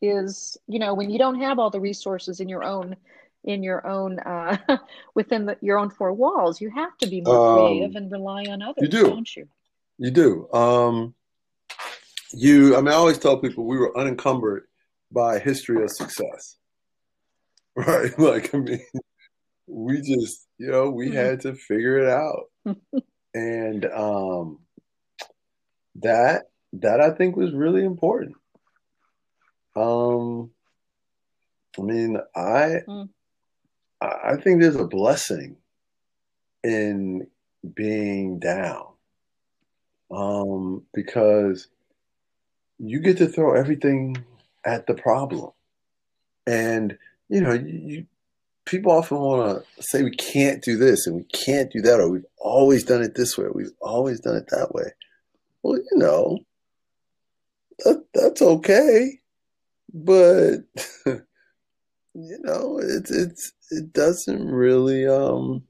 is 0.00 0.56
you 0.66 0.78
know 0.78 0.94
when 0.94 1.10
you 1.10 1.18
don't 1.18 1.40
have 1.40 1.58
all 1.58 1.70
the 1.70 1.80
resources 1.80 2.40
in 2.40 2.48
your 2.48 2.64
own 2.64 2.96
in 3.44 3.62
your 3.62 3.86
own 3.86 4.18
uh, 4.20 4.56
within 5.14 5.46
the, 5.46 5.56
your 5.60 5.78
own 5.78 5.90
four 5.90 6.12
walls, 6.12 6.60
you 6.60 6.70
have 6.70 6.96
to 6.98 7.06
be 7.06 7.20
more 7.20 7.58
um, 7.58 7.66
creative 7.66 7.96
and 7.96 8.10
rely 8.10 8.44
on 8.44 8.62
others. 8.62 8.82
You 8.82 8.88
do, 8.88 9.02
don't 9.04 9.36
you? 9.36 9.48
You 9.98 10.10
do. 10.10 10.52
Um, 10.52 11.14
you. 12.32 12.76
I 12.76 12.80
mean, 12.80 12.88
I 12.88 12.96
always 12.96 13.18
tell 13.18 13.38
people 13.38 13.64
we 13.64 13.78
were 13.78 13.96
unencumbered 13.96 14.64
by 15.10 15.38
history 15.38 15.82
of 15.82 15.90
success. 15.90 16.56
Right? 17.76 18.10
Like, 18.18 18.52
I 18.52 18.58
mean, 18.58 18.80
we 19.68 20.00
just, 20.00 20.48
you 20.58 20.66
know, 20.66 20.90
we 20.90 21.06
mm-hmm. 21.06 21.14
had 21.14 21.42
to 21.42 21.54
figure 21.54 21.98
it 21.98 22.08
out. 22.08 22.46
and 23.34 23.84
um 23.84 24.58
that 26.02 26.50
that 26.74 27.00
I 27.00 27.10
think 27.10 27.36
was 27.36 27.52
really 27.52 27.84
important. 27.84 28.36
Um 29.76 30.50
I 31.78 31.82
mean, 31.82 32.18
I 32.34 32.82
mm. 32.86 33.08
I 34.00 34.36
think 34.36 34.60
there's 34.60 34.76
a 34.76 34.86
blessing 34.86 35.56
in 36.62 37.26
being 37.74 38.38
down. 38.38 38.86
Um 40.10 40.82
because 40.92 41.68
you 42.78 43.00
get 43.00 43.18
to 43.18 43.26
throw 43.26 43.54
everything 43.54 44.16
at 44.64 44.86
the 44.86 44.94
problem. 44.94 45.50
And, 46.46 46.96
you 47.28 47.40
know, 47.40 47.52
you, 47.52 48.06
people 48.64 48.92
often 48.92 49.18
want 49.18 49.64
to 49.76 49.82
say 49.82 50.02
we 50.02 50.14
can't 50.14 50.62
do 50.62 50.76
this 50.76 51.06
and 51.06 51.16
we 51.16 51.24
can't 51.24 51.72
do 51.72 51.80
that, 51.82 52.00
or 52.00 52.08
we've 52.08 52.26
always 52.38 52.84
done 52.84 53.02
it 53.02 53.14
this 53.14 53.36
way, 53.36 53.46
or 53.46 53.52
we've 53.52 53.72
always 53.80 54.20
done 54.20 54.36
it 54.36 54.48
that 54.50 54.72
way. 54.74 54.92
Well, 55.68 55.80
you 55.90 55.98
know, 55.98 56.38
that, 57.84 58.02
that's 58.14 58.40
okay, 58.40 59.20
but 59.92 60.60
you 61.06 61.24
know, 62.14 62.80
it's 62.82 63.10
it's 63.10 63.52
it 63.70 63.92
doesn't 63.92 64.50
really 64.50 65.06
um 65.06 65.64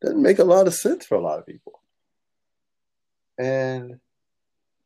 doesn't 0.00 0.22
make 0.22 0.38
a 0.38 0.44
lot 0.44 0.68
of 0.68 0.74
sense 0.74 1.04
for 1.04 1.16
a 1.16 1.20
lot 1.20 1.40
of 1.40 1.46
people, 1.46 1.80
and 3.36 3.98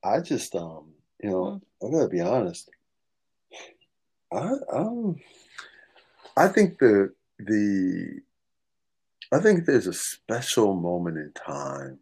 I 0.03 0.21
just 0.21 0.57
um 0.57 0.95
you 1.23 1.29
know 1.29 1.61
mm. 1.83 1.87
I 1.87 1.93
gotta 1.93 2.09
be 2.09 2.23
honest. 2.23 2.71
I 4.33 4.53
um, 4.73 5.17
I 6.39 6.49
think 6.49 6.79
the 6.79 7.13
the 7.39 8.21
I 9.31 9.41
think 9.41 9.67
there's 9.67 9.87
a 9.87 9.93
special 9.93 10.75
moment 10.75 11.19
in 11.19 11.33
time 11.33 11.99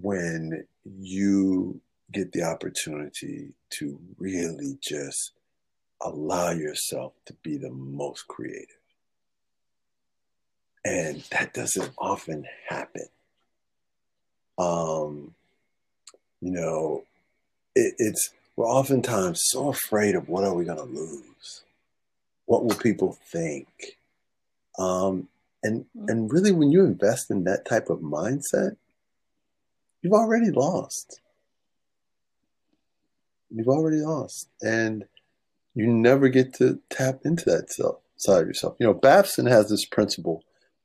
when 0.00 0.66
you 0.84 1.80
get 2.12 2.32
the 2.32 2.42
opportunity 2.42 3.52
to 3.70 3.98
really 4.18 4.78
just 4.80 5.32
allow 6.00 6.50
yourself 6.50 7.12
to 7.26 7.32
be 7.42 7.56
the 7.56 7.70
most 7.70 8.26
creative. 8.28 8.68
And 10.84 11.22
that 11.30 11.54
doesn't 11.54 11.92
often 11.96 12.44
happen. 12.68 13.06
Um, 14.58 15.34
you 16.40 16.50
know, 16.50 17.04
it, 17.74 17.94
it's 17.98 18.30
we're 18.56 18.66
oftentimes 18.66 19.40
so 19.44 19.68
afraid 19.68 20.14
of 20.14 20.28
what 20.28 20.44
are 20.44 20.54
we 20.54 20.64
going 20.64 20.78
to 20.78 20.84
lose? 20.84 21.62
What 22.46 22.64
will 22.64 22.76
people 22.76 23.16
think? 23.30 23.68
Um, 24.78 25.28
And 25.64 25.84
mm-hmm. 25.96 26.08
and 26.08 26.32
really 26.32 26.52
when 26.52 26.72
you 26.72 26.84
invest 26.84 27.30
in 27.30 27.44
that 27.44 27.64
type 27.64 27.88
of 27.88 28.00
mindset, 28.00 28.76
you've 30.02 30.12
already 30.12 30.50
lost. 30.50 31.20
You've 33.50 33.68
already 33.68 33.98
lost. 33.98 34.48
And 34.60 35.04
you 35.74 35.86
never 35.86 36.28
get 36.28 36.54
to 36.54 36.80
tap 36.90 37.20
into 37.24 37.44
that 37.46 37.70
self, 37.70 38.00
side 38.16 38.42
of 38.42 38.48
yourself. 38.48 38.76
You 38.78 38.86
know, 38.86 38.94
Babson 38.94 39.46
has 39.46 39.70
this 39.70 39.86
principle 39.86 40.44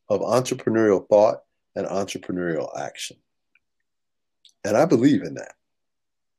of 0.10 0.22
entrepreneurial 0.22 1.08
thought 1.08 1.44
and 1.76 1.86
entrepreneurial 1.88 2.70
action. 2.80 3.18
And 4.64 4.78
I 4.78 4.86
believe 4.86 5.24
in 5.24 5.36
that. 5.36 5.54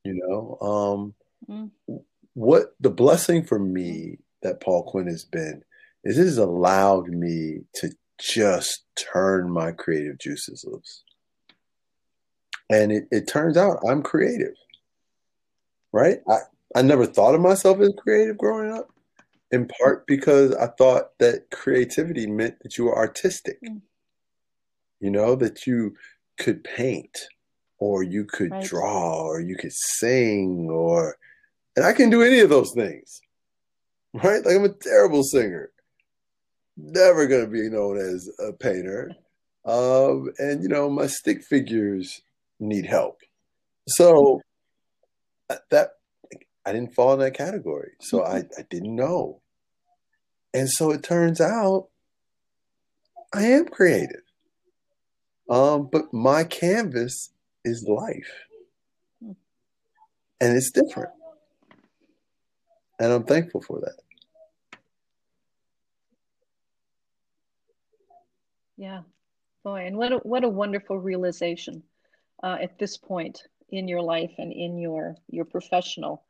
You 0.03 0.15
know, 0.15 0.57
um, 0.61 1.13
mm. 1.49 2.01
what 2.33 2.75
the 2.79 2.89
blessing 2.89 3.43
for 3.43 3.59
me 3.59 4.17
that 4.41 4.61
Paul 4.61 4.83
Quinn 4.83 5.07
has 5.07 5.25
been 5.25 5.63
is 6.03 6.17
it 6.17 6.23
has 6.23 6.37
allowed 6.37 7.09
me 7.09 7.61
to 7.75 7.91
just 8.17 8.83
turn 8.95 9.51
my 9.51 9.71
creative 9.71 10.17
juices 10.17 10.65
loose. 10.67 11.03
And 12.69 12.91
it, 12.91 13.07
it 13.11 13.27
turns 13.27 13.57
out 13.57 13.79
I'm 13.87 14.03
creative. 14.03 14.55
Right? 15.91 16.19
I, 16.29 16.39
I 16.75 16.81
never 16.81 17.05
thought 17.05 17.35
of 17.35 17.41
myself 17.41 17.79
as 17.79 17.93
creative 17.97 18.37
growing 18.37 18.71
up, 18.71 18.91
in 19.51 19.67
part 19.67 20.05
because 20.05 20.53
I 20.55 20.67
thought 20.67 21.17
that 21.17 21.49
creativity 21.49 22.27
meant 22.27 22.59
that 22.61 22.77
you 22.77 22.85
were 22.85 22.97
artistic. 22.97 23.59
Mm. 23.63 23.81
You 24.99 25.11
know, 25.11 25.35
that 25.35 25.65
you 25.65 25.95
could 26.37 26.63
paint 26.63 27.27
or 27.79 28.03
you 28.03 28.25
could 28.25 28.51
right. 28.51 28.63
draw 28.63 29.23
or 29.23 29.39
you 29.39 29.55
could 29.55 29.73
sing 29.73 30.69
or 30.69 31.17
and 31.75 31.85
I 31.85 31.93
can 31.93 32.09
do 32.09 32.21
any 32.21 32.39
of 32.39 32.49
those 32.49 32.73
things. 32.73 33.21
Right? 34.11 34.43
Like 34.43 34.55
I'm 34.55 34.65
a 34.65 34.69
terrible 34.69 35.23
singer. 35.23 35.71
Never 36.75 37.27
gonna 37.27 37.47
be 37.47 37.69
known 37.69 37.97
as 37.97 38.29
a 38.39 38.51
painter. 38.51 39.11
Um, 39.65 40.31
and 40.39 40.63
you 40.63 40.67
know, 40.67 40.89
my 40.89 41.07
stick 41.07 41.43
figures 41.43 42.21
need 42.59 42.85
help. 42.85 43.19
So 43.87 44.41
uh, 45.49 45.55
that 45.71 45.91
I 46.65 46.73
didn't 46.73 46.93
fall 46.93 47.13
in 47.13 47.19
that 47.19 47.33
category. 47.33 47.91
So 48.01 48.23
I, 48.23 48.37
I 48.37 48.63
didn't 48.69 48.95
know. 48.95 49.41
And 50.53 50.69
so 50.69 50.91
it 50.91 51.03
turns 51.03 51.41
out 51.41 51.87
I 53.33 53.43
am 53.43 53.65
creative. 53.65 54.21
Um, 55.49 55.89
but 55.91 56.13
my 56.13 56.43
canvas 56.43 57.31
is 57.65 57.87
life. 57.87 58.45
And 60.41 60.55
it's 60.55 60.71
different. 60.71 61.11
And 62.99 63.11
I'm 63.11 63.23
thankful 63.23 63.61
for 63.61 63.79
that. 63.81 63.97
Yeah. 68.77 69.01
Boy, 69.63 69.85
and 69.85 69.97
what 69.97 70.13
a, 70.13 70.17
what 70.17 70.43
a 70.43 70.49
wonderful 70.49 70.97
realization 70.97 71.83
uh, 72.43 72.57
at 72.61 72.77
this 72.79 72.97
point 72.97 73.43
in 73.69 73.87
your 73.87 74.01
life 74.01 74.31
and 74.37 74.51
in 74.51 74.77
your 74.77 75.15
your 75.29 75.45
professional 75.45 76.23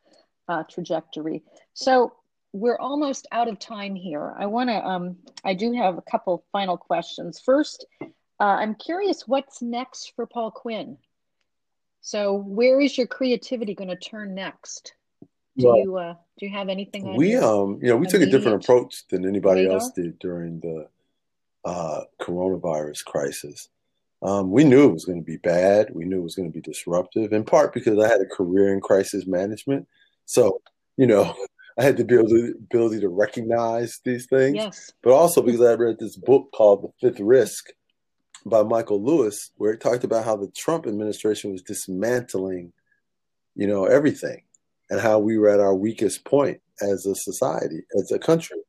uh, 0.47 0.63
trajectory. 0.63 1.43
So 1.73 2.13
we're 2.51 2.79
almost 2.79 3.27
out 3.31 3.47
of 3.47 3.59
time 3.59 3.95
here. 3.95 4.33
I 4.37 4.47
want 4.47 4.69
to, 4.69 4.83
um, 4.83 5.17
I 5.45 5.53
do 5.53 5.71
have 5.73 5.97
a 5.97 6.01
couple 6.01 6.43
final 6.51 6.77
questions. 6.77 7.39
First, 7.39 7.85
uh, 8.01 8.07
I'm 8.39 8.73
curious 8.75 9.27
what's 9.27 9.61
next 9.61 10.13
for 10.15 10.25
Paul 10.25 10.51
Quinn? 10.51 10.97
So 12.01 12.33
where 12.33 12.79
is 12.79 12.97
your 12.97 13.07
creativity 13.07 13.75
going 13.75 13.89
to 13.89 13.95
turn 13.95 14.33
next? 14.33 14.93
Do 15.57 15.67
well, 15.67 15.77
you 15.77 15.97
uh, 15.97 16.13
do 16.37 16.45
you 16.45 16.51
have 16.53 16.69
anything? 16.69 17.15
We 17.17 17.35
um 17.35 17.79
you 17.81 17.89
know 17.89 17.97
we 17.97 18.07
took 18.07 18.21
a 18.21 18.25
different 18.25 18.63
approach 18.63 19.05
than 19.09 19.27
anybody 19.27 19.63
radar? 19.63 19.73
else 19.73 19.91
did 19.91 20.17
during 20.19 20.61
the 20.61 20.87
uh, 21.65 22.01
coronavirus 22.21 23.03
crisis. 23.03 23.67
Um, 24.21 24.51
we 24.51 24.63
knew 24.63 24.85
it 24.85 24.93
was 24.93 25.05
going 25.05 25.19
to 25.19 25.25
be 25.25 25.37
bad. 25.37 25.89
We 25.93 26.05
knew 26.05 26.19
it 26.19 26.23
was 26.23 26.35
going 26.35 26.51
to 26.51 26.53
be 26.53 26.61
disruptive, 26.61 27.31
in 27.31 27.45
part 27.45 27.73
because 27.73 27.97
I 27.97 28.07
had 28.07 28.21
a 28.21 28.25
career 28.25 28.73
in 28.73 28.81
crisis 28.81 29.25
management. 29.25 29.87
So, 30.25 30.61
you 30.97 31.07
know, 31.07 31.33
I 31.77 31.83
had 31.83 31.95
the 31.95 32.03
ability, 32.03 32.51
ability 32.57 32.99
to 32.99 33.07
recognize 33.07 33.99
these 34.03 34.27
things. 34.29 34.55
Yes. 34.55 34.91
But 35.01 35.13
also 35.13 35.41
because 35.41 35.61
I 35.61 35.73
read 35.73 35.97
this 35.97 36.17
book 36.17 36.51
called 36.53 36.83
The 36.83 37.09
Fifth 37.09 37.21
Risk 37.21 37.67
by 38.45 38.63
Michael 38.63 39.01
Lewis, 39.01 39.51
where 39.55 39.71
it 39.71 39.79
talked 39.79 40.03
about 40.03 40.25
how 40.25 40.35
the 40.35 40.51
Trump 40.57 40.87
administration 40.87 41.53
was 41.53 41.61
dismantling, 41.61 42.73
you 43.55 43.67
know, 43.67 43.85
everything 43.85 44.43
and 44.89 44.99
how 44.99 45.19
we 45.19 45.37
were 45.37 45.47
at 45.49 45.61
our 45.61 45.75
weakest 45.75 46.25
point 46.25 46.59
as 46.81 47.05
a 47.05 47.15
society, 47.15 47.83
as 47.97 48.11
a 48.11 48.19
country. 48.19 48.59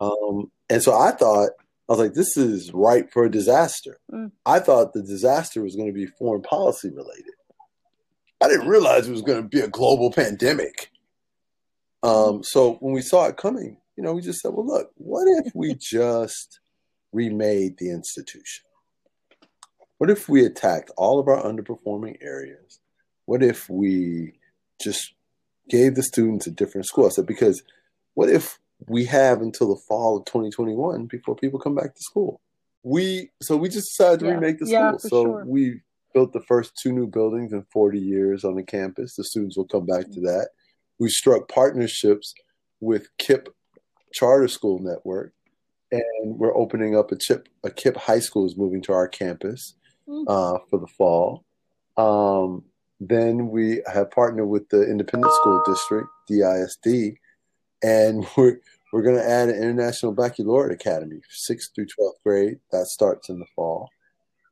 Um, 0.00 0.50
and 0.70 0.82
so 0.82 0.92
I 0.96 1.10
thought, 1.10 1.50
I 1.88 1.92
was 1.92 1.98
like, 1.98 2.14
this 2.14 2.36
is 2.36 2.72
ripe 2.72 3.12
for 3.12 3.24
a 3.24 3.30
disaster. 3.30 3.98
Mm. 4.10 4.32
I 4.46 4.58
thought 4.58 4.94
the 4.94 5.02
disaster 5.02 5.62
was 5.62 5.76
going 5.76 5.88
to 5.88 5.92
be 5.92 6.06
foreign 6.06 6.42
policy 6.42 6.88
related. 6.88 7.34
I 8.40 8.48
didn't 8.48 8.68
realize 8.68 9.06
it 9.06 9.12
was 9.12 9.22
going 9.22 9.42
to 9.42 9.48
be 9.48 9.60
a 9.60 9.68
global 9.68 10.10
pandemic. 10.10 10.90
Um, 12.02 12.42
so 12.42 12.74
when 12.80 12.94
we 12.94 13.02
saw 13.02 13.26
it 13.26 13.36
coming, 13.36 13.78
you 13.96 14.02
know, 14.02 14.14
we 14.14 14.22
just 14.22 14.40
said, 14.40 14.52
well, 14.52 14.66
look, 14.66 14.90
what 14.96 15.26
if 15.44 15.52
we 15.54 15.74
just 15.78 16.60
remade 17.12 17.78
the 17.78 17.90
institution? 17.90 18.64
What 19.98 20.10
if 20.10 20.28
we 20.28 20.44
attacked 20.44 20.90
all 20.96 21.18
of 21.18 21.28
our 21.28 21.42
underperforming 21.42 22.16
areas? 22.20 22.80
What 23.26 23.42
if 23.42 23.68
we 23.70 24.34
just 24.82 25.14
gave 25.68 25.94
the 25.94 26.02
students 26.02 26.46
a 26.46 26.50
different 26.50 26.86
school? 26.86 27.06
I 27.06 27.10
said, 27.10 27.26
because 27.26 27.62
what 28.14 28.28
if 28.28 28.58
we 28.86 29.04
have 29.06 29.40
until 29.40 29.68
the 29.68 29.80
fall 29.88 30.18
of 30.18 30.24
2021 30.26 31.06
before 31.06 31.36
people 31.36 31.58
come 31.58 31.74
back 31.74 31.94
to 31.94 32.02
school? 32.02 32.40
We 32.82 33.30
so 33.42 33.56
we 33.56 33.68
just 33.68 33.96
decided 33.96 34.20
to 34.20 34.26
yeah. 34.26 34.32
remake 34.32 34.58
the 34.58 34.66
school. 34.66 34.78
Yeah, 34.78 34.96
so 34.98 35.08
sure. 35.08 35.44
we 35.46 35.80
built 36.12 36.32
the 36.32 36.42
first 36.42 36.72
two 36.80 36.92
new 36.92 37.06
buildings 37.06 37.52
in 37.52 37.64
40 37.72 37.98
years 37.98 38.44
on 38.44 38.54
the 38.54 38.62
campus. 38.62 39.16
The 39.16 39.24
students 39.24 39.56
will 39.56 39.66
come 39.66 39.86
back 39.86 40.10
to 40.12 40.20
that. 40.20 40.50
We 40.98 41.08
struck 41.08 41.48
partnerships 41.48 42.34
with 42.80 43.08
KIPP 43.18 43.48
Charter 44.12 44.48
School 44.48 44.78
Network, 44.78 45.32
and 45.90 46.38
we're 46.38 46.56
opening 46.56 46.96
up 46.96 47.10
a 47.10 47.16
chip. 47.16 47.48
A 47.64 47.70
KIPP 47.70 47.96
High 47.96 48.20
School 48.20 48.46
is 48.46 48.56
moving 48.56 48.80
to 48.82 48.92
our 48.92 49.08
campus 49.08 49.74
mm. 50.08 50.24
uh, 50.28 50.58
for 50.70 50.78
the 50.78 50.86
fall. 50.86 51.44
Um, 51.96 52.64
then 53.00 53.48
we 53.48 53.82
have 53.92 54.10
partnered 54.10 54.48
with 54.48 54.68
the 54.68 54.82
Independent 54.82 55.32
School 55.34 55.62
District 55.66 56.08
(DISD), 56.30 57.16
and 57.82 58.26
we're 58.36 58.60
we're 58.94 59.02
going 59.02 59.16
to 59.16 59.28
add 59.28 59.48
an 59.48 59.56
International 59.56 60.12
Baccalaureate 60.12 60.80
Academy, 60.80 61.20
sixth 61.28 61.74
through 61.74 61.86
twelfth 61.86 62.22
grade. 62.22 62.60
That 62.70 62.86
starts 62.86 63.28
in 63.28 63.40
the 63.40 63.46
fall. 63.56 63.90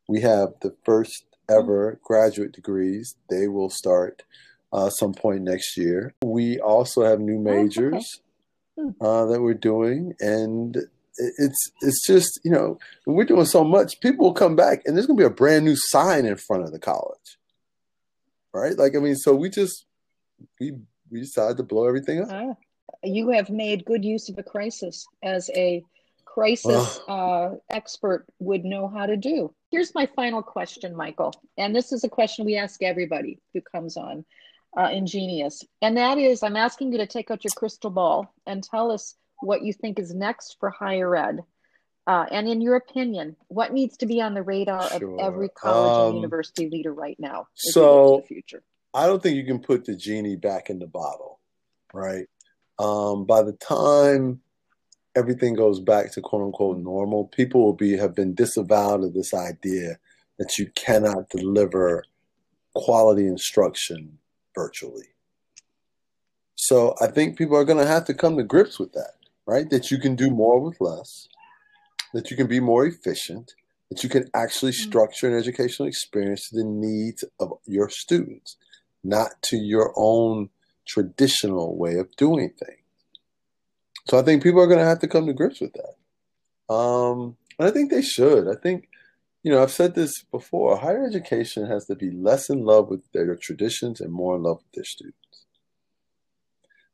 We 0.08 0.20
have 0.22 0.54
the 0.62 0.74
first 0.84 1.26
ever 1.48 2.00
graduate 2.02 2.50
degrees. 2.50 3.14
They 3.30 3.46
will 3.46 3.70
start 3.70 4.24
uh, 4.72 4.90
some 4.90 5.14
point 5.14 5.42
next 5.42 5.76
year. 5.76 6.14
We 6.24 6.58
also 6.58 7.04
have 7.04 7.20
new 7.20 7.38
majors 7.38 8.20
oh, 8.76 8.88
okay. 8.88 8.96
uh, 9.00 9.26
that 9.26 9.42
we're 9.42 9.54
doing, 9.54 10.14
and 10.18 10.76
it's 11.16 11.70
it's 11.80 12.04
just 12.04 12.40
you 12.42 12.50
know 12.50 12.80
we're 13.06 13.22
doing 13.22 13.46
so 13.46 13.62
much. 13.62 14.00
People 14.00 14.26
will 14.26 14.34
come 14.34 14.56
back, 14.56 14.82
and 14.84 14.96
there's 14.96 15.06
going 15.06 15.18
to 15.18 15.22
be 15.22 15.26
a 15.26 15.30
brand 15.30 15.64
new 15.64 15.76
sign 15.76 16.26
in 16.26 16.36
front 16.36 16.64
of 16.64 16.72
the 16.72 16.80
college, 16.80 17.38
right? 18.52 18.76
Like 18.76 18.96
I 18.96 18.98
mean, 18.98 19.14
so 19.14 19.36
we 19.36 19.50
just 19.50 19.84
we 20.58 20.72
we 21.12 21.20
decided 21.20 21.58
to 21.58 21.62
blow 21.62 21.86
everything 21.86 22.22
up. 22.22 22.28
Ah, 22.32 22.54
you 23.02 23.30
have 23.30 23.50
made 23.50 23.84
good 23.84 24.04
use 24.04 24.28
of 24.28 24.38
a 24.38 24.42
crisis 24.42 25.06
as 25.22 25.50
a 25.54 25.82
crisis 26.24 27.00
uh, 27.08 27.50
expert 27.70 28.26
would 28.38 28.64
know 28.64 28.88
how 28.88 29.06
to 29.06 29.16
do. 29.16 29.52
Here's 29.70 29.94
my 29.94 30.06
final 30.06 30.42
question, 30.42 30.96
Michael. 30.96 31.34
And 31.58 31.74
this 31.74 31.92
is 31.92 32.04
a 32.04 32.08
question 32.08 32.44
we 32.44 32.56
ask 32.56 32.82
everybody 32.82 33.38
who 33.52 33.60
comes 33.60 33.96
on 33.96 34.24
uh, 34.76 34.88
Ingenious. 34.90 35.62
And 35.82 35.96
that 35.96 36.18
is 36.18 36.42
I'm 36.42 36.56
asking 36.56 36.92
you 36.92 36.98
to 36.98 37.06
take 37.06 37.30
out 37.30 37.44
your 37.44 37.52
crystal 37.56 37.90
ball 37.90 38.32
and 38.46 38.62
tell 38.62 38.90
us 38.90 39.14
what 39.40 39.62
you 39.62 39.72
think 39.72 39.98
is 39.98 40.14
next 40.14 40.56
for 40.58 40.70
higher 40.70 41.14
ed. 41.14 41.40
Uh, 42.06 42.26
and 42.30 42.48
in 42.48 42.60
your 42.60 42.76
opinion, 42.76 43.36
what 43.48 43.72
needs 43.72 43.96
to 43.98 44.06
be 44.06 44.20
on 44.20 44.34
the 44.34 44.42
radar 44.42 44.88
sure. 44.90 45.14
of 45.14 45.20
every 45.20 45.48
college 45.50 45.98
um, 45.98 46.06
and 46.08 46.16
university 46.16 46.68
leader 46.68 46.92
right 46.92 47.16
now? 47.20 47.46
So, 47.54 48.22
the 48.22 48.26
future? 48.26 48.62
I 48.92 49.06
don't 49.06 49.22
think 49.22 49.36
you 49.36 49.44
can 49.44 49.60
put 49.60 49.84
the 49.84 49.94
genie 49.94 50.36
back 50.36 50.68
in 50.68 50.80
the 50.80 50.86
bottle, 50.86 51.38
right? 51.94 52.26
Um, 52.78 53.24
by 53.24 53.42
the 53.42 53.52
time 53.52 54.40
everything 55.14 55.54
goes 55.54 55.80
back 55.80 56.12
to 56.12 56.20
quote 56.20 56.42
unquote 56.42 56.78
normal, 56.78 57.26
people 57.26 57.64
will 57.64 57.74
be 57.74 57.96
have 57.96 58.14
been 58.14 58.34
disavowed 58.34 59.04
of 59.04 59.14
this 59.14 59.34
idea 59.34 59.98
that 60.38 60.58
you 60.58 60.70
cannot 60.74 61.28
deliver 61.30 62.04
quality 62.74 63.26
instruction 63.26 64.18
virtually. 64.54 65.08
So 66.54 66.94
I 67.00 67.08
think 67.08 67.36
people 67.36 67.56
are 67.56 67.64
going 67.64 67.78
to 67.78 67.86
have 67.86 68.04
to 68.06 68.14
come 68.14 68.36
to 68.36 68.44
grips 68.44 68.78
with 68.78 68.92
that, 68.92 69.14
right? 69.46 69.68
That 69.70 69.90
you 69.90 69.98
can 69.98 70.14
do 70.14 70.30
more 70.30 70.60
with 70.60 70.80
less, 70.80 71.28
that 72.14 72.30
you 72.30 72.36
can 72.36 72.46
be 72.46 72.60
more 72.60 72.86
efficient, 72.86 73.52
that 73.90 74.02
you 74.02 74.08
can 74.08 74.30
actually 74.34 74.72
mm-hmm. 74.72 74.88
structure 74.88 75.28
an 75.28 75.38
educational 75.38 75.88
experience 75.88 76.48
to 76.48 76.56
the 76.56 76.64
needs 76.64 77.24
of 77.40 77.52
your 77.66 77.88
students, 77.88 78.56
not 79.02 79.30
to 79.42 79.56
your 79.56 79.92
own 79.96 80.50
traditional 80.86 81.76
way 81.76 81.96
of 81.96 82.14
doing 82.16 82.50
things. 82.50 82.78
So 84.08 84.18
I 84.18 84.22
think 84.22 84.42
people 84.42 84.60
are 84.60 84.66
going 84.66 84.78
to 84.78 84.84
have 84.84 85.00
to 85.00 85.08
come 85.08 85.26
to 85.26 85.32
grips 85.32 85.60
with 85.60 85.74
that. 85.74 86.74
Um, 86.74 87.36
and 87.58 87.68
I 87.68 87.70
think 87.70 87.90
they 87.90 88.02
should. 88.02 88.48
I 88.48 88.54
think, 88.60 88.88
you 89.42 89.52
know, 89.52 89.62
I've 89.62 89.70
said 89.70 89.94
this 89.94 90.22
before 90.30 90.76
higher 90.76 91.04
education 91.04 91.66
has 91.66 91.86
to 91.86 91.94
be 91.94 92.10
less 92.10 92.50
in 92.50 92.64
love 92.64 92.88
with 92.88 93.10
their 93.12 93.36
traditions 93.36 94.00
and 94.00 94.12
more 94.12 94.36
in 94.36 94.42
love 94.42 94.58
with 94.58 94.72
their 94.72 94.84
students. 94.84 95.16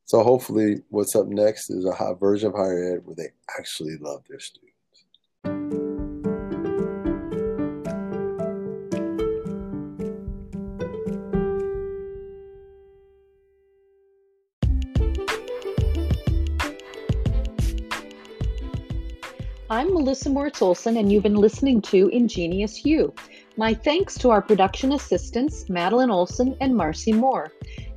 So 0.04 0.22
hopefully, 0.22 0.82
what's 0.88 1.14
up 1.14 1.26
next 1.26 1.68
is 1.70 1.84
a 1.84 2.14
version 2.14 2.48
of 2.48 2.54
higher 2.54 2.94
ed 2.94 3.04
where 3.04 3.14
they 3.14 3.28
actually 3.58 3.96
love 4.00 4.22
their 4.28 4.40
students. 4.40 4.77
I'm 19.70 19.92
Melissa 19.92 20.30
Morriss-Olson, 20.30 20.96
and 20.96 21.12
you've 21.12 21.24
been 21.24 21.34
listening 21.34 21.82
to 21.82 22.08
Ingenious 22.08 22.86
You. 22.86 23.12
My 23.58 23.74
thanks 23.74 24.16
to 24.16 24.30
our 24.30 24.40
production 24.40 24.92
assistants, 24.92 25.68
Madeline 25.68 26.10
Olson 26.10 26.56
and 26.62 26.74
Marcy 26.74 27.12
Moore. 27.12 27.52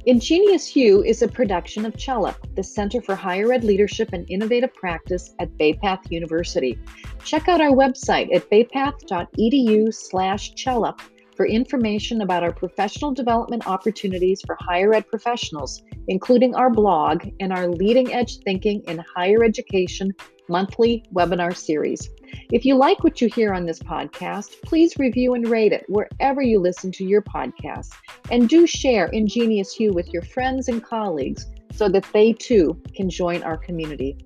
Ingenious 0.05 0.75
You 0.75 1.01
is 1.01 1.21
a 1.21 1.29
production 1.29 1.85
of 1.85 1.95
CHELIP, 1.95 2.35
the 2.57 2.63
Center 2.63 3.01
for 3.01 3.15
Higher 3.15 3.53
Ed 3.53 3.63
Leadership 3.63 4.09
and 4.11 4.29
Innovative 4.29 4.73
Practice 4.73 5.33
at 5.39 5.57
Bay 5.57 5.71
Path 5.71 6.11
University. 6.11 6.77
Check 7.23 7.47
out 7.47 7.61
our 7.61 7.71
website 7.71 8.35
at 8.35 8.49
baypath.edu 8.49 9.93
slash 9.93 10.53
CHELIP 10.55 10.99
for 11.37 11.45
information 11.45 12.19
about 12.19 12.43
our 12.43 12.51
professional 12.51 13.13
development 13.13 13.65
opportunities 13.65 14.41
for 14.45 14.57
higher 14.59 14.93
ed 14.93 15.07
professionals, 15.07 15.81
including 16.09 16.53
our 16.53 16.69
blog 16.69 17.25
and 17.39 17.53
our 17.53 17.69
Leading 17.69 18.13
Edge 18.13 18.39
Thinking 18.39 18.83
in 18.89 19.01
Higher 19.15 19.45
Education 19.45 20.11
monthly 20.51 21.05
webinar 21.13 21.55
series. 21.55 22.09
If 22.51 22.65
you 22.65 22.75
like 22.75 23.03
what 23.03 23.21
you 23.21 23.29
hear 23.29 23.53
on 23.53 23.65
this 23.65 23.79
podcast, 23.79 24.61
please 24.61 24.99
review 24.99 25.33
and 25.33 25.47
rate 25.47 25.71
it 25.71 25.85
wherever 25.87 26.41
you 26.41 26.59
listen 26.59 26.91
to 26.93 27.05
your 27.05 27.21
podcasts. 27.21 27.93
And 28.29 28.49
do 28.49 28.67
share 28.67 29.07
Ingenious 29.07 29.79
You 29.79 29.93
with 29.93 30.11
your 30.13 30.21
friends 30.21 30.67
and 30.67 30.83
colleagues 30.83 31.45
so 31.73 31.87
that 31.89 32.05
they 32.13 32.33
too 32.33 32.79
can 32.95 33.09
join 33.09 33.41
our 33.43 33.57
community. 33.57 34.17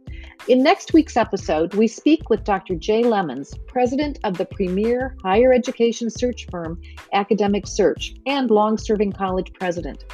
In 0.47 0.61
next 0.61 0.93
week's 0.93 1.17
episode, 1.17 1.73
we 1.73 1.88
speak 1.88 2.30
with 2.30 2.43
Dr. 2.43 2.76
Jay 2.76 3.03
Lemons, 3.03 3.55
president 3.67 4.19
of 4.23 4.38
the 4.38 4.45
premier 4.45 5.15
higher 5.23 5.53
education 5.53 6.09
search 6.09 6.47
firm 6.51 6.80
Academic 7.13 7.65
Search 7.65 8.15
and 8.28 8.51
long 8.51 8.78
serving 8.78 9.11
college 9.11 9.53
president. 9.53 10.05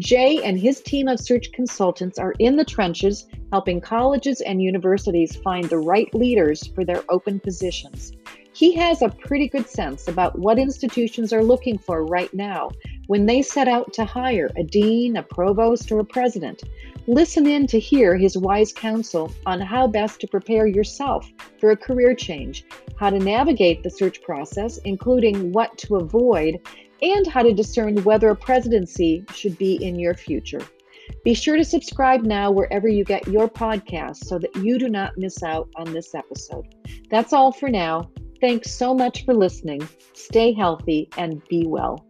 Jay 0.00 0.42
and 0.42 0.58
his 0.58 0.80
team 0.80 1.08
of 1.08 1.20
search 1.20 1.52
consultants 1.52 2.18
are 2.18 2.32
in 2.38 2.56
the 2.56 2.64
trenches 2.64 3.26
helping 3.52 3.82
colleges 3.82 4.40
and 4.40 4.62
universities 4.62 5.36
find 5.36 5.66
the 5.66 5.76
right 5.76 6.12
leaders 6.14 6.66
for 6.68 6.86
their 6.86 7.04
open 7.10 7.38
positions. 7.38 8.12
He 8.54 8.74
has 8.76 9.02
a 9.02 9.10
pretty 9.10 9.46
good 9.46 9.68
sense 9.68 10.08
about 10.08 10.38
what 10.38 10.58
institutions 10.58 11.34
are 11.34 11.44
looking 11.44 11.76
for 11.76 12.06
right 12.06 12.32
now 12.32 12.70
when 13.08 13.26
they 13.26 13.42
set 13.42 13.68
out 13.68 13.92
to 13.92 14.06
hire 14.06 14.50
a 14.56 14.64
dean, 14.64 15.18
a 15.18 15.22
provost, 15.22 15.92
or 15.92 16.00
a 16.00 16.04
president. 16.04 16.62
Listen 17.06 17.46
in 17.46 17.66
to 17.66 17.78
hear 17.78 18.16
his 18.16 18.38
wise 18.38 18.72
counsel 18.72 19.30
on 19.44 19.60
how 19.60 19.86
best 19.86 20.18
to 20.20 20.26
prepare 20.26 20.66
yourself 20.66 21.30
for 21.58 21.72
a 21.72 21.76
career 21.76 22.14
change, 22.14 22.64
how 22.96 23.10
to 23.10 23.18
navigate 23.18 23.82
the 23.82 23.90
search 23.90 24.22
process, 24.22 24.78
including 24.78 25.52
what 25.52 25.76
to 25.76 25.96
avoid, 25.96 26.58
and 27.02 27.26
how 27.26 27.42
to 27.42 27.52
discern 27.52 28.02
whether 28.04 28.28
a 28.28 28.36
presidency 28.36 29.24
should 29.34 29.56
be 29.58 29.82
in 29.82 29.98
your 29.98 30.14
future. 30.14 30.60
Be 31.24 31.34
sure 31.34 31.56
to 31.56 31.64
subscribe 31.64 32.22
now 32.22 32.50
wherever 32.50 32.88
you 32.88 33.04
get 33.04 33.26
your 33.28 33.48
podcasts 33.48 34.24
so 34.24 34.38
that 34.38 34.54
you 34.56 34.78
do 34.78 34.88
not 34.88 35.18
miss 35.18 35.42
out 35.42 35.68
on 35.76 35.92
this 35.92 36.14
episode. 36.14 36.66
That's 37.10 37.32
all 37.32 37.52
for 37.52 37.68
now. 37.68 38.10
Thanks 38.40 38.70
so 38.70 38.94
much 38.94 39.24
for 39.24 39.34
listening. 39.34 39.86
Stay 40.14 40.52
healthy 40.52 41.08
and 41.18 41.46
be 41.48 41.66
well. 41.66 42.06